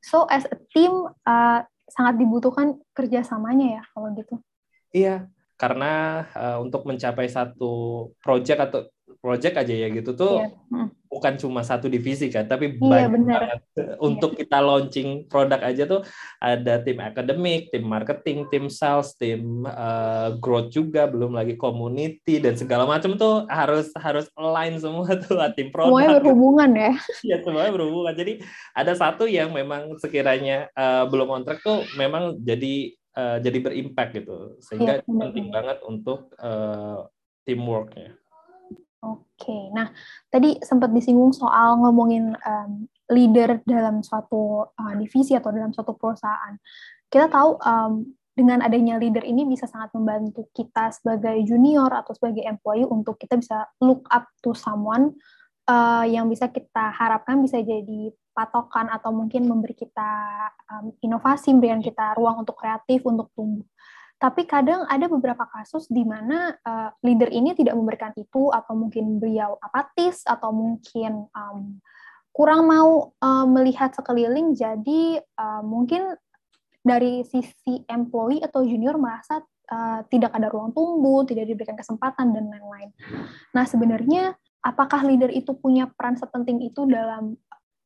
So 0.01 0.29
as 0.29 0.45
a 0.45 0.57
team 0.73 1.09
uh, 1.25 1.62
sangat 1.89 2.21
dibutuhkan 2.21 2.77
kerjasamanya 2.93 3.81
ya 3.81 3.83
kalau 3.93 4.13
gitu. 4.13 4.38
Iya, 4.93 5.29
karena 5.57 6.25
uh, 6.38 6.57
untuk 6.62 6.85
mencapai 6.85 7.29
satu 7.29 8.07
project 8.21 8.59
atau 8.69 8.81
project 9.19 9.55
aja 9.60 9.73
ya 9.75 9.88
gitu 9.91 10.15
tuh 10.15 10.47
yeah. 10.47 10.71
hmm. 10.71 10.88
bukan 11.12 11.36
cuma 11.36 11.60
satu 11.65 11.91
divisi 11.91 12.32
kan, 12.32 12.47
tapi 12.47 12.71
yeah, 12.71 12.79
banyak 12.79 13.12
bener. 13.12 13.39
banget 13.41 13.60
untuk 13.99 14.32
yeah. 14.34 14.39
kita 14.45 14.58
launching 14.63 15.10
produk 15.27 15.60
aja 15.60 15.84
tuh 15.89 16.01
ada 16.39 16.79
tim 16.79 17.01
akademik, 17.03 17.67
tim 17.73 17.84
marketing, 17.84 18.47
tim 18.47 18.71
sales, 18.71 19.17
tim 19.19 19.67
uh, 19.67 20.38
growth 20.39 20.71
juga, 20.71 21.10
belum 21.10 21.36
lagi 21.36 21.60
community 21.60 22.39
dan 22.39 22.55
segala 22.55 22.88
macam 22.88 23.19
tuh 23.19 23.43
harus 23.51 23.91
harus 23.99 24.32
align 24.39 24.79
semua 24.79 25.12
tuh 25.25 25.36
tim 25.58 25.67
produk. 25.73 25.91
Semuanya 25.91 26.12
berhubungan 26.23 26.69
ya? 26.77 26.93
Iya 27.25 27.38
semuanya 27.43 27.71
berhubungan. 27.75 28.13
Jadi 28.15 28.34
ada 28.71 28.93
satu 28.95 29.27
yang 29.27 29.51
memang 29.51 29.99
sekiranya 29.99 30.71
uh, 30.77 31.03
belum 31.10 31.27
on 31.27 31.43
track 31.43 31.60
tuh 31.65 31.84
memang 31.99 32.39
jadi 32.39 32.95
uh, 33.19 33.38
jadi 33.43 33.58
berimpact 33.60 34.23
gitu, 34.23 34.55
sehingga 34.63 35.03
yeah, 35.03 35.10
penting 35.10 35.51
banget 35.51 35.84
untuk 35.84 36.32
uh, 36.39 37.10
teamworknya. 37.43 38.15
Oke, 38.99 39.71
nah 39.71 39.88
tadi 40.27 40.59
sempat 40.59 40.91
disinggung 40.91 41.31
soal 41.31 41.79
ngomongin 41.79 42.35
um, 42.35 42.83
leader 43.07 43.63
dalam 43.63 44.03
suatu 44.03 44.67
uh, 44.67 44.93
divisi 44.99 45.31
atau 45.39 45.55
dalam 45.55 45.71
suatu 45.71 45.95
perusahaan. 45.95 46.59
Kita 47.07 47.31
tahu 47.31 47.55
um, 47.63 48.03
dengan 48.35 48.59
adanya 48.59 48.99
leader 48.99 49.23
ini 49.23 49.47
bisa 49.47 49.71
sangat 49.71 49.95
membantu 49.95 50.51
kita 50.51 50.91
sebagai 50.91 51.39
junior 51.47 51.88
atau 51.91 52.12
sebagai 52.12 52.43
employee 52.43 52.88
untuk 52.88 53.15
kita 53.15 53.39
bisa 53.39 53.71
look 53.79 54.03
up 54.12 54.27
to 54.43 54.51
someone 54.51 55.15
uh, 55.67 56.03
yang 56.03 56.27
bisa 56.27 56.51
kita 56.51 56.91
harapkan 56.91 57.39
bisa 57.39 57.63
jadi 57.63 58.12
patokan 58.35 58.88
atau 58.88 59.12
mungkin 59.12 59.47
memberi 59.47 59.75
kita 59.75 60.12
um, 60.71 60.95
inovasi, 61.03 61.51
memberikan 61.51 61.83
kita 61.83 62.15
ruang 62.15 62.47
untuk 62.47 62.55
kreatif, 62.55 63.03
untuk 63.03 63.27
tumbuh. 63.35 63.67
Tapi 64.19 64.43
kadang 64.43 64.84
ada 64.84 65.08
beberapa 65.08 65.47
kasus 65.47 65.88
di 65.88 66.03
mana 66.03 66.51
uh, 66.60 66.91
leader 67.08 67.32
ini 67.32 67.55
tidak 67.55 67.79
memberikan 67.79 68.12
itu, 68.19 68.51
atau 68.51 68.75
mungkin 68.75 69.15
beliau 69.15 69.55
apatis, 69.63 70.27
atau 70.27 70.51
mungkin 70.51 71.23
um, 71.32 71.79
kurang 72.36 72.67
mau 72.67 73.15
uh, 73.15 73.47
melihat 73.47 73.95
sekeliling. 73.95 74.60
Jadi 74.60 75.23
uh, 75.39 75.63
mungkin 75.63 76.19
dari 76.84 77.23
sisi 77.23 77.88
employee 77.88 78.43
atau 78.43 78.63
junior 78.67 78.99
merasa 78.99 79.39
uh, 79.71 80.03
tidak 80.12 80.36
ada 80.36 80.51
ruang 80.51 80.75
tumbuh, 80.75 81.23
tidak 81.23 81.47
diberikan 81.47 81.79
kesempatan 81.79 82.36
dan 82.36 82.51
lain-lain. 82.51 82.91
Nah 83.55 83.63
sebenarnya 83.63 84.36
apakah 84.60 85.08
leader 85.08 85.32
itu 85.32 85.55
punya 85.55 85.88
peran 85.88 86.19
sepenting 86.19 86.60
itu 86.60 86.84
dalam 86.84 87.39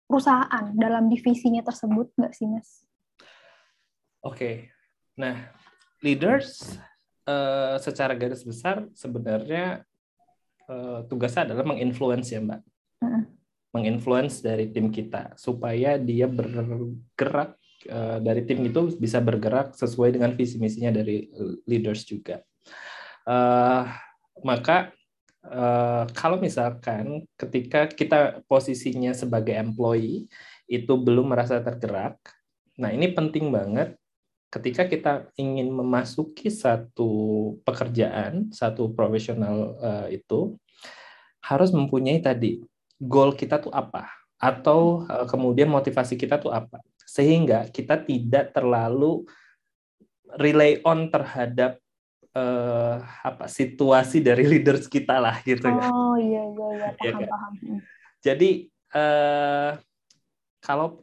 perusahaan, 0.09 0.73
dalam 0.77 1.09
divisinya 1.09 1.61
tersebut, 1.61 2.13
nggak 2.17 2.33
sih 2.33 2.45
mas? 2.49 2.85
Oke, 4.23 4.37
okay. 4.37 4.55
nah 5.19 5.51
leaders 6.03 6.77
uh, 7.25 7.79
secara 7.79 8.13
garis 8.13 8.43
besar 8.43 8.85
sebenarnya 8.93 9.87
uh, 10.67 11.07
tugasnya 11.07 11.49
adalah 11.49 11.65
menginfluence 11.65 12.35
ya 12.35 12.43
mbak, 12.43 12.61
menginfluence 13.73 14.43
dari 14.43 14.69
tim 14.69 14.91
kita 14.91 15.33
supaya 15.39 15.95
dia 15.95 16.27
bergerak 16.27 17.55
uh, 17.89 18.19
dari 18.19 18.43
tim 18.43 18.61
itu 18.67 18.93
bisa 18.99 19.23
bergerak 19.23 19.73
sesuai 19.73 20.13
dengan 20.13 20.35
visi 20.35 20.59
misinya 20.59 20.91
dari 20.91 21.31
leaders 21.65 22.03
juga. 22.03 22.43
Uh, 23.23 23.87
maka 24.43 24.91
uh, 25.47 26.03
kalau 26.11 26.35
misalkan 26.43 27.23
ketika 27.39 27.87
kita 27.87 28.43
posisinya 28.51 29.15
sebagai 29.15 29.55
employee 29.55 30.27
itu 30.67 30.93
belum 30.99 31.31
merasa 31.31 31.63
tergerak, 31.63 32.19
nah 32.75 32.91
ini 32.91 33.11
penting 33.15 33.47
banget 33.47 33.95
ketika 34.53 34.85
kita 34.85 35.13
ingin 35.33 35.73
memasuki 35.73 36.53
satu 36.53 37.11
pekerjaan, 37.65 38.53
satu 38.53 38.93
profesional 38.93 39.73
uh, 39.81 40.07
itu 40.13 40.53
harus 41.41 41.73
mempunyai 41.73 42.21
tadi 42.21 42.61
goal 43.01 43.33
kita 43.33 43.57
tuh 43.57 43.73
apa 43.73 44.05
atau 44.37 45.09
uh, 45.09 45.25
kemudian 45.25 45.67
motivasi 45.73 46.13
kita 46.13 46.37
tuh 46.37 46.53
apa 46.53 46.79
sehingga 47.01 47.65
kita 47.73 47.97
tidak 48.05 48.53
terlalu 48.53 49.25
rely 50.37 50.79
on 50.85 51.09
terhadap 51.09 51.81
uh, 52.37 53.01
apa 53.25 53.49
situasi 53.49 54.21
dari 54.21 54.45
leaders 54.53 54.85
kita 54.85 55.17
lah 55.17 55.41
gitu 55.41 55.65
ya. 55.65 55.89
Oh 55.89 56.13
iya 56.21 56.45
iya 56.45 56.67
iya 56.77 56.89
paham 56.93 57.01
ya, 57.01 57.11
kan? 57.11 57.25
paham. 57.25 57.53
Jadi 58.21 58.49
uh, 58.93 59.71
kalau 60.61 61.01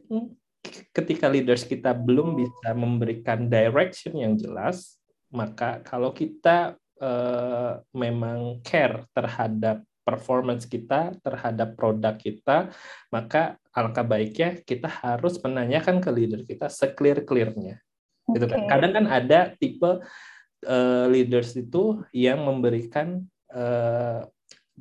ketika 0.91 1.27
leaders 1.27 1.65
kita 1.65 1.95
belum 1.95 2.37
bisa 2.37 2.75
memberikan 2.77 3.49
direction 3.49 4.17
yang 4.17 4.33
jelas, 4.37 5.01
maka 5.31 5.79
kalau 5.81 6.11
kita 6.11 6.75
uh, 6.99 7.79
memang 7.95 8.59
care 8.61 9.07
terhadap 9.15 9.81
performance 10.01 10.65
kita, 10.65 11.15
terhadap 11.21 11.77
produk 11.77 12.17
kita, 12.17 12.73
maka 13.13 13.55
alangkah 13.71 14.03
baiknya 14.03 14.59
kita 14.65 14.89
harus 14.89 15.39
menanyakan 15.39 16.03
ke 16.03 16.09
leader 16.11 16.41
kita 16.43 16.67
seclear-clearnya. 16.67 17.79
Okay. 17.79 18.33
Gitu 18.37 18.45
kan. 18.49 18.61
Kadang 18.67 18.91
kan 18.97 19.05
ada 19.07 19.39
tipe 19.55 20.01
uh, 20.67 21.05
leaders 21.07 21.53
itu 21.55 22.01
yang 22.11 22.43
memberikan 22.43 23.23
uh, 23.53 24.25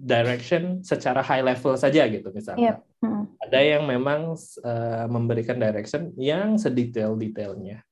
direction 0.01 0.81
secara 0.81 1.21
high 1.21 1.45
level 1.45 1.77
saja 1.77 2.09
gitu 2.09 2.33
misalnya. 2.33 2.81
Yep. 2.81 3.05
Hmm. 3.05 3.25
Ada 3.45 3.61
yang 3.61 3.85
memang 3.85 4.33
uh, 4.65 5.07
memberikan 5.13 5.61
direction 5.61 6.17
yang 6.17 6.57
sedetail-detailnya. 6.57 7.85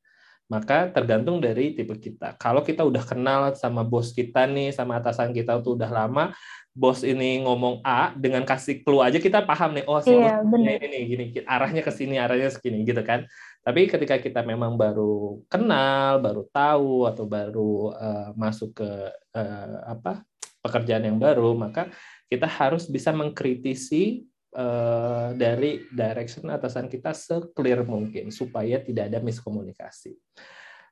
Maka 0.49 0.89
tergantung 0.89 1.45
dari 1.45 1.77
tipe 1.77 1.93
kita. 2.01 2.33
Kalau 2.41 2.65
kita 2.65 2.81
udah 2.81 3.05
kenal 3.05 3.53
sama 3.53 3.85
bos 3.85 4.17
kita 4.17 4.49
nih, 4.49 4.73
sama 4.73 4.97
atasan 4.97 5.37
kita 5.37 5.61
tuh 5.61 5.77
udah 5.77 5.93
lama, 5.93 6.33
bos 6.73 7.05
ini 7.05 7.45
ngomong 7.45 7.85
A 7.85 8.17
dengan 8.17 8.49
kasih 8.49 8.81
clue 8.81 9.05
aja 9.05 9.21
kita 9.21 9.45
paham 9.45 9.77
nih, 9.77 9.85
oh 9.85 10.01
iya, 10.09 10.41
ini 10.41 10.81
nih 10.81 11.03
gini, 11.05 11.25
arahnya 11.45 11.85
ke 11.85 11.93
sini, 11.93 12.17
arahnya 12.17 12.49
segini 12.49 12.81
gitu 12.89 13.05
kan. 13.05 13.29
Tapi 13.61 13.93
ketika 13.93 14.17
kita 14.17 14.41
memang 14.41 14.81
baru 14.81 15.45
kenal, 15.53 16.17
baru 16.25 16.49
tahu 16.49 17.05
atau 17.05 17.29
baru 17.29 17.93
uh, 17.93 18.29
masuk 18.33 18.81
ke 18.81 18.91
uh, 19.37 19.77
apa 19.85 20.25
pekerjaan 20.63 21.07
yang 21.07 21.19
baru, 21.19 21.55
maka 21.55 21.91
kita 22.29 22.45
harus 22.45 22.87
bisa 22.91 23.15
mengkritisi 23.15 24.27
uh, 24.55 25.33
dari 25.33 25.87
direction 25.89 26.51
atasan 26.53 26.87
kita 26.91 27.17
seclear 27.17 27.83
mungkin 27.87 28.29
supaya 28.29 28.83
tidak 28.83 29.09
ada 29.13 29.19
miskomunikasi. 29.25 30.19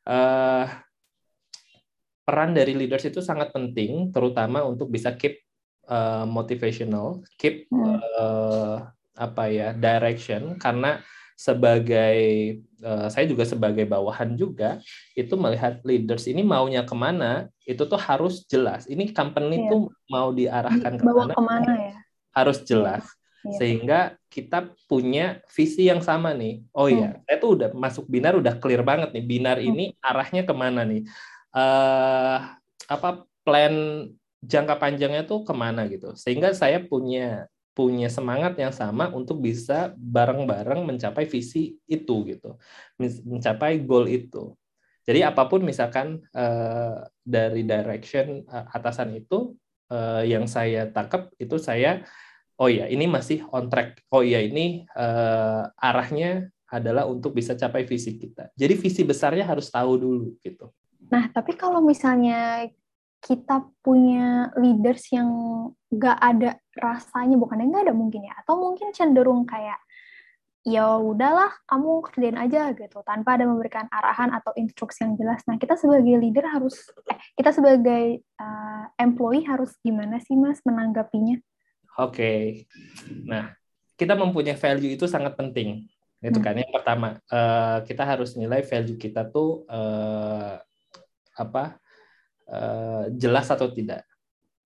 Uh, 0.06 0.64
peran 2.26 2.54
dari 2.54 2.74
leaders 2.74 3.06
itu 3.06 3.22
sangat 3.22 3.54
penting, 3.54 4.10
terutama 4.10 4.66
untuk 4.66 4.90
bisa 4.90 5.14
keep 5.14 5.38
uh, 5.86 6.26
motivational, 6.26 7.22
keep 7.38 7.70
uh, 7.70 8.86
apa 9.16 9.44
ya 9.48 9.72
direction, 9.72 10.58
karena 10.58 11.00
sebagai 11.36 12.18
saya 13.08 13.24
juga 13.24 13.48
sebagai 13.48 13.88
bawahan 13.88 14.36
juga 14.36 14.80
itu 15.16 15.32
melihat 15.34 15.80
leaders 15.80 16.28
ini 16.28 16.44
maunya 16.44 16.84
ke 16.84 16.92
mana 16.92 17.48
itu 17.64 17.82
tuh 17.88 17.98
harus 17.98 18.44
jelas. 18.46 18.84
Ini 18.84 19.10
company 19.16 19.64
yeah. 19.64 19.70
tuh 19.72 19.82
mau 20.12 20.28
diarahkan 20.30 20.92
ke 21.00 21.04
mana, 21.04 21.32
ke 21.32 21.42
mana 21.42 21.72
ya? 21.72 21.94
Harus 22.36 22.60
jelas. 22.68 23.04
Yeah. 23.42 23.56
Sehingga 23.56 24.00
kita 24.28 24.70
punya 24.84 25.40
visi 25.48 25.88
yang 25.88 26.04
sama 26.04 26.36
nih. 26.36 26.60
Oh 26.76 26.92
iya, 26.92 27.16
hmm. 27.16 27.20
saya 27.24 27.36
tuh 27.40 27.50
udah 27.56 27.68
masuk 27.72 28.04
binar 28.04 28.36
udah 28.36 28.54
clear 28.60 28.84
banget 28.84 29.16
nih. 29.16 29.24
Binar 29.24 29.56
hmm. 29.56 29.68
ini 29.72 29.84
arahnya 30.04 30.42
ke 30.44 30.54
mana 30.54 30.84
nih? 30.84 31.02
Uh, 31.56 32.38
apa 32.86 33.24
plan 33.40 33.74
jangka 34.44 34.76
panjangnya 34.76 35.24
tuh 35.24 35.42
ke 35.42 35.54
mana 35.56 35.88
gitu. 35.88 36.12
Sehingga 36.14 36.52
saya 36.52 36.82
punya 36.84 37.48
punya 37.76 38.08
semangat 38.08 38.56
yang 38.56 38.72
sama 38.72 39.12
untuk 39.12 39.44
bisa 39.44 39.92
bareng-bareng 40.00 40.80
mencapai 40.80 41.28
visi 41.28 41.76
itu 41.84 42.24
gitu, 42.24 42.56
mencapai 43.28 43.84
goal 43.84 44.08
itu. 44.08 44.56
Jadi 45.04 45.20
apa 45.22 45.44
pun 45.46 45.60
misalkan 45.62 46.24
uh, 46.32 47.04
dari 47.20 47.62
direction 47.62 48.42
uh, 48.48 48.66
atasan 48.72 49.14
itu 49.20 49.54
uh, 49.92 50.24
yang 50.24 50.48
saya 50.48 50.88
tangkap 50.90 51.30
itu 51.38 51.60
saya 51.60 52.02
oh 52.58 52.66
ya 52.66 52.88
ini 52.88 53.04
masih 53.06 53.44
on 53.52 53.68
track. 53.68 54.02
Oh 54.10 54.24
ya 54.24 54.40
ini 54.40 54.88
uh, 54.96 55.68
arahnya 55.76 56.48
adalah 56.66 57.06
untuk 57.06 57.36
bisa 57.36 57.54
capai 57.54 57.86
visi 57.86 58.18
kita. 58.18 58.50
Jadi 58.58 58.74
visi 58.74 59.06
besarnya 59.06 59.46
harus 59.46 59.70
tahu 59.70 59.94
dulu 60.00 60.34
gitu. 60.42 60.72
Nah, 61.06 61.30
tapi 61.30 61.54
kalau 61.54 61.78
misalnya 61.78 62.66
kita 63.22 63.62
punya 63.82 64.50
leaders 64.58 65.06
yang 65.14 65.30
gak 65.94 66.18
ada 66.18 66.58
rasanya, 66.76 67.40
bukannya 67.40 67.72
nggak 67.72 67.84
ada 67.90 67.94
mungkin 67.96 68.28
ya, 68.28 68.34
atau 68.40 68.60
mungkin 68.60 68.92
cenderung 68.92 69.48
kayak 69.48 69.80
ya 70.66 70.98
udahlah 70.98 71.54
kamu 71.70 72.02
kerjain 72.10 72.34
aja 72.34 72.74
gitu 72.74 72.98
tanpa 73.06 73.38
ada 73.38 73.46
memberikan 73.46 73.86
arahan 73.86 74.34
atau 74.34 74.50
instruksi 74.58 75.06
yang 75.06 75.14
jelas. 75.14 75.46
Nah 75.46 75.62
kita 75.62 75.78
sebagai 75.78 76.18
leader 76.18 76.42
harus, 76.50 76.90
eh 77.06 77.18
kita 77.38 77.54
sebagai 77.54 78.26
uh, 78.42 78.84
employee 78.98 79.46
harus 79.46 79.78
gimana 79.86 80.18
sih 80.18 80.34
mas 80.34 80.58
menanggapinya? 80.66 81.38
Oke, 81.96 82.10
okay. 82.12 82.40
nah 83.24 83.54
kita 83.94 84.18
mempunyai 84.18 84.58
value 84.58 84.98
itu 84.98 85.06
sangat 85.06 85.38
penting, 85.38 85.86
itu 86.18 86.38
hmm. 86.42 86.44
kan 86.44 86.58
yang 86.58 86.72
pertama 86.74 87.08
uh, 87.30 87.80
kita 87.86 88.02
harus 88.02 88.34
nilai 88.34 88.66
value 88.66 88.98
kita 88.98 89.24
tuh 89.30 89.64
uh, 89.70 90.58
apa 91.38 91.78
uh, 92.50 93.06
jelas 93.14 93.46
atau 93.54 93.70
tidak. 93.70 94.02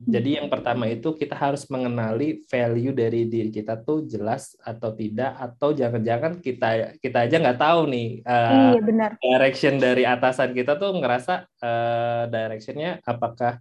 Jadi 0.00 0.40
yang 0.40 0.48
pertama 0.48 0.88
itu 0.88 1.12
kita 1.12 1.36
harus 1.36 1.68
mengenali 1.68 2.40
value 2.48 2.96
dari 2.96 3.28
diri 3.28 3.52
kita 3.52 3.84
tuh 3.84 4.08
jelas 4.08 4.56
atau 4.64 4.96
tidak 4.96 5.36
atau 5.36 5.76
jangan-jangan 5.76 6.40
kita 6.40 6.96
kita 7.04 7.28
aja 7.28 7.36
nggak 7.36 7.60
tahu 7.60 7.84
nih 7.92 8.24
uh, 8.24 8.72
iya, 8.72 8.80
benar. 8.80 9.10
direction 9.20 9.76
dari 9.76 10.08
atasan 10.08 10.56
kita 10.56 10.80
tuh 10.80 10.96
ngerasa 10.96 11.44
uh, 11.60 12.24
directionnya 12.32 13.04
apakah 13.04 13.60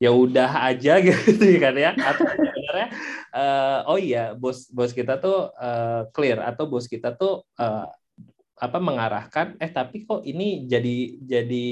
ya 0.00 0.08
udah 0.08 0.72
aja 0.72 1.00
gitu 1.04 1.44
kan 1.60 1.76
ya 1.76 1.92
atau 1.92 2.32
sebenarnya 2.32 2.88
uh, 3.36 3.78
oh 3.84 3.98
iya 4.00 4.32
bos 4.32 4.72
bos 4.72 4.96
kita 4.96 5.20
tuh 5.20 5.52
uh, 5.52 6.08
clear 6.16 6.40
atau 6.40 6.64
bos 6.64 6.88
kita 6.88 7.12
tuh 7.12 7.44
uh, 7.60 7.92
apa 8.56 8.78
mengarahkan 8.80 9.60
eh 9.60 9.68
tapi 9.68 10.08
kok 10.08 10.24
ini 10.24 10.64
jadi 10.64 10.96
jadi 11.20 11.68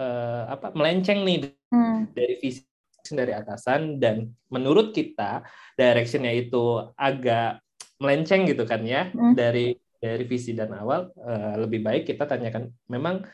uh, 0.00 0.56
apa 0.56 0.72
melenceng 0.72 1.28
nih 1.28 1.52
hmm. 1.68 2.16
dari 2.16 2.40
visi 2.40 2.64
dari 3.12 3.36
atasan 3.36 4.00
dan 4.00 4.32
menurut 4.48 4.96
kita 4.96 5.44
directionnya 5.76 6.32
itu 6.32 6.80
agak 6.96 7.60
melenceng 8.00 8.48
gitu 8.48 8.64
kan 8.64 8.80
ya 8.80 9.12
hmm. 9.12 9.36
dari 9.36 9.76
dari 10.00 10.24
visi 10.24 10.56
dan 10.56 10.72
awal 10.72 11.12
uh, 11.20 11.60
lebih 11.60 11.84
baik 11.84 12.08
kita 12.08 12.24
tanyakan 12.24 12.72
memang 12.88 13.24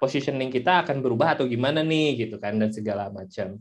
positioning 0.00 0.48
kita 0.48 0.84
akan 0.84 1.04
berubah 1.04 1.36
atau 1.36 1.44
gimana 1.44 1.84
nih 1.84 2.28
gitu 2.28 2.40
kan 2.40 2.56
dan 2.56 2.72
segala 2.72 3.12
macam 3.12 3.60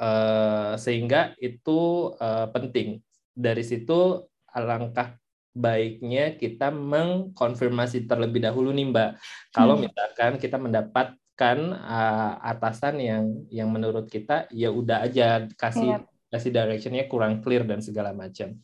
uh, 0.00 0.76
sehingga 0.80 1.36
itu 1.36 2.12
uh, 2.16 2.48
penting 2.48 3.04
dari 3.36 3.60
situ 3.60 4.24
alangkah 4.52 5.20
baiknya 5.50 6.38
kita 6.38 6.70
mengkonfirmasi 6.70 8.06
terlebih 8.06 8.40
dahulu 8.40 8.70
nih 8.70 8.86
Mbak 8.88 9.10
kalau 9.52 9.76
hmm. 9.76 9.82
misalkan 9.88 10.32
kita 10.40 10.56
mendapat 10.56 11.16
kan 11.40 11.72
uh, 11.72 12.36
atasan 12.44 13.00
yang 13.00 13.24
yang 13.48 13.72
menurut 13.72 14.04
kita 14.12 14.44
ya 14.52 14.68
udah 14.68 15.08
aja 15.08 15.48
kasih. 15.56 15.96
Iya. 15.96 16.08
kasih 16.30 16.54
directionnya 16.54 17.10
kurang 17.10 17.42
clear 17.42 17.66
dan 17.66 17.82
segala 17.82 18.14
macam. 18.14 18.54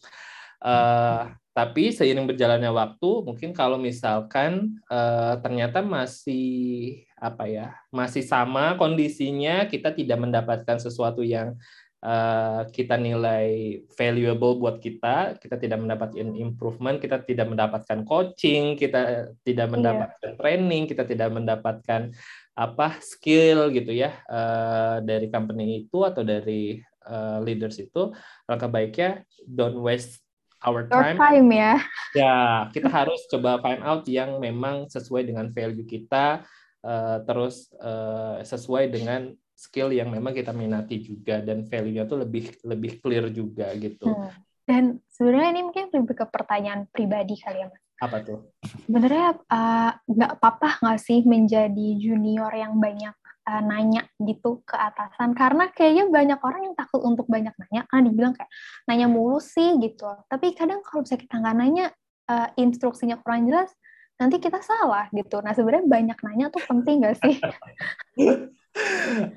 Uh, 0.62 1.35
tapi 1.51 1.91
seiring 1.91 2.31
berjalannya 2.31 2.71
waktu, 2.71 3.11
mungkin 3.27 3.51
kalau 3.51 3.75
misalkan 3.75 4.79
uh, 4.87 5.41
ternyata 5.43 5.83
masih 5.83 7.03
apa 7.19 7.51
ya, 7.51 7.75
masih 7.91 8.23
sama 8.23 8.79
kondisinya, 8.79 9.67
kita 9.67 9.91
tidak 9.91 10.15
mendapatkan 10.21 10.79
sesuatu 10.79 11.27
yang 11.27 11.59
uh, 12.07 12.69
kita 12.71 13.01
nilai 13.01 13.81
valuable 13.99 14.61
buat 14.61 14.79
kita, 14.79 15.41
kita 15.43 15.57
tidak 15.57 15.81
mendapatkan 15.81 16.39
improvement, 16.39 17.01
kita 17.01 17.25
tidak 17.25 17.51
mendapatkan 17.51 18.05
coaching, 18.07 18.79
kita 18.79 19.33
tidak 19.43 19.67
iya. 19.67 19.73
mendapatkan 19.73 20.31
yeah. 20.33 20.39
training, 20.39 20.87
kita 20.87 21.03
tidak 21.03 21.35
mendapatkan 21.35 22.12
apa 22.57 22.97
skill 23.05 23.69
gitu 23.69 23.92
ya 23.92 24.16
uh, 24.33 25.05
dari 25.05 25.29
company 25.29 25.85
itu 25.85 26.01
atau 26.09 26.25
dari 26.25 26.81
uh, 27.05 27.38
leaders 27.45 27.77
itu 27.77 28.16
langkah 28.49 28.73
baiknya 28.73 29.21
don't 29.45 29.77
waste 29.77 30.25
our 30.64 30.88
time. 30.88 31.21
time 31.21 31.49
ya. 31.53 31.75
Ya, 32.16 32.37
kita 32.73 32.88
harus 32.88 33.21
coba 33.29 33.61
find 33.61 33.85
out 33.85 34.09
yang 34.09 34.40
memang 34.40 34.88
sesuai 34.88 35.29
dengan 35.29 35.53
value 35.53 35.85
kita 35.85 36.42
uh, 36.81 37.19
terus 37.29 37.69
uh, 37.79 38.40
sesuai 38.40 38.88
dengan 38.88 39.31
skill 39.57 39.92
yang 39.92 40.12
memang 40.12 40.37
kita 40.37 40.53
minati 40.53 41.01
juga 41.01 41.40
dan 41.40 41.64
value-nya 41.64 42.05
tuh 42.05 42.25
lebih 42.25 42.57
lebih 42.64 43.01
clear 43.01 43.29
juga 43.33 43.73
gitu. 43.77 44.09
Hmm. 44.09 44.33
Dan 44.66 44.85
sebenarnya 45.07 45.51
ini 45.55 45.62
mungkin 45.62 45.85
lebih 45.95 46.16
ke 46.19 46.27
pertanyaan 46.27 46.90
pribadi 46.90 47.38
kali 47.38 47.62
ya, 47.62 47.71
Mas. 47.71 47.86
Apa 47.97 48.21
tuh? 48.21 48.53
Sebenarnya 48.85 49.41
uh, 49.49 49.93
nggak 50.05 50.33
apa-apa 50.37 50.85
nggak 50.85 51.01
sih 51.01 51.25
menjadi 51.25 51.89
junior 51.97 52.53
yang 52.53 52.77
banyak 52.77 53.17
uh, 53.49 53.63
nanya 53.65 54.05
gitu 54.21 54.61
ke 54.69 54.77
atasan 54.77 55.33
karena 55.33 55.73
kayaknya 55.73 56.05
banyak 56.13 56.41
orang 56.43 56.63
yang 56.71 56.77
takut 56.77 57.01
untuk 57.01 57.25
banyak 57.25 57.57
nanya 57.57 57.89
karena 57.89 58.03
dibilang 58.11 58.35
kayak 58.37 58.51
nanya 58.85 59.07
mulu 59.09 59.41
sih 59.41 59.81
gitu. 59.81 60.05
Tapi 60.29 60.53
kadang 60.53 60.85
kalau 60.85 61.07
misalnya 61.07 61.23
kita 61.25 61.35
nggak 61.41 61.57
nanya 61.57 61.87
uh, 62.29 62.49
instruksinya 62.61 63.17
kurang 63.25 63.49
jelas, 63.49 63.73
nanti 64.21 64.37
kita 64.45 64.61
salah 64.61 65.09
gitu. 65.17 65.41
Nah 65.41 65.57
sebenarnya 65.57 65.89
banyak 65.89 66.19
nanya 66.21 66.47
tuh 66.53 66.63
penting 66.69 67.01
nggak 67.01 67.17
sih? 67.17 67.35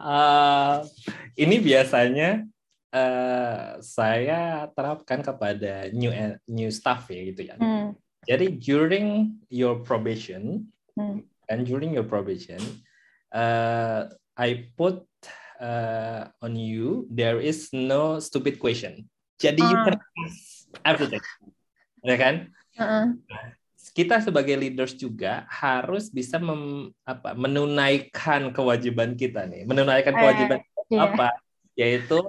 uh, 0.03 0.83
ini 1.43 1.55
biasanya 1.63 2.43
uh, 2.91 3.79
saya 3.79 4.67
terapkan 4.75 5.23
kepada 5.23 5.87
new 5.95 6.11
new 6.43 6.67
staff 6.67 7.07
ya 7.07 7.23
gitu 7.23 7.47
ya. 7.47 7.55
Hmm 7.55 7.95
jadi 8.27 8.59
during 8.59 9.39
your 9.47 9.79
probation 9.79 10.67
hmm. 10.99 11.23
and 11.47 11.59
during 11.63 11.95
your 11.95 12.03
probation, 12.03 12.59
uh, 13.31 14.11
I 14.35 14.71
put 14.75 15.07
uh, 15.59 16.31
on 16.43 16.55
you 16.59 17.07
there 17.07 17.39
is 17.39 17.71
no 17.71 18.19
stupid 18.19 18.59
question. 18.59 19.07
Jadi 19.39 19.63
uh. 19.63 19.69
you 19.71 19.77
can 19.87 19.95
ah. 19.95 20.23
ask 20.27 20.67
everything, 20.83 21.23
ya 22.03 22.15
kan? 22.19 22.35
Uh-uh. 22.75 23.15
Kita 23.95 24.19
sebagai 24.23 24.55
leaders 24.55 24.95
juga 24.95 25.47
harus 25.49 26.11
bisa 26.11 26.39
mem, 26.39 26.93
apa, 27.03 27.35
menunaikan 27.35 28.51
kewajiban 28.51 29.15
kita 29.15 29.47
nih. 29.47 29.63
Menunaikan 29.63 30.13
eh, 30.15 30.19
kewajiban 30.19 30.59
uh, 30.59 30.87
yeah. 30.91 31.03
apa? 31.07 31.27
Yaitu 31.75 32.19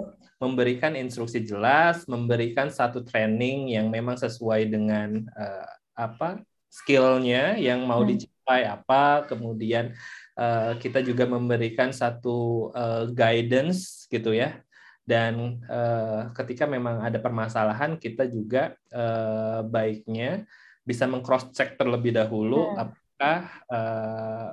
memberikan 0.40 0.96
instruksi 0.96 1.44
jelas, 1.44 2.08
memberikan 2.08 2.72
satu 2.72 3.04
training 3.04 3.76
yang 3.76 3.92
memang 3.92 4.16
sesuai 4.16 4.72
dengan 4.72 5.28
uh, 5.36 5.68
apa 6.00 6.40
skillnya 6.70 7.58
yang 7.58 7.84
mau 7.84 8.00
hmm. 8.00 8.08
dicapai 8.14 8.62
apa 8.64 9.26
kemudian 9.26 9.92
uh, 10.38 10.78
kita 10.78 11.02
juga 11.02 11.26
memberikan 11.26 11.90
satu 11.90 12.70
uh, 12.72 13.10
guidance 13.10 14.06
gitu 14.06 14.32
ya 14.32 14.62
dan 15.04 15.58
uh, 15.66 16.30
ketika 16.38 16.70
memang 16.70 17.02
ada 17.02 17.18
permasalahan 17.18 17.98
kita 17.98 18.30
juga 18.30 18.78
uh, 18.94 19.66
baiknya 19.66 20.46
bisa 20.86 21.04
mengcross 21.10 21.50
check 21.50 21.74
terlebih 21.74 22.14
dahulu 22.14 22.70
hmm. 22.70 22.76
apakah 22.78 23.38
uh, 23.68 24.48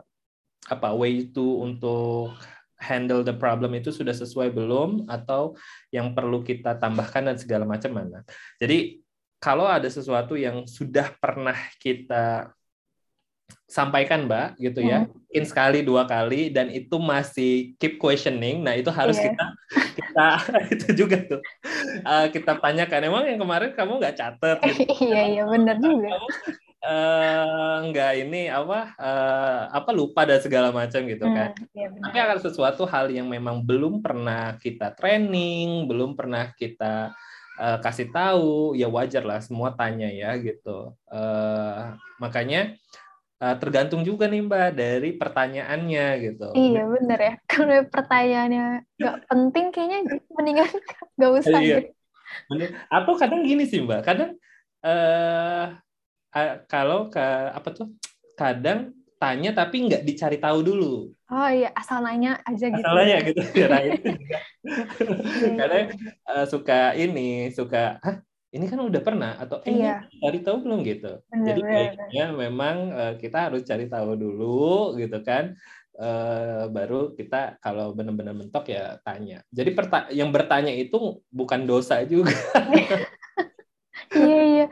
apa 0.67 0.89
way 0.97 1.29
to 1.31 1.63
untuk 1.63 2.35
handle 2.77 3.25
the 3.25 3.33
problem 3.33 3.73
itu 3.73 3.89
sudah 3.89 4.13
sesuai 4.13 4.53
belum 4.53 5.09
atau 5.09 5.57
yang 5.89 6.13
perlu 6.13 6.45
kita 6.45 6.77
tambahkan 6.77 7.33
dan 7.33 7.37
segala 7.41 7.65
macam 7.65 7.89
mana. 7.89 8.21
Jadi 8.61 9.01
kalau 9.37 9.69
ada 9.69 9.87
sesuatu 9.89 10.33
yang 10.33 10.65
sudah 10.65 11.13
pernah 11.21 11.57
kita 11.77 12.51
sampaikan 13.67 14.27
mbak 14.27 14.55
gitu 14.59 14.79
ya 14.79 15.03
hmm. 15.03 15.11
mungkin 15.11 15.43
sekali 15.43 15.79
dua 15.83 16.07
kali 16.07 16.51
dan 16.51 16.71
itu 16.71 16.95
masih 16.99 17.75
keep 17.75 17.99
questioning 17.99 18.63
nah 18.63 18.75
itu 18.75 18.87
harus 18.87 19.19
yeah. 19.19 19.31
kita 19.31 19.45
kita 19.95 20.27
itu 20.73 20.87
juga 21.03 21.17
tuh 21.27 21.41
uh, 22.07 22.27
kita 22.31 22.59
tanyakan 22.63 23.01
emang 23.11 23.23
yang 23.27 23.39
kemarin 23.39 23.71
kamu 23.75 23.99
nggak 23.99 24.15
catet 24.15 24.57
gitu. 24.71 24.87
iya 25.11 25.21
iya 25.35 25.43
benar 25.43 25.75
juga 25.83 26.15
kamu, 26.15 26.27
uh, 26.87 27.75
nggak 27.91 28.11
ini 28.23 28.41
apa 28.47 28.95
uh, 28.95 29.61
apa 29.75 29.89
lupa 29.91 30.23
dan 30.23 30.39
segala 30.39 30.71
macam 30.71 31.03
gitu 31.03 31.25
hmm, 31.27 31.35
kan. 31.35 31.49
Ya 31.75 31.87
Tapi 31.91 32.17
akan 32.17 32.39
sesuatu 32.39 32.83
hal 32.87 33.11
yang 33.11 33.27
memang 33.27 33.63
belum 33.63 33.99
pernah 33.99 34.55
kita 34.57 34.95
training, 34.95 35.85
belum 35.89 36.15
pernah 36.15 36.51
kita 36.55 37.11
uh, 37.57 37.77
kasih 37.81 38.09
tahu, 38.13 38.77
ya 38.77 38.87
wajar 38.87 39.25
lah 39.25 39.41
semua 39.41 39.73
tanya 39.73 40.07
ya 40.07 40.37
gitu. 40.37 40.93
Uh, 41.09 41.97
makanya 42.21 42.77
uh, 43.41 43.55
tergantung 43.57 44.01
juga 44.01 44.25
nih 44.25 44.41
Mbak 44.45 44.69
dari 44.73 45.09
pertanyaannya 45.17 46.07
gitu. 46.23 46.47
Iya 46.53 46.83
bener 46.87 47.19
ya. 47.19 47.33
Kalau 47.51 47.77
pertanyaannya 47.89 48.65
nggak 48.97 49.17
penting 49.29 49.65
kayaknya 49.73 49.99
mendingan 50.33 50.69
nggak 51.17 51.31
usah. 51.43 51.59
Iya. 51.59 51.77
Gitu. 51.85 52.65
Atau 52.91 53.13
kadang 53.17 53.41
gini 53.45 53.65
sih 53.65 53.81
Mbak, 53.81 54.01
kadang 54.05 54.31
uh, 54.83 55.65
uh, 56.33 56.53
kalau 56.67 57.07
ke 57.09 57.23
apa 57.53 57.69
tuh 57.71 57.93
kadang 58.37 58.96
tanya 59.17 59.51
tapi 59.53 59.89
nggak 59.89 60.05
dicari 60.05 60.37
tahu 60.37 60.61
dulu. 60.61 61.11
Oh 61.27 61.49
iya, 61.51 61.73
asal 61.73 62.05
nanya 62.05 62.39
aja 62.45 62.65
gitu. 62.69 62.85
Asal 62.85 62.93
nanya 62.95 63.17
gitu. 63.25 63.41
Nah, 63.67 63.81
itu 63.83 64.07
juga. 64.15 64.39
Kadang 65.59 65.85
uh, 66.23 66.45
suka 66.47 66.79
ini, 66.95 67.51
suka, 67.51 67.99
Hah, 67.99 68.23
ini 68.53 68.65
kan 68.71 68.79
udah 68.79 69.01
pernah 69.03 69.35
atau 69.35 69.59
eh, 69.67 69.75
iya. 69.75 70.07
cari 70.23 70.39
tahu 70.39 70.63
belum 70.63 70.79
gitu. 70.87 71.19
Bener, 71.27 71.45
Jadi 71.51 71.61
baiknya 71.65 72.25
memang 72.31 72.77
uh, 72.95 73.13
kita 73.19 73.51
harus 73.51 73.67
cari 73.67 73.91
tahu 73.91 74.15
dulu 74.15 74.95
gitu 74.95 75.19
kan. 75.25 75.57
Uh, 75.97 76.69
baru 76.69 77.17
kita 77.17 77.57
kalau 77.57 77.89
benar-benar 77.97 78.37
mentok 78.37 78.69
ya 78.69 79.01
tanya. 79.01 79.41
Jadi 79.49 79.73
yang 80.13 80.29
bertanya 80.29 80.69
itu 80.69 81.25
bukan 81.33 81.65
dosa 81.65 82.05
juga. 82.05 82.37
iya 84.13 84.41
iya. 84.45 84.67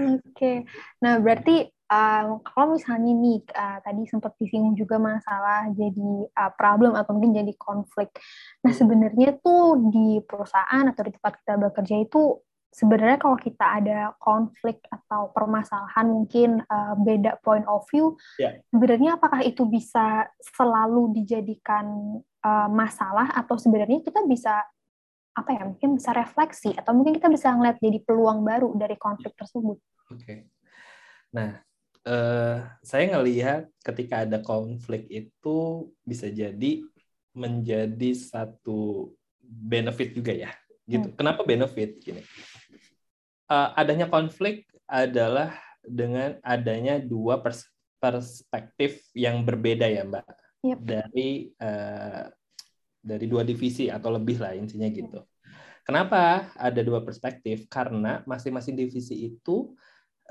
Oke. 0.00 0.66
Nah 0.98 1.22
berarti 1.22 1.70
um, 1.90 2.38
kalau 2.46 2.78
misalnya 2.78 3.12
nih 3.12 3.42
uh, 3.52 3.78
tadi 3.82 4.06
sempat 4.06 4.32
disinggung 4.38 4.78
juga 4.78 4.96
masalah 4.96 5.68
jadi 5.74 6.30
uh, 6.30 6.52
problem 6.54 6.94
atau 6.94 7.12
mungkin 7.18 7.34
jadi 7.34 7.52
konflik. 7.58 8.14
Nah 8.62 8.72
sebenarnya 8.72 9.36
tuh 9.42 9.90
di 9.90 10.22
perusahaan 10.22 10.86
atau 10.86 11.02
di 11.04 11.12
tempat 11.12 11.42
kita 11.42 11.54
bekerja 11.58 11.96
itu 11.98 12.38
sebenarnya 12.70 13.18
kalau 13.18 13.34
kita 13.34 13.66
ada 13.82 14.14
konflik 14.22 14.78
atau 14.86 15.34
permasalahan 15.34 16.06
mungkin 16.06 16.62
uh, 16.70 16.94
beda 16.94 17.42
point 17.42 17.66
of 17.66 17.82
view, 17.90 18.14
yeah. 18.38 18.62
sebenarnya 18.70 19.18
apakah 19.18 19.42
itu 19.42 19.66
bisa 19.66 20.30
selalu 20.54 21.10
dijadikan 21.18 22.22
uh, 22.46 22.70
masalah 22.70 23.26
atau 23.34 23.58
sebenarnya 23.58 24.06
kita 24.06 24.22
bisa 24.30 24.62
apa 25.30 25.50
ya 25.54 25.62
mungkin 25.62 25.98
bisa 25.98 26.10
refleksi 26.10 26.74
atau 26.74 26.90
mungkin 26.90 27.18
kita 27.18 27.30
bisa 27.30 27.54
ngeliat 27.54 27.78
jadi 27.78 27.98
peluang 28.02 28.46
baru 28.46 28.70
dari 28.78 28.94
konflik 28.98 29.34
tersebut. 29.34 29.78
Oke, 30.10 30.22
okay. 30.22 30.38
nah 31.34 31.69
uh, 32.10 32.66
saya 32.82 33.04
ngelihat 33.14 33.70
ketika 33.86 34.26
ada 34.26 34.42
konflik 34.42 35.06
itu 35.06 35.88
bisa 36.02 36.26
jadi 36.26 36.82
menjadi 37.30 38.10
satu 38.18 39.14
benefit 39.46 40.18
juga 40.18 40.34
ya 40.34 40.50
gitu. 40.90 41.14
Hmm. 41.14 41.16
Kenapa 41.16 41.46
benefit 41.46 42.02
gini? 42.02 42.26
uh, 43.50 43.68
adanya 43.74 44.06
konflik 44.06 44.70
adalah 44.86 45.58
dengan 45.82 46.38
adanya 46.46 47.02
dua 47.02 47.42
pers 47.42 47.66
perspektif 48.00 49.04
yang 49.12 49.44
berbeda 49.44 49.84
ya 49.84 50.08
Mbak 50.08 50.26
yep. 50.64 50.78
dari 50.80 51.52
uh, 51.60 52.24
dari 53.00 53.26
dua 53.28 53.44
divisi 53.44 53.92
atau 53.92 54.16
lebih 54.16 54.40
lah 54.40 54.56
intinya 54.56 54.88
gitu. 54.88 55.20
Kenapa 55.84 56.48
ada 56.56 56.80
dua 56.80 57.04
perspektif? 57.04 57.68
Karena 57.68 58.24
masing-masing 58.24 58.78
divisi 58.78 59.28
itu 59.28 59.76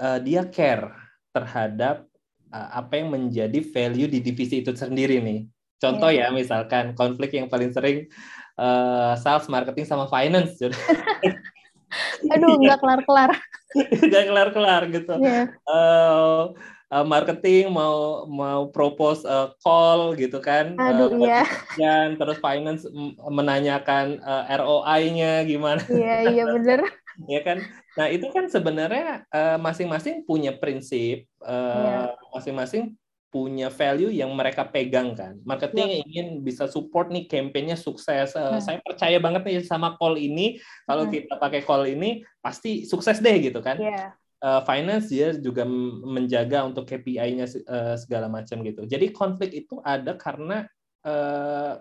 uh, 0.02 0.18
dia 0.18 0.50
care 0.50 1.09
terhadap 1.40 2.04
uh, 2.52 2.70
apa 2.84 3.00
yang 3.00 3.16
menjadi 3.16 3.64
value 3.72 4.12
di 4.12 4.20
divisi 4.20 4.60
itu 4.60 4.76
sendiri 4.76 5.24
nih. 5.24 5.48
Contoh 5.80 6.12
yeah. 6.12 6.28
ya 6.28 6.36
misalkan 6.36 6.92
konflik 6.92 7.32
yang 7.32 7.48
paling 7.48 7.72
sering 7.72 8.12
uh, 8.60 9.16
sales, 9.16 9.48
marketing 9.48 9.88
sama 9.88 10.12
finance. 10.12 10.60
Aduh, 12.36 12.60
nggak 12.60 12.84
kelar-kelar. 12.84 13.32
nggak 14.12 14.26
kelar-kelar 14.28 14.82
gitu. 14.92 15.16
Yeah. 15.24 15.56
Uh, 15.64 16.52
uh, 16.92 17.06
marketing 17.08 17.72
mau 17.72 18.28
mau 18.28 18.68
propose 18.70 19.24
uh, 19.24 19.56
call 19.64 20.14
gitu 20.20 20.44
kan. 20.44 20.76
Aduh, 20.76 21.16
uh, 21.16 21.20
iya. 21.24 21.48
Dan 21.80 22.20
terus 22.20 22.38
finance 22.44 22.86
menanyakan 23.24 24.20
uh, 24.22 24.44
ROI-nya 24.52 25.48
gimana. 25.48 25.82
Iya, 25.88 26.16
iya 26.30 26.44
benar. 26.46 26.84
ya 27.34 27.42
kan. 27.44 27.60
Nah, 28.00 28.08
itu 28.08 28.28
kan 28.32 28.48
sebenarnya 28.48 29.28
masing-masing 29.60 30.22
uh, 30.22 30.26
punya 30.26 30.56
prinsip, 30.56 31.28
iya. 31.44 32.16
masing-masing 32.32 32.84
uh, 32.84 32.92
yeah 32.94 33.08
punya 33.30 33.70
value 33.70 34.10
yang 34.10 34.34
mereka 34.34 34.66
pegang 34.66 35.14
kan. 35.14 35.38
Marketing 35.46 36.02
yeah. 36.02 36.02
ingin 36.02 36.28
bisa 36.42 36.66
support 36.66 37.14
nih 37.14 37.30
campaign-nya 37.30 37.78
sukses. 37.78 38.34
Uh, 38.34 38.58
hmm. 38.58 38.62
Saya 38.62 38.78
percaya 38.82 39.18
banget 39.22 39.46
nih 39.46 39.62
sama 39.62 39.94
call 40.02 40.18
ini. 40.18 40.58
Kalau 40.90 41.06
hmm. 41.06 41.14
kita 41.14 41.34
pakai 41.38 41.62
call 41.62 41.86
ini 41.86 42.26
pasti 42.42 42.90
sukses 42.90 43.22
deh 43.22 43.38
gitu 43.38 43.62
kan. 43.62 43.78
Yeah. 43.78 44.18
Uh, 44.40 44.64
finance 44.64 45.12
dia 45.12 45.36
juga 45.36 45.68
menjaga 45.68 46.64
untuk 46.66 46.90
KPI-nya 46.90 47.46
uh, 47.70 47.96
segala 48.02 48.26
macam 48.32 48.66
gitu. 48.66 48.90
Jadi 48.90 49.14
konflik 49.14 49.54
itu 49.54 49.78
ada 49.86 50.18
karena 50.18 50.66
uh, 51.06 51.78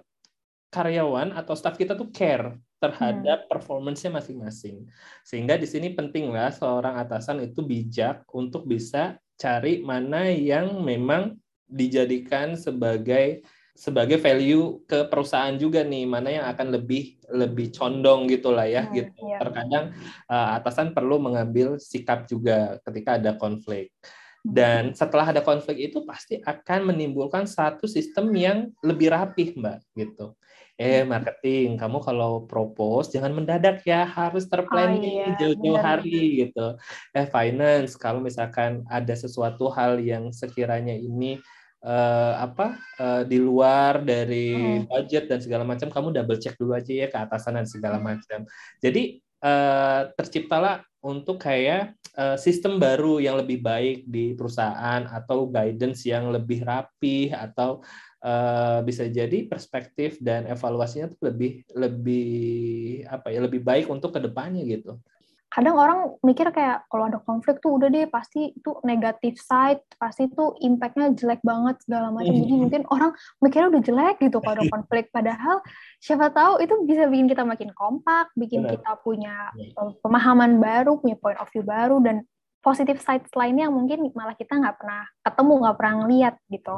karyawan 0.68 1.32
atau 1.32 1.56
staff 1.56 1.80
kita 1.80 1.96
tuh 1.96 2.12
care 2.12 2.60
terhadap 2.78 3.44
hmm. 3.44 3.48
performance-nya 3.50 4.10
masing-masing. 4.14 4.86
Sehingga 5.26 5.58
di 5.58 5.66
sini 5.66 5.92
penting 5.92 6.30
lah 6.30 6.54
seorang 6.54 6.98
atasan 6.98 7.42
itu 7.42 7.62
bijak 7.62 8.22
untuk 8.30 8.66
bisa 8.66 9.18
cari 9.38 9.82
mana 9.82 10.30
yang 10.30 10.82
memang 10.82 11.38
dijadikan 11.68 12.56
sebagai 12.58 13.44
sebagai 13.78 14.18
value 14.18 14.82
ke 14.90 15.06
perusahaan 15.06 15.54
juga 15.54 15.86
nih 15.86 16.02
mana 16.02 16.34
yang 16.34 16.46
akan 16.50 16.74
lebih 16.74 17.14
lebih 17.30 17.70
condong 17.70 18.26
gitulah 18.26 18.66
ya 18.66 18.82
hmm, 18.82 18.90
gitu 18.90 19.22
iya. 19.22 19.38
terkadang 19.38 19.94
uh, 20.26 20.58
atasan 20.58 20.90
perlu 20.90 21.22
mengambil 21.22 21.78
sikap 21.78 22.26
juga 22.26 22.82
ketika 22.82 23.22
ada 23.22 23.38
konflik 23.38 23.94
hmm. 23.94 24.50
dan 24.50 24.82
setelah 24.98 25.30
ada 25.30 25.46
konflik 25.46 25.78
itu 25.78 26.02
pasti 26.02 26.42
akan 26.42 26.90
menimbulkan 26.90 27.46
satu 27.46 27.86
sistem 27.86 28.34
yang 28.34 28.58
lebih 28.82 29.14
rapih 29.14 29.54
mbak 29.54 29.78
gitu 29.94 30.34
eh 30.78 31.02
marketing 31.02 31.74
kamu 31.74 31.98
kalau 31.98 32.46
propose 32.46 33.10
jangan 33.10 33.34
mendadak 33.34 33.82
ya 33.82 34.06
harus 34.06 34.46
terplanning 34.46 35.26
oh, 35.26 35.26
iya. 35.26 35.34
jauh-jauh 35.34 35.74
hari 35.74 36.46
gitu 36.46 36.78
eh 37.18 37.26
finance 37.26 37.98
kalau 37.98 38.22
misalkan 38.22 38.86
ada 38.86 39.10
sesuatu 39.18 39.66
hal 39.74 39.98
yang 39.98 40.30
sekiranya 40.30 40.94
ini 40.94 41.42
uh, 41.82 42.38
apa 42.38 42.78
uh, 43.02 43.22
di 43.26 43.42
luar 43.42 44.06
dari 44.06 44.54
hmm. 44.54 44.86
budget 44.86 45.26
dan 45.26 45.42
segala 45.42 45.66
macam 45.66 45.90
kamu 45.90 46.14
double 46.14 46.38
check 46.38 46.54
dulu 46.54 46.78
aja 46.78 46.94
ya 46.94 47.10
ke 47.10 47.18
atasan 47.18 47.58
dan 47.58 47.66
segala 47.66 47.98
macam 47.98 48.46
jadi 48.78 49.18
uh, 49.42 50.14
terciptalah 50.14 50.86
untuk 51.02 51.42
kayak 51.42 51.97
uh, 52.18 52.36
sistem 52.36 52.82
baru 52.82 53.22
yang 53.22 53.38
lebih 53.38 53.62
baik 53.62 54.04
di 54.10 54.34
perusahaan 54.34 55.06
atau 55.06 55.46
guidance 55.46 56.02
yang 56.02 56.34
lebih 56.34 56.66
rapi 56.66 57.30
atau 57.30 57.80
uh, 58.26 58.82
bisa 58.82 59.06
jadi 59.06 59.46
perspektif 59.46 60.18
dan 60.18 60.50
evaluasinya 60.50 61.14
lebih 61.22 61.62
lebih 61.72 62.28
apa 63.06 63.30
ya 63.30 63.40
lebih 63.46 63.62
baik 63.62 63.86
untuk 63.86 64.18
ke 64.18 64.20
depannya 64.20 64.66
gitu. 64.66 64.98
Kadang 65.48 65.80
orang 65.80 65.98
mikir 66.20 66.52
kayak 66.52 66.84
kalau 66.92 67.08
ada 67.08 67.18
konflik 67.24 67.58
tuh 67.64 67.80
udah 67.80 67.88
deh 67.88 68.04
pasti 68.04 68.52
itu 68.52 68.76
negatif 68.84 69.40
side, 69.40 69.80
pasti 69.96 70.28
itu 70.28 70.52
impactnya 70.60 71.16
jelek 71.16 71.40
banget 71.40 71.80
segala 71.88 72.12
macam. 72.12 72.36
Jadi 72.36 72.52
hmm. 72.52 72.62
mungkin 72.68 72.82
orang 72.92 73.10
mikirnya 73.40 73.68
udah 73.72 73.82
jelek 73.82 74.16
gitu 74.20 74.38
kalau 74.44 74.54
ada 74.60 74.66
konflik. 74.76 75.08
Padahal 75.08 75.64
siapa 76.04 76.28
tahu 76.30 76.60
itu 76.60 76.74
bisa 76.84 77.08
bikin 77.08 77.32
kita 77.32 77.48
makin 77.48 77.72
kompak, 77.72 78.28
bikin 78.36 78.68
Benar. 78.68 78.72
kita 78.76 78.90
punya 79.00 79.34
uh, 79.80 79.96
pemahaman 80.04 80.60
baru, 80.60 81.00
punya 81.00 81.16
point 81.16 81.40
of 81.40 81.48
view 81.48 81.64
baru 81.64 81.96
dan 82.04 82.28
positif 82.60 83.00
side 83.00 83.24
lainnya 83.32 83.70
yang 83.70 83.74
mungkin 83.74 84.12
malah 84.12 84.36
kita 84.36 84.52
nggak 84.52 84.76
pernah 84.76 85.08
ketemu, 85.24 85.52
nggak 85.64 85.76
pernah 85.80 85.94
ngeliat 86.04 86.34
gitu. 86.52 86.76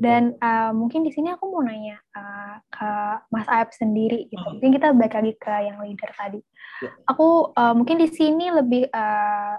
Dan 0.00 0.36
uh, 0.38 0.72
mungkin 0.76 1.02
di 1.02 1.10
sini 1.12 1.32
aku 1.32 1.48
mau 1.50 1.64
nanya 1.64 1.96
uh, 2.12 2.56
ke 2.68 2.90
Mas 3.32 3.48
Aep 3.48 3.72
sendiri 3.72 4.28
gitu. 4.28 4.40
Hmm. 4.40 4.60
Mungkin 4.60 4.70
kita 4.76 4.86
balik 4.92 5.14
lagi 5.16 5.32
ke 5.36 5.54
yang 5.66 5.78
leader 5.82 6.10
tadi. 6.12 6.40
Ya. 6.84 6.90
Aku 7.08 7.52
uh, 7.56 7.74
mungkin 7.74 7.96
di 8.00 8.08
sini 8.12 8.52
lebih 8.52 8.88
uh, 8.92 9.56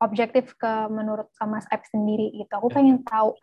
objektif 0.00 0.56
ke 0.56 0.88
menurut 0.88 1.28
Mas 1.44 1.66
Aep 1.68 1.84
sendiri 1.90 2.32
gitu. 2.34 2.52
Aku 2.56 2.68
ya. 2.72 2.74
pengen 2.80 2.98
tahu 3.04 3.36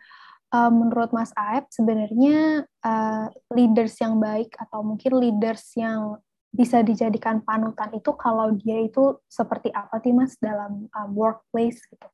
uh, 0.55 0.71
menurut 0.71 1.11
Mas 1.11 1.31
Aep 1.35 1.69
sebenarnya 1.69 2.65
uh, 2.83 3.25
leaders 3.53 3.99
yang 3.99 4.17
baik 4.17 4.55
atau 4.57 4.81
mungkin 4.81 5.19
leaders 5.19 5.75
yang 5.77 6.17
bisa 6.47 6.81
dijadikan 6.81 7.43
panutan 7.43 7.91
itu 7.93 8.15
kalau 8.15 8.55
dia 8.55 8.81
itu 8.81 9.19
seperti 9.27 9.69
apa 9.69 9.99
sih 10.01 10.15
Mas 10.15 10.39
dalam 10.39 10.87
uh, 10.95 11.07
workplace 11.11 11.83
gitu? 11.91 12.07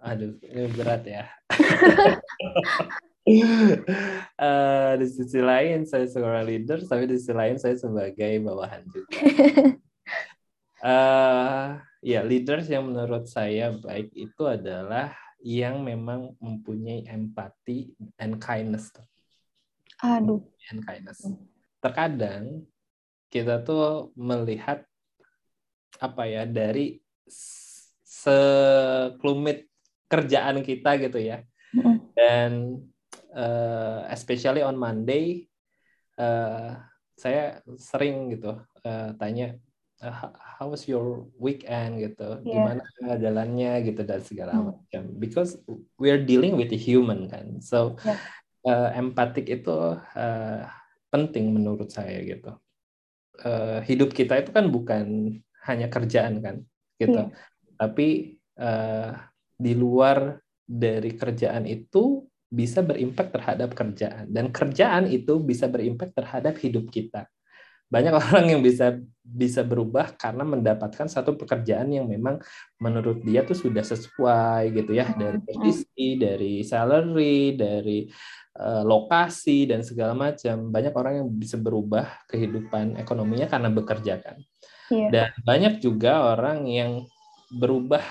Aduh, 0.00 0.36
ini 0.40 0.64
berat 0.72 1.04
ya. 1.04 1.24
uh, 3.26 4.92
di 5.00 5.06
sisi 5.06 5.40
lain 5.40 5.84
saya 5.84 6.06
seorang 6.08 6.44
leader, 6.46 6.80
tapi 6.84 7.08
di 7.10 7.16
sisi 7.20 7.34
lain 7.36 7.56
saya 7.60 7.76
sebagai 7.76 8.40
bawahan 8.40 8.82
juga. 8.88 9.16
uh, 10.80 11.66
ya 12.00 12.24
leaders 12.24 12.68
yang 12.72 12.88
menurut 12.88 13.28
saya 13.28 13.76
baik 13.76 14.08
itu 14.16 14.42
adalah 14.48 15.12
yang 15.40 15.80
memang 15.84 16.36
mempunyai 16.40 17.04
empati 17.08 17.92
and 18.20 18.40
kindness. 18.40 18.92
Aduh. 20.00 20.44
And 20.72 20.84
kindness. 20.84 21.24
Terkadang 21.80 22.64
kita 23.32 23.64
tuh 23.64 24.12
melihat 24.16 24.84
apa 26.00 26.24
ya 26.28 26.44
dari 26.48 27.00
sekelumit 28.20 29.68
kerjaan 30.08 30.60
kita 30.64 30.96
gitu 31.00 31.20
ya. 31.20 31.44
Dan 32.12 32.82
uh, 33.34 34.06
especially 34.10 34.62
on 34.62 34.76
Monday 34.76 35.46
uh, 36.18 36.78
saya 37.16 37.60
sering 37.76 38.32
gitu 38.32 38.56
uh, 38.84 39.08
tanya 39.20 39.56
uh, 40.00 40.32
how 40.32 40.72
was 40.72 40.88
your 40.88 41.28
weekend 41.36 42.00
gitu 42.00 42.40
yeah. 42.42 42.52
gimana 42.56 42.84
jalannya 43.20 43.72
gitu 43.84 44.02
dan 44.04 44.20
segala 44.24 44.52
hmm. 44.56 44.64
macam 44.72 45.02
because 45.20 45.60
we're 46.00 46.20
dealing 46.20 46.56
with 46.56 46.72
the 46.72 46.80
human 46.80 47.28
kan 47.28 47.60
so 47.60 47.96
yeah. 48.04 48.18
uh, 48.64 48.88
empatik 48.96 49.48
itu 49.48 50.00
uh, 50.00 50.62
penting 51.12 51.52
menurut 51.52 51.92
saya 51.92 52.24
gitu 52.24 52.56
uh, 53.44 53.78
hidup 53.84 54.16
kita 54.16 54.40
itu 54.40 54.50
kan 54.50 54.72
bukan 54.72 55.36
hanya 55.68 55.92
kerjaan 55.92 56.40
kan 56.40 56.56
gitu 56.96 57.28
yeah. 57.28 57.76
tapi 57.76 58.40
uh, 58.56 59.12
di 59.60 59.76
luar 59.76 60.40
dari 60.64 61.12
kerjaan 61.18 61.68
itu 61.68 62.29
bisa 62.50 62.82
berimpact 62.82 63.30
terhadap 63.30 63.70
kerjaan 63.78 64.26
dan 64.26 64.50
kerjaan 64.50 65.06
itu 65.06 65.38
bisa 65.38 65.70
berimpact 65.70 66.18
terhadap 66.18 66.58
hidup 66.58 66.90
kita. 66.90 67.30
Banyak 67.86 68.14
orang 68.26 68.44
yang 68.50 68.60
bisa 68.62 68.98
bisa 69.22 69.62
berubah 69.62 70.18
karena 70.18 70.42
mendapatkan 70.42 71.06
satu 71.06 71.38
pekerjaan 71.38 71.94
yang 71.94 72.10
memang 72.10 72.42
menurut 72.82 73.22
dia 73.22 73.46
tuh 73.46 73.54
sudah 73.54 73.86
sesuai 73.86 74.74
gitu 74.74 74.98
ya 74.98 75.14
dari 75.14 75.38
hmm, 75.38 75.46
hmm. 75.46 75.54
posisi, 75.54 76.08
dari 76.18 76.54
salary, 76.66 77.54
dari 77.54 78.10
uh, 78.58 78.82
lokasi 78.82 79.70
dan 79.70 79.86
segala 79.86 80.18
macam. 80.18 80.74
Banyak 80.74 80.94
orang 80.94 81.14
yang 81.22 81.28
bisa 81.30 81.54
berubah 81.54 82.26
kehidupan 82.26 82.98
ekonominya 82.98 83.46
karena 83.46 83.70
bekerja 83.70 84.18
kan. 84.18 84.36
Yeah. 84.90 85.10
Dan 85.14 85.30
banyak 85.46 85.78
juga 85.78 86.34
orang 86.34 86.66
yang 86.66 87.06
berubah 87.54 88.02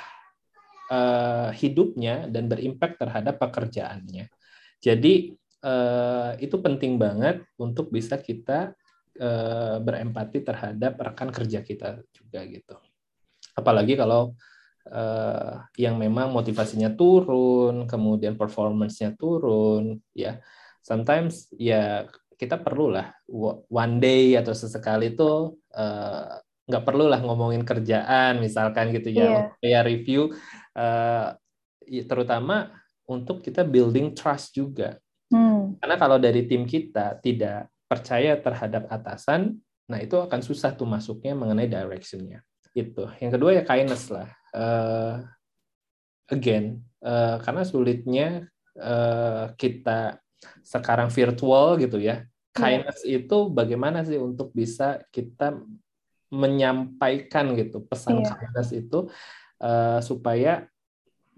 uh, 0.89 1.49
hidupnya 1.53 2.27
dan 2.27 2.49
berimpact 2.49 2.99
terhadap 2.99 3.37
pekerjaannya. 3.37 4.27
Jadi 4.81 5.33
uh, 5.63 6.35
itu 6.41 6.55
penting 6.59 6.97
banget 6.97 7.45
untuk 7.61 7.93
bisa 7.93 8.17
kita 8.19 8.73
uh, 9.21 9.77
berempati 9.79 10.43
terhadap 10.43 10.99
rekan 10.99 11.29
kerja 11.29 11.61
kita 11.63 12.03
juga 12.11 12.39
gitu. 12.49 12.75
Apalagi 13.55 13.95
kalau 13.95 14.33
uh, 14.89 15.53
yang 15.77 15.95
memang 15.99 16.33
motivasinya 16.33 16.91
turun, 16.95 17.85
kemudian 17.85 18.35
performance-nya 18.39 19.15
turun, 19.15 19.99
ya. 20.15 20.41
Sometimes 20.79 21.51
ya 21.59 22.07
kita 22.39 22.55
perlulah 22.55 23.11
one 23.67 23.99
day 23.99 24.39
atau 24.39 24.55
sesekali 24.55 25.11
itu 25.11 25.59
uh, 25.75 26.39
nggak 26.69 26.85
perlu 26.85 27.09
lah 27.11 27.19
ngomongin 27.19 27.65
kerjaan 27.65 28.39
misalkan 28.39 28.93
gitu 28.95 29.09
ya 29.09 29.25
yeah. 29.25 29.43
kayak 29.59 29.83
review 29.89 30.31
uh, 30.79 31.35
terutama 32.07 32.71
untuk 33.09 33.43
kita 33.43 33.67
building 33.67 34.15
trust 34.15 34.55
juga 34.55 34.95
hmm. 35.33 35.83
karena 35.83 35.95
kalau 35.99 36.15
dari 36.15 36.47
tim 36.47 36.63
kita 36.63 37.19
tidak 37.19 37.67
percaya 37.89 38.39
terhadap 38.39 38.87
atasan 38.87 39.59
nah 39.89 39.97
itu 39.97 40.15
akan 40.15 40.39
susah 40.45 40.77
tuh 40.77 40.85
masuknya 40.85 41.33
mengenai 41.33 41.67
directionnya 41.67 42.45
itu 42.77 43.09
yang 43.17 43.33
kedua 43.33 43.57
ya 43.57 43.63
kindness 43.65 44.13
lah 44.13 44.29
uh, 44.53 45.25
again 46.29 46.85
uh, 47.01 47.41
karena 47.41 47.65
sulitnya 47.65 48.45
uh, 48.77 49.51
kita 49.57 50.21
sekarang 50.61 51.09
virtual 51.09 51.75
gitu 51.81 51.97
ya 51.97 52.23
iya. 52.23 52.53
kindness 52.53 53.01
yeah. 53.03 53.17
itu 53.17 53.37
bagaimana 53.49 54.05
sih 54.05 54.21
untuk 54.21 54.53
bisa 54.53 55.01
kita 55.09 55.57
menyampaikan 56.29 57.57
gitu 57.57 57.81
pesan 57.89 58.21
yeah. 58.21 58.37
kindness 58.37 58.69
itu 58.71 59.09
uh, 59.63 59.99
supaya 60.03 60.67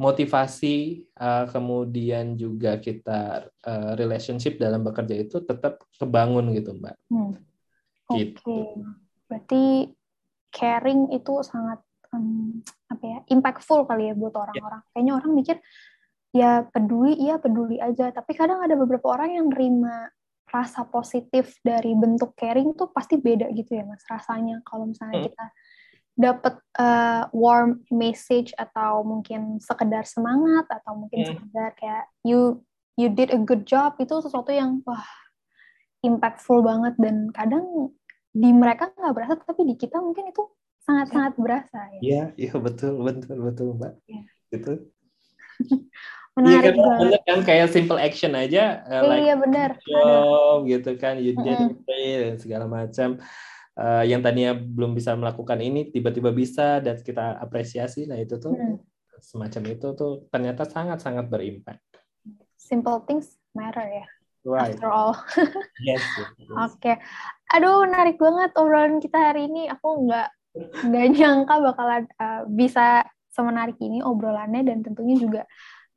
motivasi 0.02 1.06
uh, 1.22 1.46
kemudian 1.54 2.34
juga 2.34 2.82
kita 2.82 3.46
uh, 3.62 3.92
relationship 3.94 4.58
dalam 4.58 4.82
bekerja 4.82 5.14
itu 5.14 5.46
tetap 5.46 5.86
kebangun 6.02 6.50
gitu 6.58 6.74
mbak. 6.74 6.98
Hmm. 7.14 7.38
Oke, 8.12 8.36
okay. 8.36 8.66
berarti 9.30 9.64
caring 10.52 11.16
itu 11.16 11.34
sangat 11.48 11.80
um, 12.12 12.60
apa 12.92 13.04
ya 13.08 13.20
impactful 13.32 13.88
kali 13.88 14.12
ya 14.12 14.14
buat 14.18 14.36
orang-orang. 14.36 14.84
Yeah. 14.84 14.92
Kayaknya 14.92 15.14
orang 15.16 15.32
mikir 15.32 15.58
ya 16.36 16.52
peduli, 16.68 17.14
iya 17.16 17.36
peduli 17.40 17.78
aja. 17.80 18.12
Tapi 18.12 18.32
kadang 18.36 18.60
ada 18.60 18.76
beberapa 18.76 19.06
orang 19.16 19.38
yang 19.38 19.48
nerima 19.48 20.12
rasa 20.52 20.84
positif 20.84 21.56
dari 21.64 21.96
bentuk 21.96 22.36
caring 22.36 22.76
tuh 22.76 22.92
pasti 22.92 23.16
beda 23.16 23.48
gitu 23.56 23.72
ya 23.72 23.88
mas 23.88 24.04
rasanya 24.04 24.60
kalau 24.68 24.92
misalnya 24.92 25.24
hmm. 25.24 25.28
kita 25.32 25.46
dapat 26.22 26.56
uh, 26.78 26.86
eh, 26.86 27.24
warm 27.34 27.82
message 27.90 28.54
atau 28.54 29.02
mungkin 29.02 29.58
sekedar 29.58 30.06
semangat 30.06 30.70
atau 30.70 30.94
mungkin 30.94 31.26
hmm. 31.26 31.30
sekedar 31.34 31.70
kayak 31.76 32.06
you 32.22 32.62
you 32.96 33.10
did 33.10 33.34
a 33.34 33.40
good 33.42 33.66
job 33.66 33.98
itu 33.98 34.14
sesuatu 34.22 34.54
yang 34.54 34.86
wah 34.86 35.04
impactful 36.06 36.62
banget 36.62 36.94
dan 37.02 37.34
kadang 37.34 37.90
di 38.32 38.50
mereka 38.54 38.94
nggak 38.94 39.14
berasa 39.18 39.34
tapi 39.42 39.66
di 39.66 39.76
kita 39.76 39.98
mungkin 40.00 40.30
itu 40.30 40.46
sangat-sangat 40.82 41.38
berasa 41.38 41.78
ya. 41.98 42.02
Iya, 42.02 42.24
iya 42.38 42.54
betul, 42.58 43.06
betul, 43.06 43.38
betul, 43.38 43.68
Mbak. 43.78 43.94
Ya. 44.10 44.22
Itu. 44.50 44.74
menarik 46.32 46.74
iya, 46.74 46.80
kan, 46.80 46.96
banget 46.96 47.22
kan 47.28 47.40
kayak 47.44 47.68
simple 47.76 48.00
action 48.00 48.32
aja 48.40 48.88
uh, 48.88 49.04
like 49.04 49.28
iya 49.28 49.36
benar 49.36 49.70
job 49.84 50.64
gitu 50.64 50.92
kan 50.96 51.20
you 51.20 51.36
did 51.36 51.60
mm 51.60 51.76
-hmm. 51.76 52.24
dan 52.24 52.36
segala 52.40 52.66
macam 52.72 53.20
uh, 53.78 54.04
yang 54.04 54.20
tadinya 54.20 54.56
belum 54.58 54.98
bisa 54.98 55.16
melakukan 55.16 55.60
ini 55.62 55.92
tiba-tiba 55.94 56.34
bisa 56.34 56.82
dan 56.84 57.00
kita 57.00 57.40
apresiasi 57.40 58.10
nah 58.10 58.18
itu 58.20 58.40
tuh 58.42 58.56
mm. 58.56 58.78
semacam 59.22 59.64
itu 59.72 59.88
tuh 59.94 60.26
ternyata 60.34 60.68
sangat-sangat 60.68 61.30
berimpact 61.30 61.84
simple 62.58 63.04
things 63.06 63.38
matter 63.56 63.84
ya 63.84 64.06
right. 64.48 64.76
after 64.76 64.90
all 64.90 65.14
yes, 65.88 66.02
yes, 66.02 66.30
yes. 66.40 66.50
oke 66.52 66.76
okay. 66.80 66.96
aduh 67.54 67.86
menarik 67.86 68.18
banget 68.18 68.52
obrolan 68.58 69.00
kita 69.00 69.18
hari 69.32 69.48
ini 69.48 69.70
aku 69.70 70.08
nggak 70.08 70.30
nggak 70.88 71.08
nyangka 71.16 71.56
bakalan 71.64 72.04
uh, 72.20 72.44
bisa 72.48 73.06
semenarik 73.32 73.80
ini 73.80 74.04
obrolannya 74.04 74.68
dan 74.68 74.84
tentunya 74.84 75.16
juga 75.16 75.42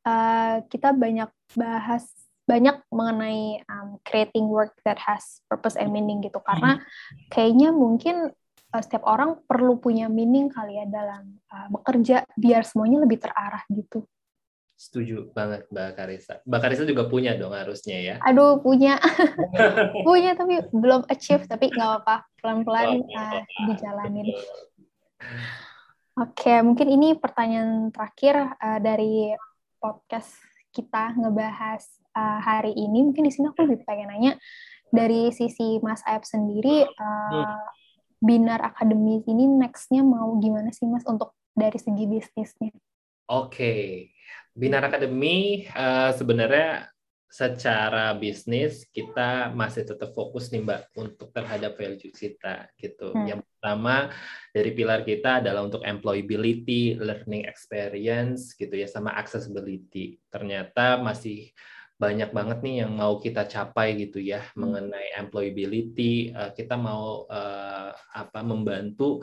uh, 0.07 0.63
kita 0.71 0.95
banyak 0.95 1.31
bahas 1.59 2.07
banyak 2.45 2.77
mengenai 2.93 3.65
um, 3.69 3.97
creating 4.05 4.53
work 4.53 4.77
that 4.85 5.01
has 5.01 5.41
purpose 5.49 5.81
and 5.81 5.91
meaning 5.91 6.21
gitu 6.21 6.41
karena 6.45 6.85
kayaknya 7.33 7.73
mungkin 7.73 8.31
uh, 8.75 8.83
setiap 8.85 9.07
orang 9.09 9.41
perlu 9.49 9.81
punya 9.81 10.13
meaning 10.13 10.53
kali 10.53 10.77
ya 10.77 10.85
dalam 10.85 11.41
uh, 11.49 11.69
bekerja 11.73 12.29
biar 12.37 12.69
semuanya 12.69 13.07
lebih 13.07 13.23
terarah 13.25 13.65
gitu. 13.73 14.05
Setuju 14.75 15.31
banget 15.31 15.71
Mbak 15.71 15.91
Karisa. 15.95 16.35
Mbak 16.45 16.61
Karisa 16.61 16.83
juga 16.85 17.07
punya 17.07 17.39
dong 17.39 17.55
harusnya 17.55 17.97
ya. 18.03 18.15
Aduh 18.27 18.59
punya, 18.61 18.99
punya 20.07 20.35
tapi 20.35 20.61
belum 20.75 21.07
achieve 21.07 21.47
tapi 21.47 21.71
nggak 21.71 21.89
apa-apa 21.89 22.17
pelan-pelan 22.43 23.01
uh, 23.07 23.41
dijalanin. 23.71 24.35
Oke, 26.15 26.47
okay, 26.47 26.59
mungkin 26.61 26.91
ini 26.91 27.17
pertanyaan 27.17 27.89
terakhir 27.95 28.55
uh, 28.59 28.79
dari 28.83 29.33
podcast 29.79 30.37
kita 30.75 31.15
ngebahas 31.17 32.04
uh, 32.17 32.41
hari 32.41 32.73
ini, 32.73 33.05
mungkin 33.11 33.27
di 33.27 33.33
sini 33.35 33.51
aku 33.51 33.67
lebih 33.67 33.85
pengen 33.85 34.09
nanya 34.09 34.33
dari 34.95 35.35
sisi 35.35 35.83
Mas 35.83 36.01
Aep 36.07 36.23
sendiri, 36.23 36.87
uh, 36.87 37.59
Binar 38.23 38.63
Academy 38.63 39.21
ini 39.27 39.45
nextnya 39.45 40.01
mau 40.01 40.39
gimana 40.41 40.73
sih 40.73 40.89
Mas 40.89 41.05
untuk 41.05 41.37
dari 41.53 41.77
segi 41.77 42.07
bisnisnya? 42.09 42.73
Oke, 43.29 43.51
okay. 43.51 43.85
Binar 44.55 44.87
Academy 44.87 45.67
uh, 45.75 46.15
sebenarnya 46.15 46.95
secara 47.35 48.15
bisnis 48.15 48.87
kita 48.95 49.51
masih 49.51 49.83
tetap 49.83 50.15
fokus 50.15 50.55
nih 50.55 50.63
Mbak 50.63 50.83
untuk 50.95 51.35
terhadap 51.35 51.75
value 51.75 52.15
kita 52.15 52.71
gitu. 52.79 53.11
Hmm. 53.11 53.27
Yang 53.27 53.41
pertama 53.51 54.15
dari 54.55 54.71
pilar 54.71 55.03
kita 55.03 55.43
adalah 55.43 55.67
untuk 55.67 55.83
employability, 55.83 56.95
learning 56.95 57.43
experience 57.51 58.55
gitu 58.55 58.71
ya 58.79 58.87
sama 58.87 59.19
accessibility. 59.19 60.23
Ternyata 60.31 61.03
masih 61.03 61.51
banyak 61.95 62.31
banget 62.35 62.59
nih 62.67 62.77
yang 62.85 62.93
mau 62.99 63.23
kita 63.23 63.47
capai 63.47 63.95
gitu 63.97 64.19
ya 64.19 64.43
hmm. 64.43 64.59
mengenai 64.59 65.09
employability. 65.19 66.35
Uh, 66.35 66.51
kita 66.51 66.75
mau 66.75 67.25
uh, 67.31 67.91
apa 67.95 68.41
membantu 68.43 69.23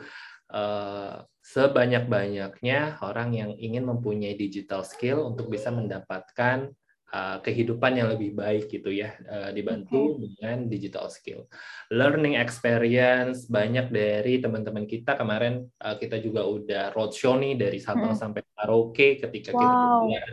uh, 0.52 1.20
sebanyak-banyaknya 1.42 3.02
orang 3.02 3.34
yang 3.34 3.50
ingin 3.58 3.84
mempunyai 3.84 4.38
digital 4.38 4.86
skill 4.86 5.26
untuk 5.28 5.50
bisa 5.52 5.68
mendapatkan 5.68 6.70
uh, 7.12 7.38
kehidupan 7.44 8.00
yang 8.00 8.08
lebih 8.10 8.32
baik 8.32 8.72
gitu 8.72 8.88
ya 8.88 9.14
uh, 9.28 9.52
dibantu 9.52 10.16
okay. 10.16 10.32
dengan 10.34 10.56
digital 10.66 11.06
skill. 11.12 11.44
Learning 11.92 12.40
experience 12.40 13.46
banyak 13.46 13.92
dari 13.92 14.40
teman-teman 14.40 14.88
kita 14.88 15.14
kemarin 15.14 15.68
uh, 15.84 15.94
kita 16.00 16.18
juga 16.18 16.48
udah 16.48 16.90
roadshow 16.96 17.36
nih 17.36 17.60
dari 17.60 17.78
Sabang 17.78 18.16
hmm. 18.16 18.20
sampai 18.20 18.40
Merauke 18.56 19.20
ketika 19.20 19.52
wow. 19.52 19.62
kita 19.62 19.76
di 19.76 19.92
luar, 20.08 20.28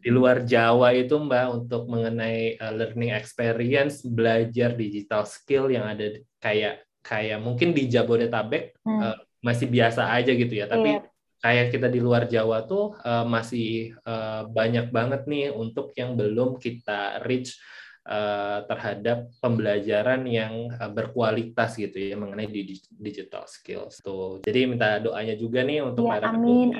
di 0.00 0.10
luar 0.10 0.36
Jawa 0.48 0.88
itu 0.96 1.14
Mbak 1.14 1.46
untuk 1.52 1.82
mengenai 1.92 2.56
uh, 2.58 2.72
learning 2.72 3.12
experience 3.12 4.02
belajar 4.02 4.72
digital 4.74 5.28
skill 5.28 5.68
yang 5.68 5.84
ada 5.84 6.18
kayak 6.40 6.88
kayak 7.04 7.38
mungkin 7.38 7.76
di 7.76 7.86
Jabodetabek 7.86 8.80
hmm. 8.80 9.00
uh, 9.00 9.16
masih 9.44 9.68
biasa 9.68 10.08
aja 10.08 10.32
gitu 10.32 10.56
ya 10.56 10.64
tapi 10.64 10.96
yeah 10.96 11.12
kayak 11.44 11.76
kita 11.76 11.92
di 11.92 12.00
luar 12.00 12.24
Jawa 12.24 12.64
tuh 12.64 12.96
uh, 13.04 13.28
masih 13.28 13.92
uh, 14.08 14.48
banyak 14.48 14.88
banget 14.88 15.28
nih 15.28 15.52
untuk 15.52 15.92
yang 15.92 16.16
belum 16.16 16.56
kita 16.56 17.20
reach 17.28 17.60
uh, 18.08 18.64
terhadap 18.64 19.28
pembelajaran 19.44 20.24
yang 20.24 20.72
uh, 20.72 20.88
berkualitas 20.88 21.76
gitu 21.76 22.00
ya 22.00 22.16
mengenai 22.16 22.48
di 22.48 22.80
digital 22.96 23.44
skills 23.44 24.00
tuh. 24.00 24.40
Jadi 24.40 24.60
minta 24.64 24.96
doanya 25.04 25.36
juga 25.36 25.60
nih 25.60 25.84
untuk 25.84 26.08
ya, 26.08 26.16
para 26.16 26.32
amin, 26.32 26.72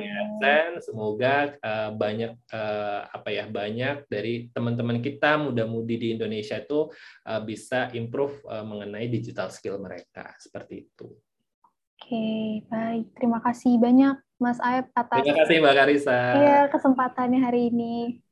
semoga 0.81 1.61
uh, 1.61 1.93
banyak 1.93 2.33
uh, 2.49 3.05
apa 3.13 3.29
ya 3.37 3.45
banyak 3.45 4.09
dari 4.09 4.49
teman-teman 4.49 5.05
kita 5.05 5.45
muda-mudi 5.45 6.01
di 6.01 6.09
Indonesia 6.17 6.57
itu 6.57 6.89
uh, 7.29 7.41
bisa 7.45 7.93
improve 7.93 8.41
uh, 8.49 8.65
mengenai 8.65 9.13
digital 9.13 9.53
skill 9.53 9.77
mereka 9.77 10.33
seperti 10.41 10.89
itu. 10.89 11.13
Oke, 12.01 12.65
baik. 12.69 13.17
Terima 13.17 13.41
kasih 13.41 13.77
banyak 13.81 14.24
Mas 14.41 14.59
Aep 14.59 14.91
atas 14.95 15.23
Terima 15.23 15.39
kasih 15.45 15.57
Mbak 15.63 15.75
Karisa. 15.79 16.19
Iya, 16.35 16.59
kesempatannya 16.73 17.41
hari 17.43 17.71
ini. 17.71 18.24